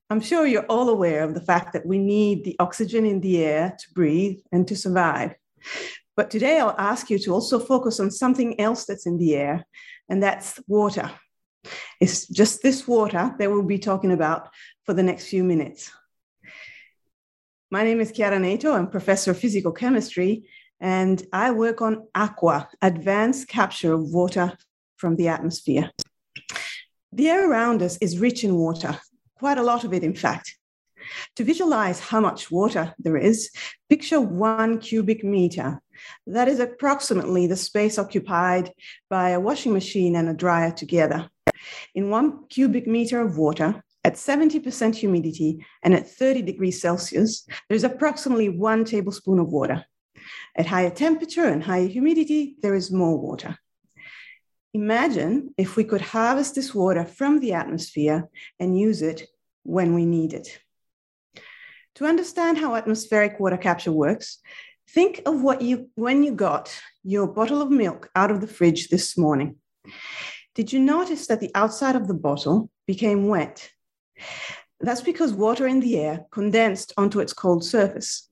I'm 0.09 0.21
sure 0.21 0.45
you're 0.45 0.65
all 0.65 0.89
aware 0.89 1.23
of 1.23 1.33
the 1.33 1.41
fact 1.41 1.73
that 1.73 1.85
we 1.85 1.97
need 1.97 2.43
the 2.43 2.55
oxygen 2.59 3.05
in 3.05 3.21
the 3.21 3.43
air 3.43 3.75
to 3.79 3.93
breathe 3.93 4.39
and 4.51 4.67
to 4.67 4.75
survive. 4.75 5.33
But 6.15 6.29
today 6.29 6.59
I'll 6.59 6.75
ask 6.77 7.09
you 7.09 7.17
to 7.19 7.33
also 7.33 7.57
focus 7.59 7.99
on 7.99 8.11
something 8.11 8.59
else 8.59 8.85
that's 8.85 9.07
in 9.07 9.17
the 9.17 9.35
air, 9.35 9.65
and 10.09 10.21
that's 10.21 10.59
water. 10.67 11.09
It's 11.99 12.27
just 12.27 12.61
this 12.61 12.87
water 12.87 13.33
that 13.39 13.49
we'll 13.49 13.63
be 13.63 13.79
talking 13.79 14.11
about 14.11 14.49
for 14.85 14.93
the 14.93 15.03
next 15.03 15.27
few 15.27 15.43
minutes. 15.43 15.91
My 17.71 17.83
name 17.83 17.99
is 17.99 18.11
Chiara 18.11 18.37
Neto. 18.37 18.73
I'm 18.73 18.89
professor 18.89 19.31
of 19.31 19.39
physical 19.39 19.71
chemistry, 19.71 20.47
and 20.79 21.25
I 21.33 21.51
work 21.51 21.81
on 21.81 22.07
aqua, 22.13 22.69
advanced 22.81 23.47
capture 23.47 23.93
of 23.93 24.13
water 24.13 24.55
from 24.97 25.15
the 25.15 25.29
atmosphere. 25.29 25.89
The 27.13 27.29
air 27.29 27.49
around 27.49 27.81
us 27.81 27.97
is 27.97 28.19
rich 28.19 28.43
in 28.43 28.55
water, 28.55 28.99
quite 29.43 29.57
a 29.57 29.69
lot 29.71 29.83
of 29.83 29.93
it, 29.93 30.05
in 30.05 30.15
fact. 30.15 30.55
To 31.35 31.43
visualize 31.43 31.99
how 31.99 32.21
much 32.21 32.49
water 32.49 32.95
there 32.97 33.17
is, 33.17 33.49
picture 33.89 34.21
one 34.21 34.79
cubic 34.79 35.21
meter. 35.21 35.81
That 36.25 36.47
is 36.47 36.61
approximately 36.61 37.45
the 37.47 37.57
space 37.57 37.99
occupied 37.99 38.71
by 39.09 39.31
a 39.31 39.41
washing 39.41 39.73
machine 39.73 40.15
and 40.15 40.29
a 40.29 40.33
dryer 40.33 40.71
together. 40.71 41.29
In 41.93 42.09
one 42.09 42.47
cubic 42.47 42.87
meter 42.87 43.19
of 43.19 43.37
water, 43.37 43.83
at 44.05 44.13
70% 44.13 44.95
humidity 44.95 45.65
and 45.83 45.93
at 45.93 46.09
30 46.09 46.41
degrees 46.43 46.79
Celsius, 46.79 47.45
there's 47.67 47.83
approximately 47.83 48.47
one 48.47 48.85
tablespoon 48.85 49.39
of 49.39 49.51
water. 49.51 49.83
At 50.55 50.67
higher 50.67 50.89
temperature 50.89 51.49
and 51.49 51.61
higher 51.61 51.87
humidity, 51.87 52.55
there 52.61 52.75
is 52.75 52.93
more 52.93 53.17
water. 53.17 53.57
Imagine 54.75 55.53
if 55.55 55.75
we 55.75 55.83
could 55.83 56.01
harvest 56.01 56.55
this 56.55 56.73
water 56.73 57.05
from 57.05 57.39
the 57.39 57.53
atmosphere 57.53 58.27
and 58.59 58.79
use 58.79 59.03
it 59.03 59.27
when 59.63 59.93
we 59.93 60.05
need 60.05 60.33
it. 60.33 60.59
To 61.95 62.05
understand 62.05 62.57
how 62.57 62.75
atmospheric 62.75 63.39
water 63.39 63.57
capture 63.57 63.91
works, 63.91 64.39
think 64.89 65.21
of 65.25 65.41
what 65.41 65.61
you 65.61 65.89
when 65.95 66.23
you 66.23 66.33
got 66.33 66.75
your 67.03 67.27
bottle 67.27 67.61
of 67.61 67.69
milk 67.69 68.09
out 68.15 68.31
of 68.31 68.41
the 68.41 68.47
fridge 68.47 68.89
this 68.89 69.17
morning. 69.17 69.57
Did 70.55 70.71
you 70.73 70.79
notice 70.79 71.27
that 71.27 71.39
the 71.39 71.51
outside 71.55 71.95
of 71.95 72.07
the 72.07 72.13
bottle 72.13 72.69
became 72.87 73.27
wet? 73.27 73.69
That's 74.79 75.01
because 75.01 75.33
water 75.33 75.67
in 75.67 75.79
the 75.79 75.97
air 75.97 76.25
condensed 76.31 76.93
onto 76.97 77.19
its 77.19 77.33
cold 77.33 77.63
surface. 77.63 78.29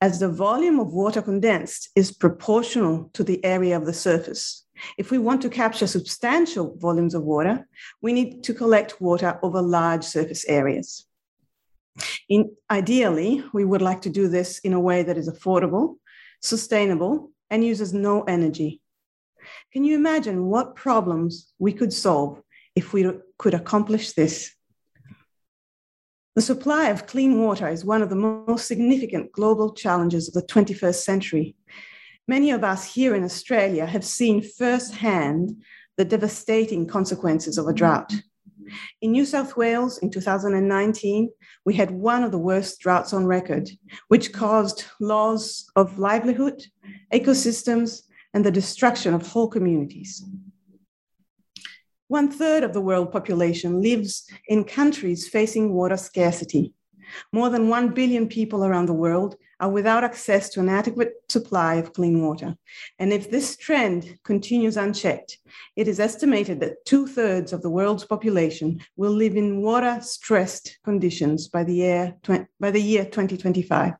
As 0.00 0.20
the 0.20 0.28
volume 0.28 0.78
of 0.78 0.92
water 0.92 1.22
condensed 1.22 1.88
is 1.96 2.12
proportional 2.12 3.10
to 3.14 3.24
the 3.24 3.42
area 3.44 3.76
of 3.76 3.86
the 3.86 3.94
surface, 3.94 4.65
if 4.98 5.10
we 5.10 5.18
want 5.18 5.42
to 5.42 5.48
capture 5.48 5.86
substantial 5.86 6.76
volumes 6.78 7.14
of 7.14 7.22
water, 7.22 7.66
we 8.02 8.12
need 8.12 8.44
to 8.44 8.54
collect 8.54 9.00
water 9.00 9.38
over 9.42 9.62
large 9.62 10.04
surface 10.04 10.44
areas. 10.46 11.06
In, 12.28 12.54
ideally, 12.70 13.44
we 13.52 13.64
would 13.64 13.82
like 13.82 14.02
to 14.02 14.10
do 14.10 14.28
this 14.28 14.58
in 14.60 14.72
a 14.72 14.80
way 14.80 15.02
that 15.02 15.16
is 15.16 15.28
affordable, 15.28 15.96
sustainable, 16.42 17.30
and 17.50 17.64
uses 17.64 17.94
no 17.94 18.22
energy. 18.24 18.80
Can 19.72 19.84
you 19.84 19.94
imagine 19.94 20.46
what 20.46 20.76
problems 20.76 21.52
we 21.58 21.72
could 21.72 21.92
solve 21.92 22.42
if 22.74 22.92
we 22.92 23.10
could 23.38 23.54
accomplish 23.54 24.12
this? 24.12 24.52
The 26.34 26.42
supply 26.42 26.88
of 26.88 27.06
clean 27.06 27.40
water 27.40 27.66
is 27.68 27.84
one 27.84 28.02
of 28.02 28.10
the 28.10 28.16
most 28.16 28.66
significant 28.66 29.32
global 29.32 29.72
challenges 29.72 30.28
of 30.28 30.34
the 30.34 30.42
21st 30.52 31.02
century, 31.02 31.56
Many 32.28 32.50
of 32.50 32.64
us 32.64 32.92
here 32.92 33.14
in 33.14 33.22
Australia 33.22 33.86
have 33.86 34.04
seen 34.04 34.42
firsthand 34.42 35.62
the 35.96 36.04
devastating 36.04 36.86
consequences 36.86 37.56
of 37.56 37.68
a 37.68 37.72
drought. 37.72 38.12
In 39.00 39.12
New 39.12 39.24
South 39.24 39.56
Wales 39.56 39.98
in 39.98 40.10
2019, 40.10 41.30
we 41.64 41.74
had 41.74 41.92
one 41.92 42.24
of 42.24 42.32
the 42.32 42.38
worst 42.38 42.80
droughts 42.80 43.12
on 43.12 43.26
record, 43.26 43.70
which 44.08 44.32
caused 44.32 44.86
loss 44.98 45.70
of 45.76 46.00
livelihood, 46.00 46.64
ecosystems, 47.14 48.02
and 48.34 48.44
the 48.44 48.50
destruction 48.50 49.14
of 49.14 49.24
whole 49.24 49.48
communities. 49.48 50.24
One 52.08 52.28
third 52.28 52.64
of 52.64 52.72
the 52.72 52.80
world 52.80 53.12
population 53.12 53.80
lives 53.80 54.28
in 54.48 54.64
countries 54.64 55.28
facing 55.28 55.72
water 55.72 55.96
scarcity. 55.96 56.74
More 57.32 57.50
than 57.50 57.68
1 57.68 57.90
billion 57.90 58.26
people 58.26 58.64
around 58.64 58.86
the 58.86 58.92
world 58.92 59.36
are 59.58 59.70
without 59.70 60.04
access 60.04 60.50
to 60.50 60.60
an 60.60 60.68
adequate 60.68 61.14
supply 61.28 61.74
of 61.76 61.92
clean 61.92 62.22
water. 62.22 62.56
And 62.98 63.12
if 63.12 63.30
this 63.30 63.56
trend 63.56 64.18
continues 64.22 64.76
unchecked, 64.76 65.38
it 65.76 65.88
is 65.88 66.00
estimated 66.00 66.60
that 66.60 66.84
two 66.84 67.06
thirds 67.06 67.52
of 67.52 67.62
the 67.62 67.70
world's 67.70 68.04
population 68.04 68.80
will 68.96 69.12
live 69.12 69.36
in 69.36 69.62
water 69.62 69.98
stressed 70.02 70.78
conditions 70.84 71.48
by 71.48 71.64
the, 71.64 71.74
year, 71.74 72.14
by 72.60 72.70
the 72.70 72.80
year 72.80 73.04
2025. 73.04 73.94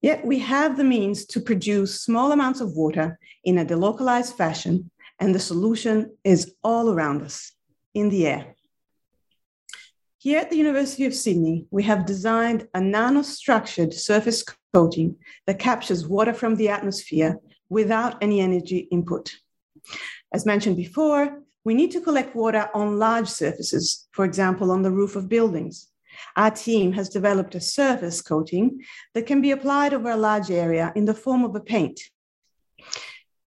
Yet 0.00 0.24
we 0.24 0.38
have 0.38 0.76
the 0.76 0.84
means 0.84 1.26
to 1.26 1.40
produce 1.40 2.00
small 2.00 2.32
amounts 2.32 2.60
of 2.60 2.72
water 2.72 3.18
in 3.44 3.58
a 3.58 3.64
delocalized 3.64 4.36
fashion, 4.36 4.90
and 5.18 5.34
the 5.34 5.40
solution 5.40 6.16
is 6.22 6.54
all 6.62 6.92
around 6.92 7.22
us 7.22 7.52
in 7.94 8.08
the 8.08 8.26
air. 8.26 8.54
Here 10.20 10.40
at 10.40 10.50
the 10.50 10.56
University 10.56 11.06
of 11.06 11.14
Sydney, 11.14 11.66
we 11.70 11.84
have 11.84 12.04
designed 12.04 12.66
a 12.74 12.80
nanostructured 12.80 13.94
surface 13.94 14.44
coating 14.74 15.14
that 15.46 15.60
captures 15.60 16.08
water 16.08 16.32
from 16.32 16.56
the 16.56 16.68
atmosphere 16.68 17.38
without 17.68 18.20
any 18.20 18.40
energy 18.40 18.88
input. 18.90 19.36
As 20.34 20.44
mentioned 20.44 20.76
before, 20.76 21.44
we 21.62 21.72
need 21.72 21.92
to 21.92 22.00
collect 22.00 22.34
water 22.34 22.68
on 22.74 22.98
large 22.98 23.28
surfaces, 23.28 24.08
for 24.10 24.24
example, 24.24 24.72
on 24.72 24.82
the 24.82 24.90
roof 24.90 25.14
of 25.14 25.28
buildings. 25.28 25.86
Our 26.34 26.50
team 26.50 26.94
has 26.94 27.08
developed 27.08 27.54
a 27.54 27.60
surface 27.60 28.20
coating 28.20 28.80
that 29.14 29.26
can 29.26 29.40
be 29.40 29.52
applied 29.52 29.94
over 29.94 30.10
a 30.10 30.16
large 30.16 30.50
area 30.50 30.92
in 30.96 31.04
the 31.04 31.14
form 31.14 31.44
of 31.44 31.54
a 31.54 31.60
paint. 31.60 32.00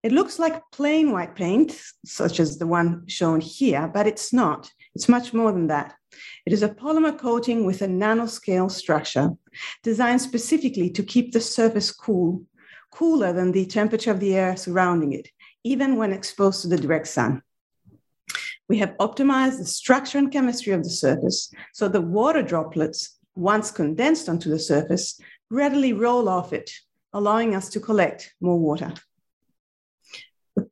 It 0.03 0.11
looks 0.11 0.37
like 0.37 0.61
plain 0.73 1.13
white 1.13 1.33
paint, 1.33 1.79
such 2.05 2.41
as 2.41 2.57
the 2.57 2.67
one 2.67 3.07
shown 3.07 3.39
here, 3.39 3.89
but 3.93 4.05
it's 4.05 4.33
not. 4.33 4.69
It's 4.95 5.07
much 5.07 5.33
more 5.33 5.53
than 5.53 5.67
that. 5.67 5.95
It 6.45 6.53
is 6.53 6.63
a 6.63 6.69
polymer 6.69 7.17
coating 7.17 7.65
with 7.65 7.81
a 7.81 7.87
nanoscale 7.87 8.71
structure 8.71 9.31
designed 9.83 10.21
specifically 10.21 10.89
to 10.91 11.03
keep 11.03 11.31
the 11.31 11.41
surface 11.41 11.91
cool, 11.91 12.43
cooler 12.91 13.33
than 13.33 13.51
the 13.51 13.65
temperature 13.65 14.11
of 14.11 14.19
the 14.19 14.35
air 14.35 14.55
surrounding 14.55 15.13
it, 15.13 15.29
even 15.63 15.95
when 15.97 16.13
exposed 16.13 16.61
to 16.61 16.67
the 16.67 16.77
direct 16.77 17.07
sun. 17.07 17.41
We 18.69 18.77
have 18.79 18.97
optimized 18.99 19.59
the 19.59 19.65
structure 19.65 20.17
and 20.17 20.31
chemistry 20.31 20.73
of 20.73 20.83
the 20.83 20.89
surface 20.89 21.51
so 21.73 21.87
the 21.87 22.01
water 22.01 22.41
droplets, 22.41 23.17
once 23.35 23.71
condensed 23.71 24.27
onto 24.27 24.49
the 24.49 24.59
surface, 24.59 25.19
readily 25.49 25.93
roll 25.93 26.27
off 26.27 26.53
it, 26.53 26.71
allowing 27.13 27.55
us 27.55 27.69
to 27.69 27.79
collect 27.79 28.33
more 28.41 28.59
water. 28.59 28.93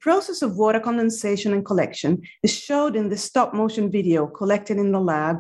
The 0.06 0.12
process 0.12 0.44
of 0.44 0.56
water 0.56 0.80
condensation 0.80 1.52
and 1.52 1.66
collection 1.66 2.22
is 2.44 2.54
showed 2.54 2.96
in 2.96 3.10
the 3.10 3.18
stop 3.18 3.56
motion 3.56 3.90
video 3.90 4.28
collected 4.28 4.78
in 4.78 4.92
the 4.92 5.00
lab 5.00 5.38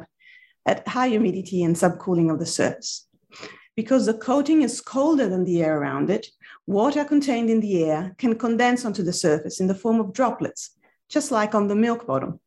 at 0.66 0.88
high 0.88 1.09
humidity 1.09 1.61
and 1.61 1.76
subcooling 1.76 2.34
of 2.34 2.39
the 2.39 2.47
surface. 2.47 3.07
Because 3.76 4.07
the 4.07 4.16
coating 4.16 4.63
is 4.63 4.82
colder 4.82 5.30
than 5.30 5.43
the 5.43 5.61
air 5.61 5.78
around 5.78 6.09
it, 6.09 6.26
water 6.66 7.05
contained 7.05 7.51
in 7.51 7.59
the 7.59 7.84
air 7.84 8.16
can 8.18 8.39
condense 8.39 8.86
onto 8.86 9.03
the 9.03 9.13
surface 9.13 9.59
in 9.59 9.68
the 9.68 9.76
form 9.76 9.99
of 9.99 10.13
droplets, 10.13 10.72
just 11.09 11.30
like 11.30 11.53
on 11.53 11.68
the 11.68 11.76
milk 11.76 12.07
bottle. 12.07 12.41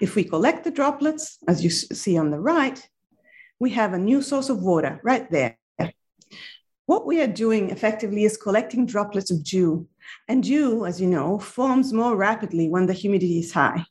If 0.00 0.16
we 0.16 0.24
collect 0.24 0.64
the 0.64 0.72
droplets, 0.72 1.38
as 1.46 1.62
you 1.62 1.70
see 1.70 2.18
on 2.18 2.32
the 2.32 2.40
right, 2.40 2.84
we 3.60 3.70
have 3.70 3.92
a 3.92 3.98
new 3.98 4.22
source 4.22 4.48
of 4.48 4.60
water 4.60 5.00
right 5.04 5.30
there. 5.30 5.56
What 6.86 7.06
we 7.06 7.22
are 7.22 7.28
doing 7.28 7.70
effectively 7.70 8.24
is 8.24 8.36
collecting 8.36 8.86
droplets 8.86 9.30
of 9.30 9.42
dew. 9.42 9.86
And 10.28 10.42
dew, 10.42 10.86
as 10.86 11.00
you 11.00 11.06
know, 11.06 11.38
forms 11.38 11.92
more 11.92 12.16
rapidly 12.16 12.68
when 12.68 12.86
the 12.86 12.92
humidity 12.92 13.38
is 13.38 13.52
high. 13.52 13.84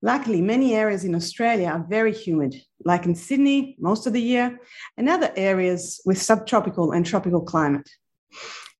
Luckily, 0.00 0.40
many 0.40 0.74
areas 0.74 1.04
in 1.04 1.14
Australia 1.14 1.68
are 1.68 1.86
very 1.88 2.12
humid, 2.12 2.54
like 2.84 3.04
in 3.04 3.14
Sydney 3.14 3.76
most 3.80 4.06
of 4.06 4.12
the 4.12 4.22
year, 4.22 4.60
and 4.96 5.08
other 5.08 5.32
areas 5.34 6.00
with 6.04 6.22
subtropical 6.22 6.92
and 6.92 7.04
tropical 7.04 7.40
climate. 7.40 7.88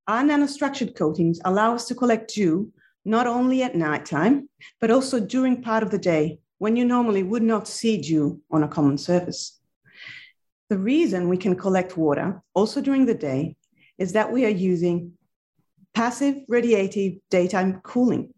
Our 0.06 0.22
nanostructured 0.22 0.94
coatings 0.94 1.40
allow 1.44 1.74
us 1.74 1.86
to 1.88 1.94
collect 1.94 2.34
dew 2.34 2.72
not 3.04 3.26
only 3.26 3.62
at 3.62 3.74
nighttime, 3.74 4.48
but 4.80 4.90
also 4.90 5.18
during 5.18 5.62
part 5.62 5.82
of 5.82 5.90
the 5.90 5.98
day 5.98 6.38
when 6.58 6.76
you 6.76 6.84
normally 6.84 7.22
would 7.22 7.42
not 7.42 7.66
see 7.66 8.00
dew 8.00 8.40
on 8.50 8.62
a 8.62 8.68
common 8.68 8.98
surface. 8.98 9.58
The 10.68 10.78
reason 10.78 11.28
we 11.28 11.36
can 11.38 11.56
collect 11.56 11.96
water 11.96 12.42
also 12.54 12.80
during 12.80 13.06
the 13.06 13.14
day 13.14 13.56
is 13.96 14.12
that 14.12 14.30
we 14.30 14.44
are 14.44 14.50
using 14.50 15.17
passive 15.94 16.36
radiative 16.50 17.20
daytime 17.30 17.80
cooling. 17.82 18.32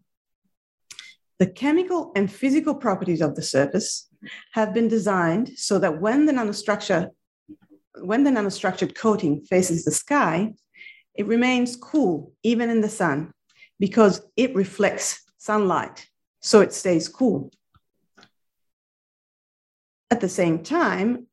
The 1.39 1.47
chemical 1.47 2.11
and 2.15 2.31
physical 2.31 2.75
properties 2.75 3.21
of 3.21 3.35
the 3.35 3.41
surface 3.41 4.07
have 4.53 4.73
been 4.73 4.87
designed 4.87 5.51
so 5.55 5.79
that 5.79 5.99
when 5.99 6.25
the 6.25 6.33
nanostructure 6.33 7.09
when 7.99 8.23
the 8.23 8.31
nanostructured 8.31 8.95
coating 8.95 9.41
faces 9.41 9.83
the 9.83 9.91
sky, 9.91 10.53
it 11.15 11.27
remains 11.27 11.75
cool 11.75 12.33
even 12.43 12.69
in 12.69 12.81
the 12.81 12.89
sun 12.89 13.33
because 13.79 14.21
it 14.37 14.55
reflects 14.55 15.21
sunlight, 15.37 16.07
so 16.39 16.61
it 16.61 16.73
stays 16.73 17.09
cool. 17.09 17.51
At 20.09 20.21
the 20.21 20.29
same 20.29 20.63
time, 20.63 21.27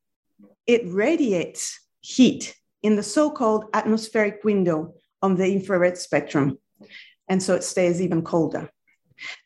it 0.67 0.83
radiates 0.87 1.81
heat 2.01 2.57
in 2.83 2.97
the 2.97 3.03
so 3.03 3.31
called 3.31 3.67
atmospheric 3.75 4.45
window 4.45 4.95
of 5.23 5.37
the 5.37 5.53
infrared 5.53 5.99
spectrum, 5.99 6.59
and 7.29 7.43
so 7.43 7.55
it 7.55 7.65
stays 7.65 8.01
even 8.01 8.23
colder. 8.23 8.71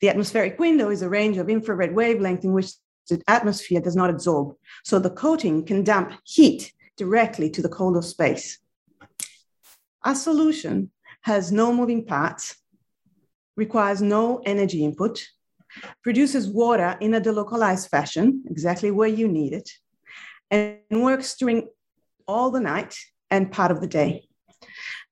The 0.00 0.08
atmospheric 0.10 0.58
window 0.58 0.90
is 0.90 1.02
a 1.02 1.08
range 1.08 1.38
of 1.38 1.48
infrared 1.48 1.94
wavelength 1.94 2.44
in 2.44 2.52
which 2.52 2.72
the 3.08 3.22
atmosphere 3.26 3.80
does 3.80 3.96
not 3.96 4.10
absorb, 4.10 4.54
so 4.84 4.98
the 4.98 5.10
coating 5.10 5.64
can 5.64 5.82
dump 5.82 6.12
heat 6.24 6.72
directly 6.96 7.50
to 7.50 7.62
the 7.62 7.68
colder 7.68 8.02
space. 8.02 8.58
Our 10.04 10.14
solution 10.14 10.90
has 11.22 11.52
no 11.52 11.72
moving 11.72 12.04
parts, 12.04 12.56
requires 13.56 14.02
no 14.02 14.42
energy 14.44 14.84
input, 14.84 15.26
produces 16.02 16.48
water 16.48 16.96
in 17.00 17.14
a 17.14 17.20
delocalized 17.20 17.88
fashion, 17.88 18.44
exactly 18.48 18.90
where 18.90 19.08
you 19.08 19.28
need 19.28 19.52
it, 19.52 19.70
and 20.50 20.78
works 20.90 21.36
during 21.36 21.68
all 22.28 22.50
the 22.50 22.60
night 22.60 22.96
and 23.30 23.50
part 23.50 23.70
of 23.70 23.80
the 23.80 23.86
day. 23.86 24.28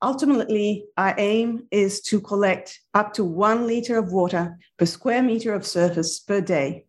Ultimately, 0.02 0.86
our 0.96 1.14
aim 1.18 1.66
is 1.70 2.00
to 2.02 2.20
collect 2.20 2.80
up 2.94 3.12
to 3.14 3.24
one 3.24 3.66
liter 3.66 3.98
of 3.98 4.12
water 4.12 4.58
per 4.78 4.86
square 4.86 5.22
meter 5.22 5.52
of 5.52 5.66
surface 5.66 6.18
per 6.20 6.40
day 6.40 6.86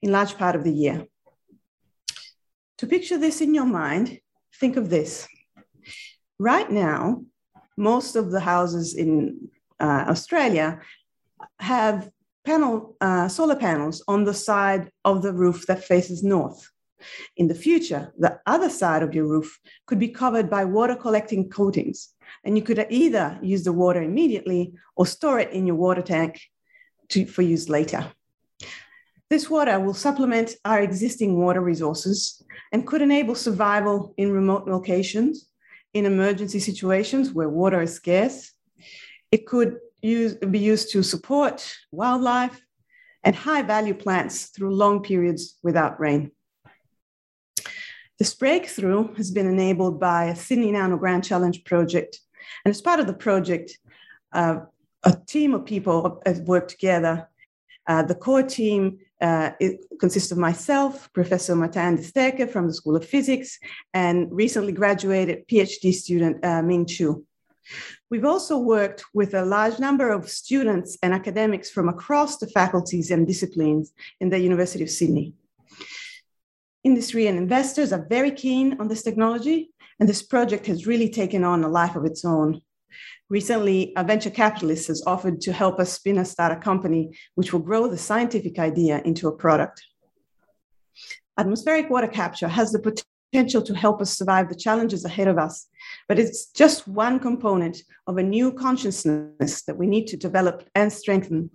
in 0.00 0.12
large 0.12 0.38
part 0.38 0.56
of 0.56 0.64
the 0.64 0.72
year. 0.72 1.06
To 2.78 2.86
picture 2.86 3.18
this 3.18 3.40
in 3.40 3.54
your 3.54 3.66
mind, 3.66 4.18
think 4.58 4.76
of 4.76 4.88
this. 4.88 5.28
Right 6.38 6.70
now, 6.70 7.24
most 7.76 8.16
of 8.16 8.30
the 8.30 8.40
houses 8.40 8.94
in 8.94 9.50
uh, 9.78 10.06
Australia 10.08 10.80
have 11.58 12.10
panel, 12.44 12.96
uh, 13.00 13.28
solar 13.28 13.56
panels 13.56 14.02
on 14.08 14.24
the 14.24 14.34
side 14.34 14.90
of 15.04 15.22
the 15.22 15.32
roof 15.32 15.66
that 15.66 15.84
faces 15.84 16.22
north. 16.22 16.70
In 17.36 17.48
the 17.48 17.54
future, 17.54 18.12
the 18.18 18.40
other 18.46 18.70
side 18.70 19.02
of 19.02 19.14
your 19.14 19.26
roof 19.26 19.60
could 19.86 19.98
be 19.98 20.08
covered 20.08 20.48
by 20.48 20.64
water 20.64 20.96
collecting 20.96 21.50
coatings 21.50 22.14
and 22.44 22.56
you 22.56 22.62
could 22.62 22.86
either 22.90 23.38
use 23.42 23.64
the 23.64 23.72
water 23.72 24.02
immediately 24.02 24.74
or 24.96 25.06
store 25.06 25.40
it 25.40 25.52
in 25.52 25.66
your 25.66 25.76
water 25.76 26.02
tank 26.02 26.40
to, 27.08 27.26
for 27.26 27.42
use 27.42 27.68
later. 27.68 28.12
This 29.30 29.48
water 29.48 29.80
will 29.80 29.94
supplement 29.94 30.54
our 30.64 30.80
existing 30.80 31.38
water 31.38 31.60
resources 31.60 32.42
and 32.72 32.86
could 32.86 33.02
enable 33.02 33.34
survival 33.34 34.14
in 34.16 34.32
remote 34.32 34.66
locations, 34.68 35.48
in 35.94 36.06
emergency 36.06 36.58
situations 36.58 37.32
where 37.32 37.48
water 37.48 37.82
is 37.82 37.94
scarce. 37.94 38.52
It 39.30 39.46
could 39.46 39.78
use, 40.02 40.34
be 40.34 40.58
used 40.58 40.90
to 40.92 41.02
support 41.02 41.74
wildlife 41.90 42.60
and 43.22 43.34
high 43.34 43.62
value 43.62 43.94
plants 43.94 44.46
through 44.46 44.74
long 44.74 45.02
periods 45.02 45.58
without 45.62 45.98
rain. 45.98 46.30
This 48.18 48.34
breakthrough 48.34 49.12
has 49.14 49.30
been 49.30 49.46
enabled 49.46 49.98
by 49.98 50.26
a 50.26 50.36
Sydney 50.36 50.72
Nano 50.72 50.96
Grand 50.96 51.24
Challenge 51.24 51.64
project 51.64 52.20
and 52.64 52.70
as 52.70 52.80
part 52.80 53.00
of 53.00 53.06
the 53.06 53.14
project, 53.14 53.78
uh, 54.32 54.60
a 55.04 55.16
team 55.26 55.54
of 55.54 55.64
people 55.64 56.22
have 56.24 56.40
worked 56.40 56.70
together. 56.70 57.28
Uh, 57.86 58.02
the 58.02 58.14
core 58.14 58.42
team 58.42 58.98
uh, 59.20 59.50
consists 60.00 60.32
of 60.32 60.38
myself, 60.38 61.12
Professor 61.12 61.54
Martijn 61.54 61.96
de 61.96 62.02
Sterke 62.02 62.50
from 62.50 62.66
the 62.66 62.74
School 62.74 62.96
of 62.96 63.04
Physics, 63.04 63.58
and 63.92 64.28
recently 64.32 64.72
graduated 64.72 65.46
PhD 65.46 65.92
student 65.92 66.44
uh, 66.44 66.62
Ming 66.62 66.86
Chu. 66.86 67.24
We've 68.10 68.24
also 68.24 68.58
worked 68.58 69.04
with 69.14 69.34
a 69.34 69.44
large 69.44 69.78
number 69.78 70.10
of 70.10 70.28
students 70.28 70.98
and 71.02 71.14
academics 71.14 71.70
from 71.70 71.88
across 71.88 72.38
the 72.38 72.46
faculties 72.46 73.10
and 73.10 73.26
disciplines 73.26 73.92
in 74.20 74.30
the 74.30 74.38
University 74.38 74.84
of 74.84 74.90
Sydney. 74.90 75.34
Industry 76.84 77.26
and 77.26 77.38
investors 77.38 77.94
are 77.94 78.06
very 78.10 78.30
keen 78.30 78.76
on 78.78 78.88
this 78.88 79.02
technology, 79.02 79.70
and 79.98 80.06
this 80.06 80.22
project 80.22 80.66
has 80.66 80.86
really 80.86 81.08
taken 81.08 81.42
on 81.42 81.64
a 81.64 81.68
life 81.68 81.96
of 81.96 82.04
its 82.04 82.26
own. 82.26 82.60
Recently, 83.30 83.94
a 83.96 84.04
venture 84.04 84.28
capitalist 84.28 84.88
has 84.88 85.02
offered 85.06 85.40
to 85.40 85.52
help 85.52 85.80
us 85.80 85.94
spin 85.94 86.18
a 86.18 86.56
company, 86.56 87.16
which 87.36 87.54
will 87.54 87.60
grow 87.60 87.88
the 87.88 87.96
scientific 87.96 88.58
idea 88.58 89.00
into 89.06 89.28
a 89.28 89.36
product. 89.36 89.82
Atmospheric 91.38 91.88
water 91.88 92.06
capture 92.06 92.48
has 92.48 92.70
the 92.70 92.78
potential 93.32 93.62
to 93.62 93.74
help 93.74 94.02
us 94.02 94.16
survive 94.16 94.50
the 94.50 94.54
challenges 94.54 95.06
ahead 95.06 95.26
of 95.26 95.38
us, 95.38 95.66
but 96.06 96.18
it's 96.18 96.46
just 96.50 96.86
one 96.86 97.18
component 97.18 97.78
of 98.06 98.18
a 98.18 98.22
new 98.22 98.52
consciousness 98.52 99.62
that 99.62 99.78
we 99.78 99.86
need 99.86 100.06
to 100.08 100.18
develop 100.18 100.68
and 100.74 100.92
strengthen, 100.92 101.50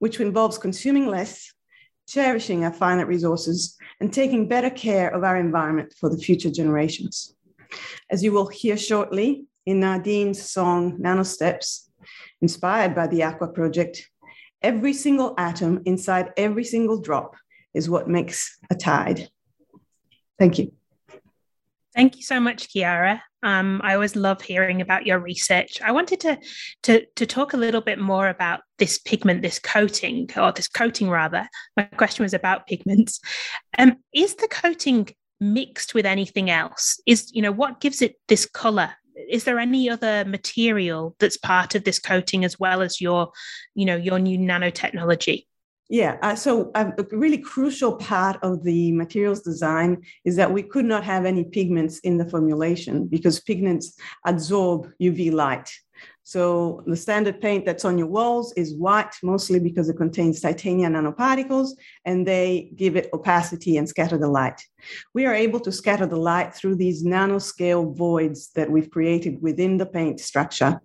which 0.00 0.20
involves 0.20 0.58
consuming 0.58 1.06
less, 1.06 1.54
cherishing 2.06 2.64
our 2.64 2.72
finite 2.72 3.06
resources, 3.06 3.76
and 4.00 4.12
taking 4.12 4.48
better 4.48 4.70
care 4.70 5.08
of 5.14 5.24
our 5.24 5.36
environment 5.36 5.94
for 5.98 6.10
the 6.10 6.18
future 6.18 6.50
generations. 6.50 7.34
As 8.10 8.22
you 8.22 8.32
will 8.32 8.48
hear 8.48 8.76
shortly 8.76 9.46
in 9.66 9.80
Nadine's 9.80 10.50
song 10.50 10.96
Nano 10.98 11.22
Steps, 11.22 11.90
inspired 12.40 12.94
by 12.94 13.06
the 13.06 13.22
Aqua 13.22 13.48
Project, 13.48 14.10
every 14.60 14.92
single 14.92 15.34
atom 15.38 15.82
inside 15.84 16.30
every 16.36 16.64
single 16.64 17.00
drop 17.00 17.36
is 17.74 17.88
what 17.88 18.08
makes 18.08 18.58
a 18.70 18.74
tide. 18.74 19.28
Thank 20.38 20.58
you. 20.58 20.72
Thank 21.94 22.16
you 22.16 22.22
so 22.22 22.40
much, 22.40 22.70
Chiara. 22.70 23.22
Um, 23.42 23.80
I 23.84 23.94
always 23.94 24.16
love 24.16 24.40
hearing 24.40 24.80
about 24.80 25.04
your 25.04 25.18
research. 25.18 25.80
I 25.82 25.92
wanted 25.92 26.20
to, 26.20 26.38
to 26.84 27.04
to 27.16 27.26
talk 27.26 27.52
a 27.52 27.58
little 27.58 27.80
bit 27.80 27.98
more 27.98 28.28
about 28.28 28.60
this 28.78 28.98
pigment, 28.98 29.42
this 29.42 29.58
coating, 29.58 30.30
or 30.36 30.52
this 30.52 30.68
coating 30.68 31.10
rather. 31.10 31.46
My 31.76 31.82
question 31.84 32.22
was 32.22 32.34
about 32.34 32.66
pigments. 32.66 33.20
Um, 33.76 33.96
is 34.14 34.36
the 34.36 34.48
coating 34.48 35.08
mixed 35.40 35.92
with 35.92 36.06
anything 36.06 36.48
else? 36.48 37.00
Is, 37.04 37.30
you 37.34 37.42
know, 37.42 37.52
what 37.52 37.80
gives 37.80 38.00
it 38.00 38.14
this 38.28 38.46
color? 38.46 38.90
Is 39.28 39.44
there 39.44 39.58
any 39.58 39.90
other 39.90 40.24
material 40.24 41.14
that's 41.18 41.36
part 41.36 41.74
of 41.74 41.84
this 41.84 41.98
coating 41.98 42.44
as 42.44 42.58
well 42.58 42.80
as 42.80 43.00
your, 43.00 43.32
you 43.74 43.84
know, 43.84 43.96
your 43.96 44.18
new 44.18 44.38
nanotechnology? 44.38 45.46
Yeah, 45.92 46.16
uh, 46.22 46.34
so 46.34 46.70
um, 46.74 46.94
a 46.96 47.04
really 47.14 47.36
crucial 47.36 47.96
part 47.96 48.38
of 48.42 48.64
the 48.64 48.92
materials 48.92 49.42
design 49.42 50.00
is 50.24 50.36
that 50.36 50.50
we 50.50 50.62
could 50.62 50.86
not 50.86 51.04
have 51.04 51.26
any 51.26 51.44
pigments 51.44 51.98
in 51.98 52.16
the 52.16 52.24
formulation 52.24 53.08
because 53.08 53.40
pigments 53.40 54.00
absorb 54.24 54.90
UV 54.98 55.30
light. 55.30 55.68
So 56.22 56.82
the 56.86 56.96
standard 56.96 57.42
paint 57.42 57.66
that's 57.66 57.84
on 57.84 57.98
your 57.98 58.06
walls 58.06 58.54
is 58.56 58.74
white, 58.74 59.14
mostly 59.22 59.60
because 59.60 59.90
it 59.90 59.98
contains 59.98 60.40
titanium 60.40 60.94
nanoparticles, 60.94 61.72
and 62.06 62.26
they 62.26 62.72
give 62.74 62.96
it 62.96 63.10
opacity 63.12 63.76
and 63.76 63.86
scatter 63.86 64.16
the 64.16 64.28
light. 64.28 64.62
We 65.12 65.26
are 65.26 65.34
able 65.34 65.60
to 65.60 65.70
scatter 65.70 66.06
the 66.06 66.16
light 66.16 66.54
through 66.54 66.76
these 66.76 67.04
nanoscale 67.04 67.94
voids 67.94 68.50
that 68.54 68.70
we've 68.70 68.90
created 68.90 69.42
within 69.42 69.76
the 69.76 69.84
paint 69.84 70.20
structure, 70.20 70.80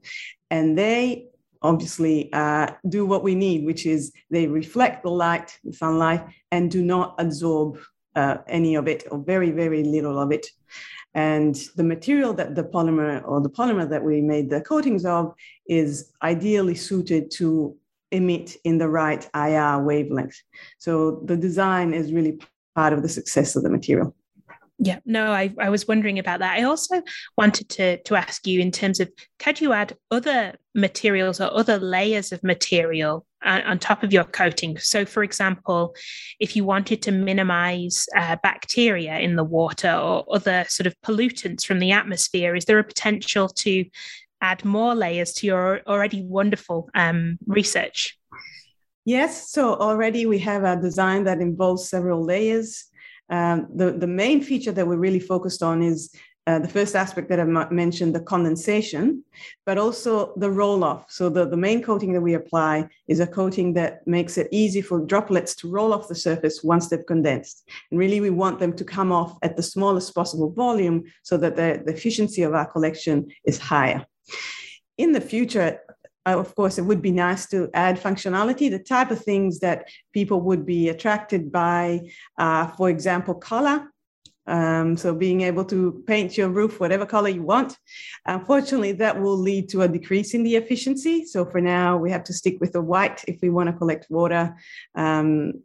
and 0.52 0.78
they 0.78 1.27
obviously 1.62 2.32
uh, 2.34 2.68
do 2.88 3.06
what 3.06 3.24
we 3.24 3.36
need, 3.36 3.66
which 3.66 3.86
is 3.86 4.12
they 4.30 4.48
reflect 4.48 5.04
the 5.04 5.10
light, 5.10 5.58
the 5.64 5.74
sunlight, 5.74 6.26
and 6.52 6.72
do 6.72 6.82
not 6.82 7.16
absorb 7.18 7.80
uh, 8.16 8.38
any 8.48 8.76
of 8.76 8.88
it 8.88 9.04
or 9.12 9.20
very, 9.20 9.52
very 9.52 9.84
little 9.84 10.20
of 10.20 10.32
it. 10.32 10.48
And 11.14 11.56
the 11.76 11.84
material 11.84 12.34
that 12.34 12.56
the 12.56 12.64
polymer 12.64 13.24
or 13.28 13.42
the 13.42 13.50
polymer 13.50 13.90
that 13.90 14.04
we 14.04 14.22
made 14.22 14.50
the 14.50 14.62
coatings 14.62 15.06
of 15.06 15.34
is 15.68 16.12
ideally 16.22 16.76
suited 16.76 17.32
to 17.32 17.76
emit 18.12 18.56
in 18.64 18.78
the 18.78 18.88
right 18.88 19.28
IR 19.34 19.84
wavelength. 19.84 20.40
So 20.78 21.22
the 21.26 21.38
design 21.38 21.94
is 21.94 22.14
really 22.14 22.40
part 22.76 22.94
of 22.94 23.02
the 23.02 23.10
success 23.10 23.56
of 23.56 23.64
the 23.64 23.70
material. 23.70 24.16
Yeah, 24.80 25.00
no, 25.06 25.32
I, 25.32 25.54
I 25.60 25.70
was 25.70 25.88
wondering 25.88 26.20
about 26.20 26.40
that. 26.40 26.60
I 26.60 26.64
also 26.64 27.02
wanted 27.36 27.68
to 27.70 27.98
to 28.04 28.16
ask 28.16 28.46
you 28.46 28.60
in 28.60 28.72
terms 28.72 29.00
of 29.00 29.10
could 29.40 29.60
you 29.60 29.74
add 29.74 29.98
other 30.12 30.54
materials 30.76 31.42
or 31.42 31.52
other 31.52 31.80
layers 31.80 32.32
of 32.32 32.44
material 32.44 33.26
on, 33.44 33.62
on 33.64 33.80
top 33.80 34.04
of 34.04 34.14
your 34.14 34.24
coating? 34.24 34.78
So, 34.78 35.04
for 35.04 35.24
example, 35.24 35.96
if 36.40 36.56
you 36.56 36.64
wanted 36.64 37.02
to 37.04 37.12
minimize 37.12 38.06
uh, 38.16 38.36
bacteria 38.44 39.18
in 39.18 39.36
the 39.36 39.44
water 39.44 39.92
or 39.92 40.26
other 40.32 40.66
sort 40.70 40.86
of 40.86 40.96
pollutants 41.02 41.66
from 41.66 41.80
the 41.80 41.92
atmosphere, 41.92 42.56
is 42.56 42.66
there 42.66 42.78
a 42.78 42.84
potential 42.84 43.48
to 43.50 43.84
add 44.42 44.64
more 44.64 44.94
layers 44.94 45.34
to 45.34 45.48
your 45.48 45.82
already 45.88 46.22
wonderful 46.22 46.90
um, 46.94 47.40
research? 47.48 48.16
Yes, 49.06 49.52
so 49.52 49.74
already 49.74 50.26
we 50.26 50.38
have 50.40 50.64
a 50.64 50.80
design 50.80 51.24
that 51.24 51.40
involves 51.40 51.90
several 51.90 52.24
layers. 52.24 52.86
Um, 53.30 53.68
the, 53.74 53.92
the 53.92 54.08
main 54.08 54.42
feature 54.42 54.72
that 54.72 54.88
we're 54.88 54.98
really 54.98 55.20
focused 55.20 55.62
on 55.62 55.82
is 55.82 56.16
uh, 56.48 56.60
the 56.60 56.68
first 56.68 56.96
aspect 56.96 57.28
that 57.28 57.42
I 57.42 57.44
mentioned, 57.44 58.16
the 58.16 58.22
condensation, 58.22 59.22
but 59.66 59.78
also 59.78 60.34
the 60.38 60.50
roll 60.50 60.82
off. 60.82 61.12
So, 61.12 61.28
the, 61.28 61.46
the 61.46 61.58
main 61.58 61.84
coating 61.84 62.14
that 62.14 62.22
we 62.22 62.36
apply 62.36 62.88
is 63.10 63.20
a 63.20 63.28
coating 63.28 63.74
that 63.74 64.08
makes 64.08 64.38
it 64.38 64.48
easy 64.52 64.82
for 64.82 65.06
droplets 65.06 65.56
to 65.58 65.70
roll 65.70 65.92
off 65.92 66.08
the 66.08 66.16
surface 66.16 66.64
once 66.64 66.88
they've 66.88 67.06
condensed. 67.06 67.68
And 67.92 68.00
really, 68.00 68.22
we 68.22 68.30
want 68.30 68.60
them 68.60 68.72
to 68.78 68.86
come 68.86 69.12
off 69.12 69.38
at 69.42 69.58
the 69.58 69.64
smallest 69.64 70.16
possible 70.16 70.50
volume 70.50 71.04
so 71.22 71.36
that 71.36 71.58
the, 71.58 71.84
the 71.86 71.92
efficiency 71.92 72.44
of 72.44 72.54
our 72.54 72.66
collection 72.66 73.28
is 73.44 73.60
higher. 73.60 74.06
In 74.98 75.12
the 75.12 75.22
future, 75.22 75.82
uh, 76.28 76.38
of 76.38 76.54
course, 76.56 76.78
it 76.78 76.84
would 76.84 77.02
be 77.02 77.12
nice 77.12 77.48
to 77.48 77.70
add 77.74 78.00
functionality, 78.00 78.70
the 78.70 78.80
type 78.80 79.12
of 79.12 79.24
things 79.24 79.60
that 79.60 79.88
people 80.14 80.42
would 80.42 80.66
be 80.66 80.90
attracted 80.90 81.52
by, 81.52 82.02
uh, 82.38 82.68
for 82.68 82.90
example, 82.90 83.34
color. 83.34 83.92
Um, 84.46 84.96
so 84.96 85.14
being 85.14 85.42
able 85.42 85.66
to 85.66 86.04
paint 86.08 86.38
your 86.38 86.48
roof 86.50 86.80
whatever 86.80 87.06
color 87.06 87.28
you 87.28 87.44
want. 87.44 87.78
Unfortunately, 88.26 88.94
that 88.94 89.20
will 89.20 89.38
lead 89.38 89.68
to 89.70 89.82
a 89.82 89.88
decrease 89.90 90.34
in 90.34 90.44
the 90.44 90.56
efficiency. 90.56 91.26
So 91.26 91.46
for 91.46 91.60
now, 91.60 91.98
we 91.98 92.12
have 92.12 92.24
to 92.26 92.34
stick 92.34 92.58
with 92.62 92.72
the 92.72 92.82
white 92.82 93.24
if 93.28 93.40
we 93.42 93.50
want 93.50 93.68
to 93.68 93.76
collect 93.76 94.08
water. 94.10 94.56
Um, 94.96 95.64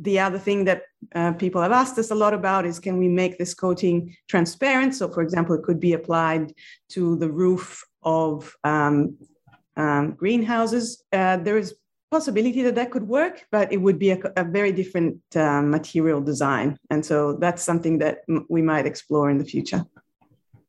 the 0.00 0.20
other 0.20 0.38
thing 0.38 0.64
that 0.64 0.82
uh, 1.14 1.32
people 1.32 1.60
have 1.60 1.72
asked 1.72 1.98
us 1.98 2.10
a 2.12 2.14
lot 2.14 2.34
about 2.34 2.66
is 2.66 2.78
can 2.78 2.98
we 2.98 3.08
make 3.08 3.36
this 3.36 3.52
coating 3.52 4.16
transparent? 4.28 4.94
So, 4.94 5.08
for 5.08 5.22
example, 5.22 5.56
it 5.56 5.64
could 5.64 5.80
be 5.80 5.92
applied 5.92 6.52
to 6.90 7.16
the 7.16 7.30
roof 7.30 7.84
of 8.04 8.54
um, 8.62 9.18
um, 9.76 10.12
greenhouses. 10.12 11.02
Uh, 11.12 11.36
there 11.38 11.58
is 11.58 11.74
possibility 12.10 12.62
that 12.62 12.76
that 12.76 12.90
could 12.90 13.08
work, 13.08 13.44
but 13.50 13.72
it 13.72 13.78
would 13.78 13.98
be 13.98 14.10
a, 14.10 14.18
a 14.36 14.44
very 14.44 14.72
different 14.72 15.18
uh, 15.34 15.62
material 15.62 16.20
design. 16.20 16.76
And 16.90 17.04
so 17.04 17.36
that's 17.42 17.62
something 17.62 17.98
that 17.98 18.18
m- 18.28 18.46
we 18.48 18.62
might 18.62 18.86
explore 18.86 19.30
in 19.30 19.38
the 19.38 19.44
future. 19.44 19.84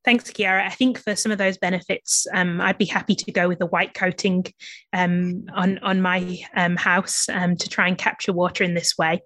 Thanks, 0.06 0.32
Chiara. 0.32 0.64
I 0.64 0.70
think 0.70 1.00
for 1.00 1.16
some 1.16 1.32
of 1.32 1.40
those 1.40 1.58
benefits, 1.58 2.28
um, 2.32 2.62
I'd 2.62 2.78
be 2.78 2.86
happy 2.86 3.16
to 3.16 3.32
go 3.32 3.48
with 3.48 3.58
the 3.58 3.66
white 3.66 3.96
coating 3.96 4.46
um, 4.94 5.46
on 5.56 5.80
on 5.80 6.00
my 6.00 6.40
um, 6.56 6.76
house 6.76 7.28
um, 7.30 7.56
to 7.56 7.68
try 7.68 7.88
and 7.88 7.98
capture 7.98 8.32
water 8.32 8.64
in 8.64 8.76
this 8.76 8.96
way. 9.00 9.22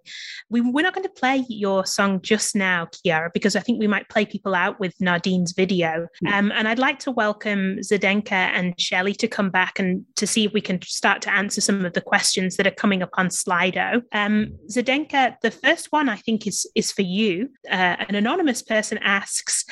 We, 0.50 0.62
are 0.62 0.64
not 0.64 0.94
going 0.94 1.04
to 1.04 1.10
play 1.10 1.44
your 1.50 1.86
song 1.86 2.22
just 2.22 2.56
now, 2.56 2.88
Chiara, 2.94 3.30
because 3.34 3.58
I 3.58 3.60
think 3.60 3.80
we 3.80 3.88
might 3.88 4.08
play 4.08 4.26
people 4.26 4.56
out 4.56 4.80
with 4.80 4.98
Nardine's 5.00 5.52
video. 5.52 6.08
Hmm. 6.22 6.28
Um, 6.28 6.52
and 6.54 6.66
I'd 6.66 6.80
like 6.80 7.00
to 7.00 7.12
welcome 7.12 7.80
Zdenka 7.80 8.32
and 8.32 8.80
Shelley 8.80 9.14
to 9.16 9.28
come 9.28 9.50
back 9.50 9.80
and 9.80 10.06
to 10.16 10.26
see 10.26 10.46
if 10.46 10.54
we 10.54 10.62
can 10.62 10.82
start 10.84 11.22
to 11.24 11.34
answer 11.34 11.60
some 11.60 11.84
of 11.84 11.92
the 11.92 12.02
questions 12.02 12.56
that 12.56 12.66
are 12.66 12.72
coming 12.72 13.04
up 13.04 13.10
on 13.16 13.28
Slido. 13.28 14.02
Um, 14.14 14.58
Zdenka, 14.72 15.36
the 15.42 15.52
first 15.52 15.92
one 15.92 16.08
I 16.08 16.16
think 16.16 16.48
is 16.48 16.66
is 16.74 16.94
for 16.94 17.02
you. 17.02 17.50
Uh, 17.70 17.98
an 18.08 18.16
anonymous 18.16 18.62
person 18.62 18.98
asks, 19.00 19.66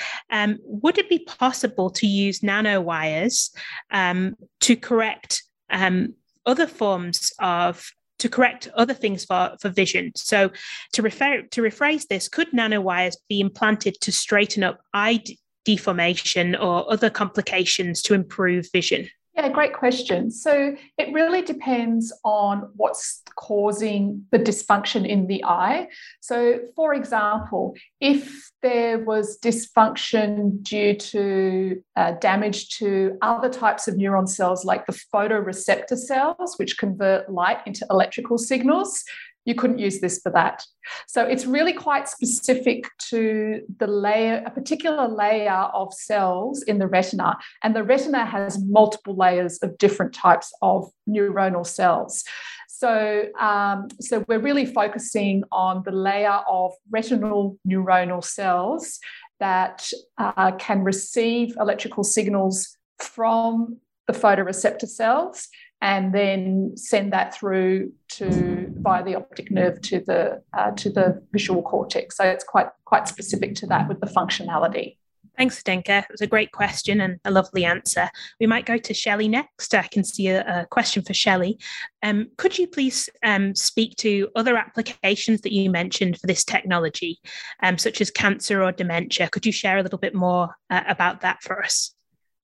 would 0.65 0.96
would 0.97 1.05
it 1.05 1.09
be 1.09 1.19
possible 1.19 1.89
to 1.91 2.07
use 2.07 2.41
nanowires 2.41 3.51
um, 3.91 4.35
to 4.61 4.75
correct 4.75 5.43
um, 5.69 6.15
other 6.45 6.67
forms 6.67 7.31
of 7.39 7.89
to 8.19 8.27
correct 8.27 8.67
other 8.73 8.95
things 8.95 9.25
for, 9.25 9.55
for 9.61 9.69
vision. 9.69 10.11
So 10.15 10.49
to 10.93 11.03
refer 11.03 11.43
to 11.43 11.61
rephrase 11.61 12.07
this, 12.07 12.27
could 12.27 12.49
nanowires 12.49 13.15
be 13.29 13.39
implanted 13.39 13.95
to 14.01 14.11
straighten 14.11 14.63
up 14.63 14.79
eye 14.91 15.23
deformation 15.65 16.55
or 16.55 16.91
other 16.91 17.11
complications 17.11 18.01
to 18.03 18.15
improve 18.15 18.67
vision? 18.73 19.07
Yeah, 19.37 19.49
great 19.49 19.73
question. 19.73 20.31
So 20.31 20.75
it 20.97 21.13
really 21.13 21.43
depends 21.43 22.11
on 22.25 22.71
what's 22.75 23.21
causing 23.35 24.25
the 24.31 24.39
dysfunction 24.39 25.07
in 25.07 25.27
the 25.27 25.43
eye. 25.43 25.89
So, 26.21 26.61
for 26.75 26.95
example, 26.95 27.75
if 28.01 28.49
there 28.63 28.97
was 28.97 29.37
dysfunction 29.39 30.63
due 30.63 30.95
to 30.95 31.83
uh, 31.95 32.13
damage 32.13 32.69
to 32.79 33.15
other 33.21 33.49
types 33.49 33.87
of 33.87 33.93
neuron 33.93 34.27
cells, 34.27 34.65
like 34.65 34.87
the 34.87 34.99
photoreceptor 35.13 35.97
cells, 35.97 36.55
which 36.57 36.79
convert 36.79 37.31
light 37.31 37.59
into 37.67 37.85
electrical 37.91 38.39
signals, 38.39 39.03
you 39.47 39.55
couldn't 39.55 39.79
use 39.79 40.01
this 40.01 40.19
for 40.19 40.29
that. 40.33 40.63
So 41.07 41.23
it's 41.23 41.45
really 41.45 41.71
quite 41.71 42.09
specific 42.09 42.89
to 43.09 43.61
the 43.79 43.87
layer, 43.87 44.43
a 44.45 44.51
particular 44.51 45.07
layer 45.07 45.69
of 45.73 45.93
cells 45.93 46.63
in 46.63 46.79
the 46.79 46.87
retina. 46.87 47.37
And 47.63 47.73
the 47.73 47.83
retina 47.83 48.25
has 48.25 48.61
multiple 48.61 49.15
layers 49.15 49.57
of 49.63 49.77
different 49.77 50.13
types 50.13 50.53
of 50.61 50.91
neuronal 51.09 51.65
cells. 51.65 52.25
So, 52.67 53.23
um, 53.39 53.87
so 54.01 54.25
we're 54.27 54.39
really 54.39 54.65
focusing 54.65 55.43
on 55.51 55.81
the 55.85 55.93
layer 55.93 56.39
of 56.47 56.73
retinal 56.91 57.57
neuronal 57.65 58.23
cells 58.23 58.99
that 59.39 59.89
uh, 60.17 60.51
can 60.57 60.83
receive 60.83 61.55
electrical 61.57 62.03
signals 62.03 62.77
from 62.99 63.77
the 64.07 64.13
photoreceptor 64.13 64.87
cells 64.87 65.47
and 65.81 66.13
then 66.13 66.75
send 66.75 67.13
that 67.13 67.35
through 67.35 67.91
to 68.09 68.73
via 68.77 69.03
the 69.03 69.15
optic 69.15 69.51
nerve 69.51 69.79
to 69.81 69.99
the 70.05 70.41
uh, 70.57 70.71
to 70.71 70.89
the 70.89 71.21
visual 71.31 71.61
cortex. 71.61 72.17
So 72.17 72.23
it's 72.23 72.43
quite 72.43 72.67
quite 72.85 73.07
specific 73.07 73.55
to 73.55 73.67
that 73.67 73.87
with 73.87 73.99
the 73.99 74.07
functionality. 74.07 74.97
Thanks, 75.37 75.61
Zdenka. 75.61 75.99
It 75.99 76.11
was 76.11 76.21
a 76.21 76.27
great 76.27 76.51
question 76.51 76.99
and 76.99 77.19
a 77.23 77.29
lovely 77.29 77.63
answer. 77.63 78.09
We 78.39 78.47
might 78.47 78.65
go 78.65 78.77
to 78.77 78.93
Shelley 78.93 79.27
next. 79.27 79.75
I 79.75 79.83
can 79.83 80.03
see 80.03 80.29
a, 80.29 80.61
a 80.61 80.65
question 80.65 81.03
for 81.03 81.13
Shelley. 81.13 81.59
Um, 82.01 82.29
could 82.37 82.57
you 82.57 82.65
please 82.65 83.07
um, 83.21 83.53
speak 83.53 83.95
to 83.97 84.29
other 84.35 84.57
applications 84.57 85.41
that 85.41 85.53
you 85.53 85.69
mentioned 85.69 86.19
for 86.19 86.25
this 86.25 86.43
technology, 86.43 87.19
um, 87.61 87.77
such 87.77 88.01
as 88.01 88.09
cancer 88.09 88.63
or 88.63 88.71
dementia? 88.71 89.29
Could 89.29 89.45
you 89.45 89.51
share 89.51 89.77
a 89.77 89.83
little 89.83 89.99
bit 89.99 90.15
more 90.15 90.55
uh, 90.71 90.81
about 90.87 91.21
that 91.21 91.43
for 91.43 91.63
us? 91.63 91.93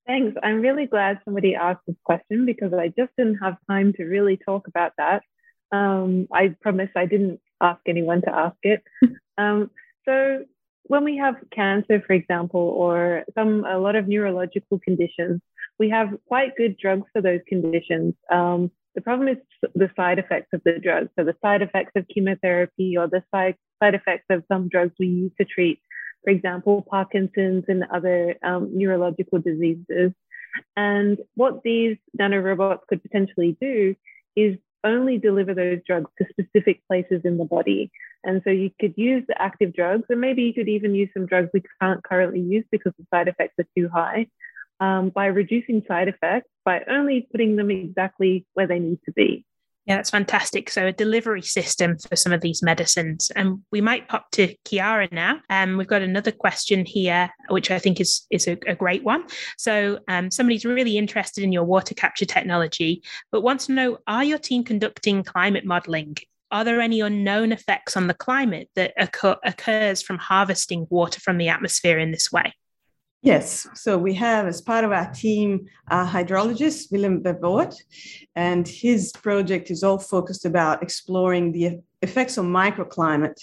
Thanks. 0.06 0.36
I'm 0.42 0.60
really 0.60 0.86
glad 0.86 1.20
somebody 1.24 1.54
asked 1.54 1.86
this 1.86 1.96
question 2.04 2.44
because 2.44 2.74
I 2.74 2.88
just 2.88 3.10
didn't 3.16 3.36
have 3.36 3.56
time 3.68 3.94
to 3.94 4.04
really 4.04 4.36
talk 4.36 4.68
about 4.68 4.92
that. 4.98 5.22
Um, 5.72 6.28
I 6.32 6.54
promise 6.60 6.90
I 6.94 7.06
didn't 7.06 7.40
ask 7.60 7.80
anyone 7.86 8.20
to 8.22 8.34
ask 8.34 8.56
it. 8.62 8.82
um, 9.38 9.70
so 10.06 10.44
when 10.84 11.04
we 11.04 11.16
have 11.16 11.36
cancer, 11.50 12.02
for 12.06 12.12
example, 12.12 12.60
or 12.60 13.24
some 13.34 13.64
a 13.64 13.78
lot 13.78 13.96
of 13.96 14.06
neurological 14.06 14.78
conditions, 14.78 15.40
we 15.78 15.88
have 15.88 16.10
quite 16.28 16.54
good 16.56 16.76
drugs 16.76 17.06
for 17.12 17.22
those 17.22 17.40
conditions. 17.48 18.14
Um, 18.30 18.70
the 18.94 19.00
problem 19.00 19.28
is 19.28 19.38
the 19.74 19.90
side 19.96 20.18
effects 20.18 20.48
of 20.52 20.60
the 20.64 20.78
drugs. 20.78 21.08
So 21.18 21.24
the 21.24 21.34
side 21.42 21.62
effects 21.62 21.92
of 21.96 22.06
chemotherapy 22.08 22.96
or 22.96 23.08
the 23.08 23.24
side, 23.34 23.56
side 23.82 23.94
effects 23.94 24.26
of 24.30 24.44
some 24.52 24.68
drugs 24.68 24.92
we 24.98 25.06
use 25.06 25.32
to 25.40 25.46
treat 25.46 25.80
for 26.24 26.30
example, 26.30 26.86
Parkinson's 26.88 27.64
and 27.68 27.84
other 27.92 28.36
um, 28.42 28.70
neurological 28.72 29.38
diseases. 29.38 30.12
And 30.76 31.18
what 31.34 31.62
these 31.62 31.96
nanorobots 32.18 32.86
could 32.88 33.02
potentially 33.02 33.56
do 33.60 33.94
is 34.36 34.56
only 34.84 35.18
deliver 35.18 35.54
those 35.54 35.80
drugs 35.86 36.10
to 36.18 36.26
specific 36.30 36.80
places 36.86 37.22
in 37.24 37.38
the 37.38 37.44
body. 37.44 37.90
And 38.22 38.42
so 38.44 38.50
you 38.50 38.70
could 38.80 38.94
use 38.96 39.24
the 39.26 39.40
active 39.40 39.74
drugs, 39.74 40.04
and 40.08 40.20
maybe 40.20 40.42
you 40.42 40.54
could 40.54 40.68
even 40.68 40.94
use 40.94 41.10
some 41.14 41.26
drugs 41.26 41.50
we 41.52 41.62
can't 41.80 42.02
currently 42.04 42.40
use 42.40 42.64
because 42.70 42.92
the 42.98 43.06
side 43.12 43.28
effects 43.28 43.54
are 43.58 43.66
too 43.76 43.88
high, 43.88 44.26
um, 44.80 45.10
by 45.10 45.26
reducing 45.26 45.82
side 45.86 46.08
effects 46.08 46.48
by 46.64 46.82
only 46.88 47.26
putting 47.30 47.56
them 47.56 47.70
exactly 47.70 48.46
where 48.54 48.66
they 48.66 48.78
need 48.78 48.98
to 49.04 49.12
be. 49.12 49.44
Yeah, 49.86 49.96
that's 49.96 50.10
fantastic. 50.10 50.70
So 50.70 50.86
a 50.86 50.92
delivery 50.92 51.42
system 51.42 51.98
for 51.98 52.16
some 52.16 52.32
of 52.32 52.40
these 52.40 52.62
medicines. 52.62 53.30
And 53.36 53.62
we 53.70 53.82
might 53.82 54.08
pop 54.08 54.30
to 54.32 54.54
Chiara 54.64 55.08
now. 55.12 55.40
Um, 55.50 55.76
we've 55.76 55.86
got 55.86 56.00
another 56.00 56.32
question 56.32 56.86
here, 56.86 57.28
which 57.50 57.70
I 57.70 57.78
think 57.78 58.00
is, 58.00 58.26
is 58.30 58.48
a, 58.48 58.56
a 58.66 58.74
great 58.74 59.04
one. 59.04 59.24
So 59.58 59.98
um, 60.08 60.30
somebody's 60.30 60.64
really 60.64 60.96
interested 60.96 61.44
in 61.44 61.52
your 61.52 61.64
water 61.64 61.94
capture 61.94 62.24
technology, 62.24 63.02
but 63.30 63.42
wants 63.42 63.66
to 63.66 63.72
know, 63.72 63.98
are 64.06 64.24
your 64.24 64.38
team 64.38 64.64
conducting 64.64 65.22
climate 65.22 65.66
modeling 65.66 66.16
are 66.50 66.62
there 66.62 66.80
any 66.80 67.00
unknown 67.00 67.50
effects 67.50 67.96
on 67.96 68.06
the 68.06 68.14
climate 68.14 68.68
that 68.76 68.92
occur, 68.96 69.34
occurs 69.44 70.02
from 70.02 70.18
harvesting 70.18 70.86
water 70.88 71.18
from 71.20 71.36
the 71.36 71.48
atmosphere 71.48 71.98
in 71.98 72.12
this 72.12 72.30
way? 72.30 72.52
Yes, 73.24 73.66
so 73.72 73.96
we 73.96 74.12
have 74.16 74.46
as 74.46 74.60
part 74.60 74.84
of 74.84 74.92
our 74.92 75.10
team 75.10 75.66
a 75.88 76.04
hydrologist, 76.04 76.92
Willem 76.92 77.22
Vervoort, 77.22 77.74
and 78.36 78.68
his 78.68 79.12
project 79.12 79.70
is 79.70 79.82
all 79.82 79.98
focused 79.98 80.44
about 80.44 80.82
exploring 80.82 81.50
the 81.50 81.80
effects 82.02 82.36
of 82.36 82.44
microclimate 82.44 83.40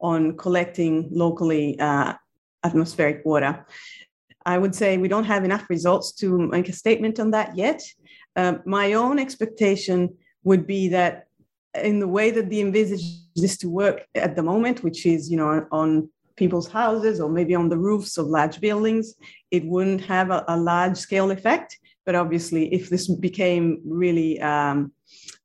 on 0.00 0.36
collecting 0.36 1.08
locally 1.12 1.78
uh, 1.78 2.14
atmospheric 2.64 3.24
water. 3.24 3.64
I 4.44 4.58
would 4.58 4.74
say 4.74 4.98
we 4.98 5.06
don't 5.06 5.30
have 5.32 5.44
enough 5.44 5.70
results 5.70 6.10
to 6.14 6.36
make 6.48 6.68
a 6.68 6.72
statement 6.72 7.20
on 7.20 7.30
that 7.30 7.56
yet. 7.56 7.82
Um, 8.34 8.62
my 8.66 8.94
own 8.94 9.20
expectation 9.20 10.12
would 10.42 10.66
be 10.66 10.88
that 10.88 11.28
in 11.80 12.00
the 12.00 12.08
way 12.08 12.32
that 12.32 12.50
the 12.50 12.60
envisage 12.60 13.04
this 13.36 13.56
to 13.58 13.70
work 13.70 14.08
at 14.16 14.34
the 14.34 14.42
moment, 14.42 14.82
which 14.82 15.06
is 15.06 15.30
you 15.30 15.36
know 15.36 15.68
on 15.70 16.10
people's 16.40 16.68
houses 16.68 17.20
or 17.20 17.28
maybe 17.28 17.54
on 17.54 17.68
the 17.68 17.78
roofs 17.78 18.18
of 18.18 18.26
large 18.26 18.60
buildings, 18.60 19.14
it 19.52 19.64
wouldn't 19.64 20.00
have 20.00 20.30
a, 20.30 20.42
a 20.48 20.56
large 20.56 20.96
scale 20.96 21.30
effect. 21.30 21.78
But 22.06 22.14
obviously, 22.16 22.72
if 22.74 22.88
this 22.88 23.06
became 23.28 23.80
really 23.84 24.40
um, 24.40 24.90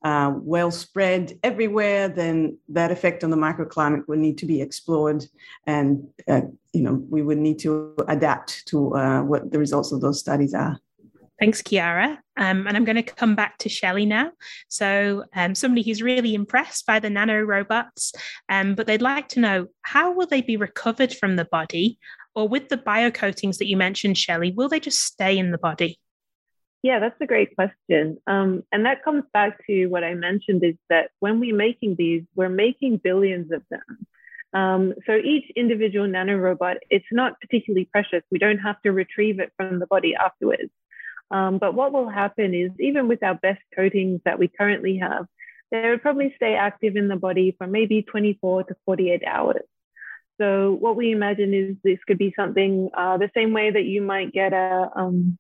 uh, 0.03 0.31
well 0.53 0.71
spread 0.71 1.37
everywhere, 1.43 2.07
then 2.07 2.57
that 2.69 2.91
effect 2.91 3.23
on 3.23 3.29
the 3.29 3.43
microclimate 3.47 4.07
would 4.07 4.19
need 4.19 4.37
to 4.37 4.45
be 4.45 4.61
explored, 4.61 5.25
and 5.67 6.07
uh, 6.27 6.41
you 6.73 6.81
know 6.81 6.95
we 7.09 7.21
would 7.21 7.37
need 7.37 7.59
to 7.59 7.93
adapt 8.07 8.65
to 8.67 8.95
uh, 8.95 9.21
what 9.21 9.51
the 9.51 9.59
results 9.59 9.91
of 9.91 9.99
those 10.01 10.19
studies 10.19 10.53
are. 10.53 10.79
Thanks, 11.39 11.61
Chiara. 11.61 12.21
Um, 12.37 12.65
and 12.65 12.77
I'm 12.77 12.85
going 12.85 12.95
to 12.95 13.03
come 13.03 13.35
back 13.35 13.57
to 13.59 13.69
Shelley 13.69 14.05
now. 14.05 14.31
So, 14.69 15.25
um, 15.35 15.53
somebody 15.53 15.83
who's 15.83 16.01
really 16.01 16.33
impressed 16.33 16.85
by 16.85 16.99
the 16.99 17.09
nano 17.09 17.41
robots, 17.41 18.13
um, 18.47 18.73
but 18.73 18.87
they'd 18.87 19.01
like 19.01 19.27
to 19.29 19.41
know 19.41 19.67
how 19.81 20.13
will 20.13 20.27
they 20.27 20.41
be 20.41 20.55
recovered 20.55 21.13
from 21.13 21.35
the 21.35 21.45
body, 21.45 21.99
or 22.35 22.47
with 22.47 22.69
the 22.69 22.77
biocoatings 22.77 23.57
that 23.57 23.67
you 23.67 23.75
mentioned, 23.75 24.17
Shelley, 24.17 24.51
will 24.51 24.69
they 24.69 24.79
just 24.79 25.01
stay 25.01 25.37
in 25.37 25.51
the 25.51 25.57
body? 25.57 25.99
Yeah, 26.83 26.99
that's 26.99 27.19
a 27.19 27.25
great 27.25 27.55
question. 27.55 28.17
Um, 28.27 28.63
and 28.71 28.85
that 28.85 29.03
comes 29.03 29.23
back 29.33 29.65
to 29.65 29.87
what 29.87 30.03
I 30.03 30.13
mentioned 30.13 30.63
is 30.63 30.75
that 30.89 31.09
when 31.19 31.39
we're 31.39 31.55
making 31.55 31.95
these, 31.95 32.23
we're 32.35 32.47
making 32.47 32.97
billions 32.97 33.51
of 33.51 33.63
them. 33.71 34.07
Um, 34.53 34.93
so 35.05 35.15
each 35.15 35.51
individual 35.55 36.07
nanorobot, 36.07 36.75
it's 36.89 37.05
not 37.11 37.41
particularly 37.41 37.89
precious. 37.91 38.21
We 38.31 38.39
don't 38.39 38.59
have 38.59 38.81
to 38.83 38.91
retrieve 38.91 39.39
it 39.39 39.51
from 39.57 39.79
the 39.79 39.87
body 39.87 40.15
afterwards. 40.15 40.71
Um, 41.31 41.57
but 41.57 41.73
what 41.73 41.91
will 41.91 42.09
happen 42.09 42.53
is, 42.53 42.71
even 42.79 43.07
with 43.07 43.23
our 43.23 43.35
best 43.35 43.61
coatings 43.75 44.21
that 44.25 44.39
we 44.39 44.47
currently 44.47 44.97
have, 44.97 45.25
they 45.71 45.89
would 45.89 46.01
probably 46.01 46.33
stay 46.35 46.55
active 46.55 46.95
in 46.95 47.07
the 47.07 47.15
body 47.15 47.55
for 47.57 47.67
maybe 47.67 48.03
24 48.03 48.65
to 48.65 48.75
48 48.85 49.23
hours. 49.25 49.63
So 50.39 50.73
what 50.73 50.95
we 50.95 51.11
imagine 51.11 51.53
is 51.53 51.75
this 51.83 51.99
could 52.05 52.17
be 52.17 52.33
something 52.35 52.89
uh, 52.95 53.17
the 53.17 53.31
same 53.35 53.53
way 53.53 53.71
that 53.71 53.85
you 53.85 54.01
might 54.01 54.33
get 54.33 54.53
a, 54.53 54.89
um, 54.95 55.37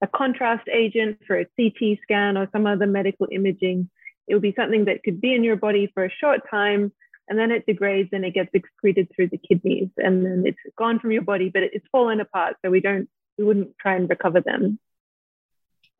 a 0.00 0.06
contrast 0.06 0.68
agent 0.72 1.18
for 1.26 1.38
a 1.38 1.46
CT 1.56 1.98
scan 2.02 2.36
or 2.36 2.48
some 2.50 2.66
other 2.66 2.86
medical 2.86 3.28
imaging. 3.30 3.90
It 4.26 4.34
would 4.34 4.42
be 4.42 4.54
something 4.56 4.86
that 4.86 5.02
could 5.02 5.20
be 5.20 5.34
in 5.34 5.44
your 5.44 5.56
body 5.56 5.90
for 5.92 6.04
a 6.04 6.10
short 6.10 6.40
time 6.50 6.92
and 7.28 7.38
then 7.38 7.50
it 7.50 7.66
degrades 7.66 8.10
and 8.12 8.24
it 8.24 8.34
gets 8.34 8.50
excreted 8.54 9.08
through 9.14 9.28
the 9.28 9.38
kidneys 9.38 9.88
and 9.98 10.24
then 10.24 10.44
it's 10.46 10.58
gone 10.76 10.98
from 10.98 11.12
your 11.12 11.22
body, 11.22 11.50
but 11.50 11.62
it's 11.62 11.86
fallen 11.92 12.20
apart. 12.20 12.56
So 12.64 12.70
we 12.70 12.80
don't 12.80 13.08
we 13.38 13.44
wouldn't 13.44 13.76
try 13.78 13.94
and 13.96 14.08
recover 14.08 14.40
them. 14.40 14.78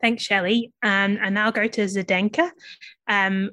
Thanks, 0.01 0.23
Shelley. 0.23 0.73
Um, 0.83 1.19
and 1.23 1.39
I'll 1.39 1.53
go 1.53 1.67
to 1.67 1.85
Zdenka. 1.85 2.51
Um, 3.09 3.53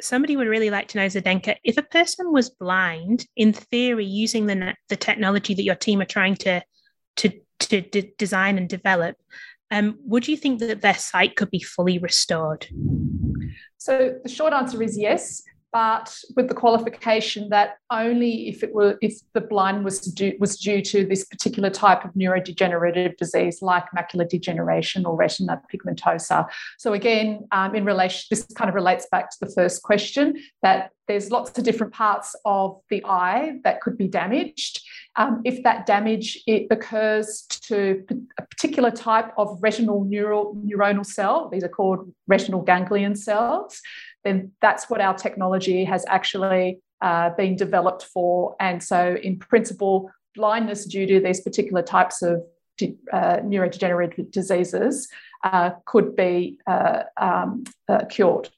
somebody 0.00 0.36
would 0.36 0.48
really 0.48 0.70
like 0.70 0.88
to 0.88 0.98
know, 0.98 1.06
Zdenka, 1.06 1.56
if 1.64 1.78
a 1.78 1.82
person 1.82 2.32
was 2.32 2.50
blind, 2.50 3.26
in 3.36 3.52
theory, 3.52 4.04
using 4.04 4.46
the, 4.46 4.74
the 4.88 4.96
technology 4.96 5.54
that 5.54 5.62
your 5.62 5.74
team 5.74 6.00
are 6.00 6.06
trying 6.06 6.36
to, 6.36 6.62
to, 7.16 7.30
to 7.60 7.80
d- 7.80 8.12
design 8.18 8.58
and 8.58 8.68
develop, 8.68 9.16
um, 9.70 9.98
would 10.04 10.28
you 10.28 10.36
think 10.36 10.60
that 10.60 10.80
their 10.80 10.94
sight 10.94 11.36
could 11.36 11.50
be 11.50 11.60
fully 11.60 11.98
restored? 11.98 12.66
So 13.76 14.18
the 14.22 14.28
short 14.28 14.52
answer 14.52 14.82
is 14.82 14.96
yes 14.96 15.42
but 15.72 16.16
with 16.36 16.48
the 16.48 16.54
qualification 16.54 17.48
that 17.50 17.76
only 17.90 18.48
if 18.48 18.62
it 18.62 18.74
were 18.74 18.96
if 19.02 19.20
the 19.34 19.40
blind 19.40 19.84
was 19.84 20.00
due, 20.00 20.34
was 20.40 20.58
due 20.58 20.80
to 20.82 21.04
this 21.04 21.24
particular 21.24 21.70
type 21.70 22.04
of 22.04 22.12
neurodegenerative 22.14 23.16
disease 23.16 23.60
like 23.60 23.84
macular 23.96 24.28
degeneration 24.28 25.04
or 25.04 25.16
retinitis 25.16 25.62
pigmentosa. 25.72 26.46
So 26.78 26.92
again, 26.92 27.46
um, 27.52 27.74
in 27.74 27.84
relation, 27.84 28.24
this 28.30 28.46
kind 28.54 28.68
of 28.68 28.74
relates 28.74 29.06
back 29.10 29.30
to 29.30 29.36
the 29.40 29.50
first 29.50 29.82
question 29.82 30.36
that 30.62 30.90
there's 31.08 31.30
lots 31.30 31.58
of 31.58 31.64
different 31.64 31.92
parts 31.92 32.36
of 32.44 32.80
the 32.90 33.02
eye 33.04 33.58
that 33.64 33.80
could 33.80 33.96
be 33.96 34.08
damaged. 34.08 34.82
Um, 35.16 35.40
if 35.44 35.64
that 35.64 35.86
damage 35.86 36.38
it 36.46 36.68
occurs 36.70 37.42
to 37.48 38.04
a 38.38 38.42
particular 38.42 38.90
type 38.90 39.32
of 39.36 39.58
retinal 39.60 40.04
neural 40.04 40.54
neuronal 40.64 41.04
cell, 41.04 41.48
these 41.48 41.64
are 41.64 41.68
called 41.68 42.12
retinal 42.28 42.62
ganglion 42.62 43.16
cells, 43.16 43.80
then 44.24 44.52
that's 44.60 44.90
what 44.90 45.00
our 45.00 45.14
technology 45.14 45.84
has 45.84 46.04
actually 46.08 46.80
uh, 47.00 47.30
been 47.30 47.56
developed 47.56 48.04
for. 48.04 48.56
And 48.60 48.82
so, 48.82 49.16
in 49.22 49.38
principle, 49.38 50.10
blindness 50.34 50.84
due 50.84 51.06
to 51.06 51.20
these 51.20 51.40
particular 51.40 51.82
types 51.82 52.22
of 52.22 52.42
uh, 53.12 53.38
neurodegenerative 53.38 54.30
diseases 54.30 55.08
uh, 55.44 55.70
could 55.84 56.14
be 56.16 56.58
uh, 56.66 57.02
um, 57.16 57.64
uh, 57.88 58.04
cured. 58.06 58.48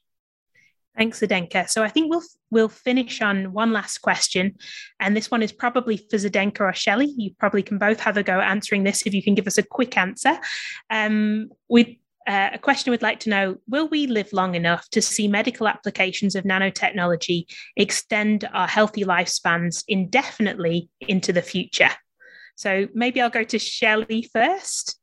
Thanks, 0.97 1.21
Zdenka. 1.21 1.69
So 1.69 1.83
I 1.83 1.87
think 1.87 2.09
we'll 2.09 2.23
we'll 2.51 2.67
finish 2.67 3.21
on 3.21 3.53
one 3.53 3.71
last 3.71 3.99
question, 3.99 4.55
and 4.99 5.15
this 5.15 5.31
one 5.31 5.41
is 5.41 5.53
probably 5.53 5.95
for 5.97 6.17
Zdenka 6.17 6.59
or 6.59 6.73
Shelley. 6.73 7.13
You 7.17 7.31
probably 7.39 7.63
can 7.63 7.77
both 7.77 8.01
have 8.01 8.17
a 8.17 8.23
go 8.23 8.41
answering 8.41 8.83
this 8.83 9.03
if 9.03 9.13
you 9.13 9.23
can 9.23 9.33
give 9.33 9.47
us 9.47 9.57
a 9.57 9.63
quick 9.63 9.97
answer. 9.97 10.37
Um, 10.89 11.49
we 11.69 12.00
uh, 12.27 12.49
a 12.53 12.59
question 12.59 12.91
would 12.91 13.01
like 13.01 13.19
to 13.21 13.29
know 13.29 13.57
Will 13.67 13.87
we 13.87 14.07
live 14.07 14.31
long 14.33 14.55
enough 14.55 14.89
to 14.91 15.01
see 15.01 15.27
medical 15.27 15.67
applications 15.67 16.35
of 16.35 16.43
nanotechnology 16.43 17.45
extend 17.75 18.47
our 18.53 18.67
healthy 18.67 19.03
lifespans 19.03 19.83
indefinitely 19.87 20.89
into 21.01 21.33
the 21.33 21.41
future? 21.41 21.89
So 22.55 22.87
maybe 22.93 23.21
I'll 23.21 23.29
go 23.29 23.43
to 23.43 23.59
Shelley 23.59 24.29
first. 24.31 24.99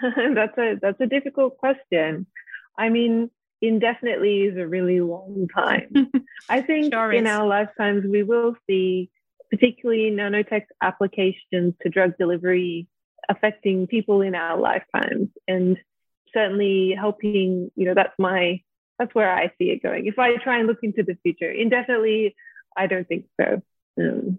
that's 0.34 0.56
a 0.58 0.76
that's 0.80 1.00
a 1.00 1.06
difficult 1.06 1.56
question. 1.56 2.26
I 2.78 2.88
mean, 2.88 3.30
indefinitely 3.60 4.42
is 4.42 4.56
a 4.56 4.66
really 4.66 5.00
long 5.00 5.48
time. 5.54 6.10
I 6.48 6.60
think 6.60 6.92
sure 6.92 7.12
in 7.12 7.26
our 7.26 7.46
lifetimes 7.46 8.04
we 8.08 8.22
will 8.22 8.56
see 8.68 9.10
particularly 9.50 10.10
nanotech 10.10 10.64
applications 10.82 11.74
to 11.82 11.88
drug 11.88 12.16
delivery 12.18 12.88
affecting 13.28 13.86
people 13.86 14.20
in 14.20 14.34
our 14.34 14.58
lifetimes. 14.58 15.28
And 15.48 15.78
certainly 16.34 16.94
helping, 16.98 17.70
you 17.76 17.86
know, 17.86 17.94
that's 17.94 18.14
my, 18.18 18.60
that's 18.98 19.14
where 19.14 19.32
I 19.32 19.52
see 19.58 19.70
it 19.70 19.82
going. 19.82 20.06
If 20.06 20.18
I 20.18 20.36
try 20.36 20.58
and 20.58 20.66
look 20.66 20.80
into 20.82 21.02
the 21.02 21.16
future, 21.22 21.50
indefinitely, 21.50 22.36
I 22.76 22.86
don't 22.86 23.08
think 23.08 23.26
so. 23.40 23.62
Um, 23.98 24.38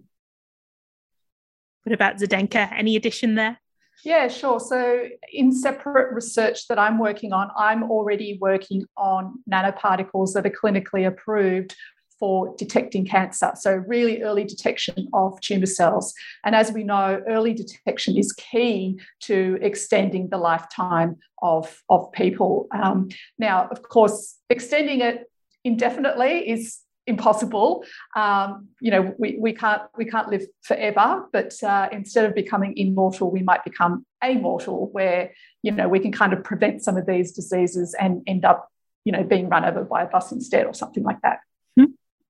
what 1.83 1.93
about 1.93 2.17
Zdenka? 2.17 2.71
Any 2.73 2.95
addition 2.95 3.35
there? 3.35 3.59
Yeah, 4.03 4.27
sure. 4.27 4.59
So, 4.59 5.07
in 5.31 5.53
separate 5.53 6.13
research 6.13 6.67
that 6.67 6.77
I'm 6.77 6.99
working 6.99 7.31
on, 7.31 7.49
I'm 7.57 7.83
already 7.83 8.37
working 8.41 8.85
on 8.97 9.35
nanoparticles 9.49 10.33
that 10.33 10.45
are 10.45 10.49
clinically 10.49 11.07
approved 11.07 11.75
for 12.20 12.55
detecting 12.57 13.05
cancer. 13.05 13.51
So, 13.55 13.74
really 13.74 14.24
early 14.24 14.43
detection 14.43 15.09
of 15.13 15.39
tumour 15.41 15.66
cells. 15.66 16.13
And 16.43 16.55
as 16.55 16.72
we 16.72 16.84
know, 16.84 17.22
early 17.28 17.53
detection 17.53 18.18
is 18.18 18.32
key 18.34 18.99
to 19.22 19.57
extending 19.61 20.30
the 20.30 20.38
lifetime 20.38 21.18
of, 21.41 21.82
of 21.89 22.11
people. 22.11 22.68
Um, 22.72 23.09
now, 23.38 23.68
of 23.70 23.82
course, 23.84 24.38
extending 24.49 25.01
it 25.01 25.30
indefinitely 25.63 26.49
is 26.49 26.80
impossible. 27.07 27.86
Um, 28.16 28.70
you 28.80 28.91
know, 28.91 29.13
we, 29.18 29.38
we 29.39 29.53
can't 29.53 29.84
we 29.97 30.05
can't 30.05 30.30
live 30.30 30.45
forever, 30.63 31.26
but 31.32 31.61
uh, 31.63 31.89
instead 31.91 32.26
of 32.26 32.36
becoming 32.36 32.78
immortal, 32.78 33.32
we 33.32 33.43
might 33.43 33.63
become 33.63 34.05
amortal, 34.24 34.91
where 34.91 35.32
you 35.61 35.72
know 35.72 35.88
we 35.88 35.99
can 35.99 36.11
kind 36.11 36.34
of 36.34 36.43
prevent 36.43 36.84
some 36.84 36.97
of 36.97 37.05
these 37.05 37.32
diseases 37.32 37.95
and 37.99 38.24
end 38.28 38.45
up, 38.45 38.70
you 39.03 39.11
know, 39.11 39.24
being 39.24 39.49
run 39.49 39.66
over 39.66 39.84
by 39.84 40.03
a 40.03 40.07
bus 40.07 40.32
instead 40.32 40.66
or 40.66 40.74
something 40.74 41.03
like 41.03 41.22
that. 41.22 41.39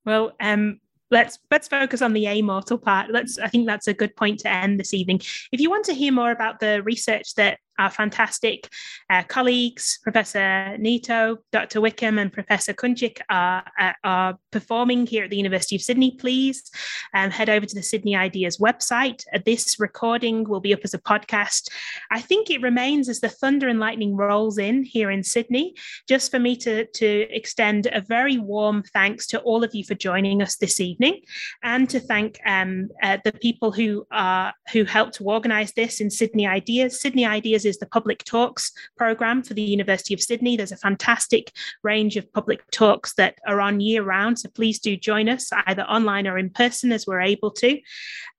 Well, 0.06 0.34
um, 0.40 0.80
let's 1.12 1.40
let's 1.52 1.68
focus 1.68 2.02
on 2.02 2.14
the 2.14 2.26
amortal 2.26 2.82
part. 2.82 3.12
Let's 3.12 3.38
I 3.38 3.48
think 3.48 3.68
that's 3.68 3.88
a 3.88 3.94
good 3.94 4.16
point 4.16 4.40
to 4.42 4.52
end 4.52 4.80
this 4.80 4.94
evening. 4.94 5.22
If 5.52 5.60
you 5.60 5.70
want 5.70 5.86
to 5.86 5.94
hear 5.94 6.12
more 6.12 6.32
about 6.32 6.60
the 6.60 6.82
research 6.84 7.36
that 7.36 7.60
our 7.80 7.90
fantastic 7.90 8.70
uh, 9.10 9.24
colleagues, 9.24 10.00
Professor 10.04 10.78
Neto, 10.78 11.38
Dr. 11.52 11.82
Wickham, 11.82 12.18
and 12.18 12.32
Professor 12.32 12.74
Kuncic, 12.74 13.20
are, 13.30 13.64
uh, 13.80 13.94
are 14.04 14.38
performing 14.52 15.06
here 15.06 15.24
at 15.24 15.30
the 15.30 15.38
University 15.38 15.76
of 15.76 15.82
Sydney, 15.82 16.12
please 16.12 16.72
um, 17.14 17.32
head 17.32 17.50
over 17.50 17.66
to 17.66 17.76
the 17.76 17.84
Sydney 17.84 18.16
Ideas 18.16 18.58
website. 18.58 19.24
Uh, 19.34 19.40
this 19.46 19.80
recording 19.80 20.48
will 20.48 20.60
be 20.60 20.74
up 20.74 20.82
as 20.84 20.94
a 20.94 21.00
podcast. 21.00 21.70
I 22.12 22.22
think 22.22 22.50
it 22.50 22.62
remains 22.62 23.10
as 23.10 23.20
the 23.20 23.30
thunder 23.30 23.68
and 23.68 23.80
lightning 23.80 24.16
rolls 24.16 24.58
in 24.58 24.84
here 24.84 25.12
in 25.12 25.24
Sydney, 25.24 25.76
just 26.08 26.32
for 26.32 26.40
me 26.40 26.56
to, 26.58 26.86
to 26.86 27.28
extend 27.30 27.88
a 27.92 28.02
very 28.02 28.38
warm 28.38 28.84
thanks 28.94 29.28
to 29.28 29.40
all 29.42 29.64
of 29.64 29.74
you 29.74 29.84
for 29.84 29.96
joining 29.96 30.42
us 30.42 30.56
this 30.56 30.80
evening 30.80 31.22
and 31.64 31.90
to 31.90 32.00
thank 32.00 32.40
um, 32.46 32.90
uh, 33.04 33.18
the 33.24 33.34
people 33.34 33.72
who, 33.72 34.06
are, 34.12 34.54
who 34.72 34.84
helped 34.84 35.16
to 35.16 35.24
organise 35.26 35.74
this 35.74 36.00
in 36.00 36.10
Sydney 36.10 36.48
Ideas. 36.48 37.02
Sydney 37.02 37.26
Ideas 37.26 37.65
is 37.66 37.80
the 37.80 37.86
public 37.86 38.24
talks 38.24 38.72
programme 38.98 39.44
for 39.44 39.54
the 39.54 39.62
University 39.62 40.14
of 40.14 40.22
Sydney. 40.22 40.56
There's 40.56 40.72
a 40.72 40.78
fantastic 40.78 41.52
range 41.84 42.18
of 42.18 42.32
public 42.34 42.70
talks 42.72 43.14
that 43.16 43.38
are 43.48 43.62
on 43.62 43.80
year 43.80 44.04
round, 44.04 44.40
so 44.40 44.50
please 44.50 44.80
do 44.80 44.96
join 44.96 45.30
us 45.30 45.50
either 45.68 45.84
online 45.84 46.28
or 46.28 46.38
in 46.38 46.50
person 46.50 46.92
as 46.92 47.06
we're 47.06 47.22
able 47.22 47.52
to. 47.52 47.80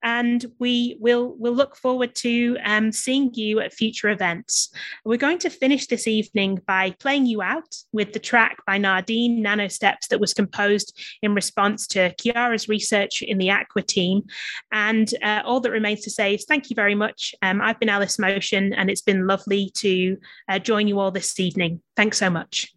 And 0.03 0.45
we 0.59 0.97
will 0.99 1.35
will 1.37 1.53
look 1.53 1.75
forward 1.75 2.15
to 2.15 2.57
um, 2.63 2.91
seeing 2.91 3.33
you 3.33 3.59
at 3.59 3.73
future 3.73 4.09
events. 4.09 4.69
We're 5.05 5.17
going 5.17 5.39
to 5.39 5.49
finish 5.49 5.87
this 5.87 6.07
evening 6.07 6.61
by 6.67 6.91
playing 6.99 7.25
you 7.25 7.41
out 7.41 7.75
with 7.91 8.13
the 8.13 8.19
track 8.19 8.57
by 8.65 8.77
Nardine, 8.77 9.41
Nano 9.41 9.67
Steps, 9.67 10.07
that 10.07 10.19
was 10.19 10.33
composed 10.33 10.97
in 11.21 11.33
response 11.33 11.87
to 11.87 12.13
Chiara's 12.15 12.67
research 12.69 13.21
in 13.21 13.37
the 13.37 13.49
Aqua 13.49 13.81
team. 13.81 14.23
And 14.71 15.11
uh, 15.23 15.41
all 15.45 15.59
that 15.61 15.71
remains 15.71 16.01
to 16.01 16.09
say 16.09 16.35
is 16.35 16.45
thank 16.45 16.69
you 16.69 16.75
very 16.75 16.95
much. 16.95 17.33
Um, 17.41 17.61
I've 17.61 17.79
been 17.79 17.89
Alice 17.89 18.19
Motion, 18.19 18.73
and 18.73 18.89
it's 18.89 19.01
been 19.01 19.16
lovely 19.25 19.71
to 19.75 20.17
uh, 20.49 20.59
join 20.59 20.87
you 20.87 20.99
all 20.99 21.11
this 21.11 21.39
evening. 21.39 21.81
Thanks 21.95 22.17
so 22.17 22.29
much. 22.29 22.73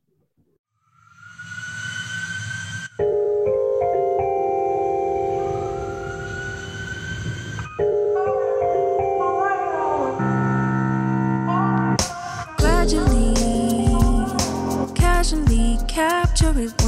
capture 15.90 16.58
it 16.58 16.82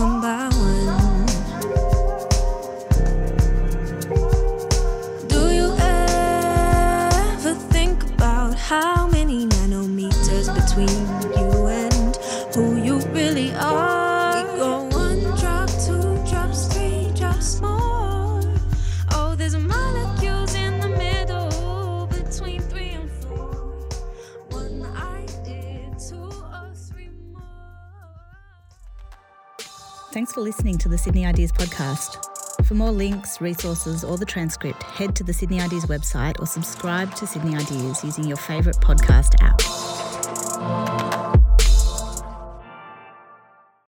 Thanks 30.32 30.40
for 30.40 30.48
listening 30.48 30.78
to 30.78 30.88
the 30.88 30.96
Sydney 30.96 31.26
Ideas 31.26 31.52
podcast. 31.52 32.64
For 32.64 32.72
more 32.72 32.90
links, 32.90 33.42
resources, 33.42 34.02
or 34.02 34.16
the 34.16 34.24
transcript, 34.24 34.82
head 34.82 35.14
to 35.16 35.24
the 35.24 35.32
Sydney 35.34 35.60
Ideas 35.60 35.84
website 35.84 36.40
or 36.40 36.46
subscribe 36.46 37.14
to 37.16 37.26
Sydney 37.26 37.54
Ideas 37.54 38.02
using 38.02 38.24
your 38.24 38.38
favourite 38.38 38.78
podcast 38.78 39.34
app. 39.42 41.01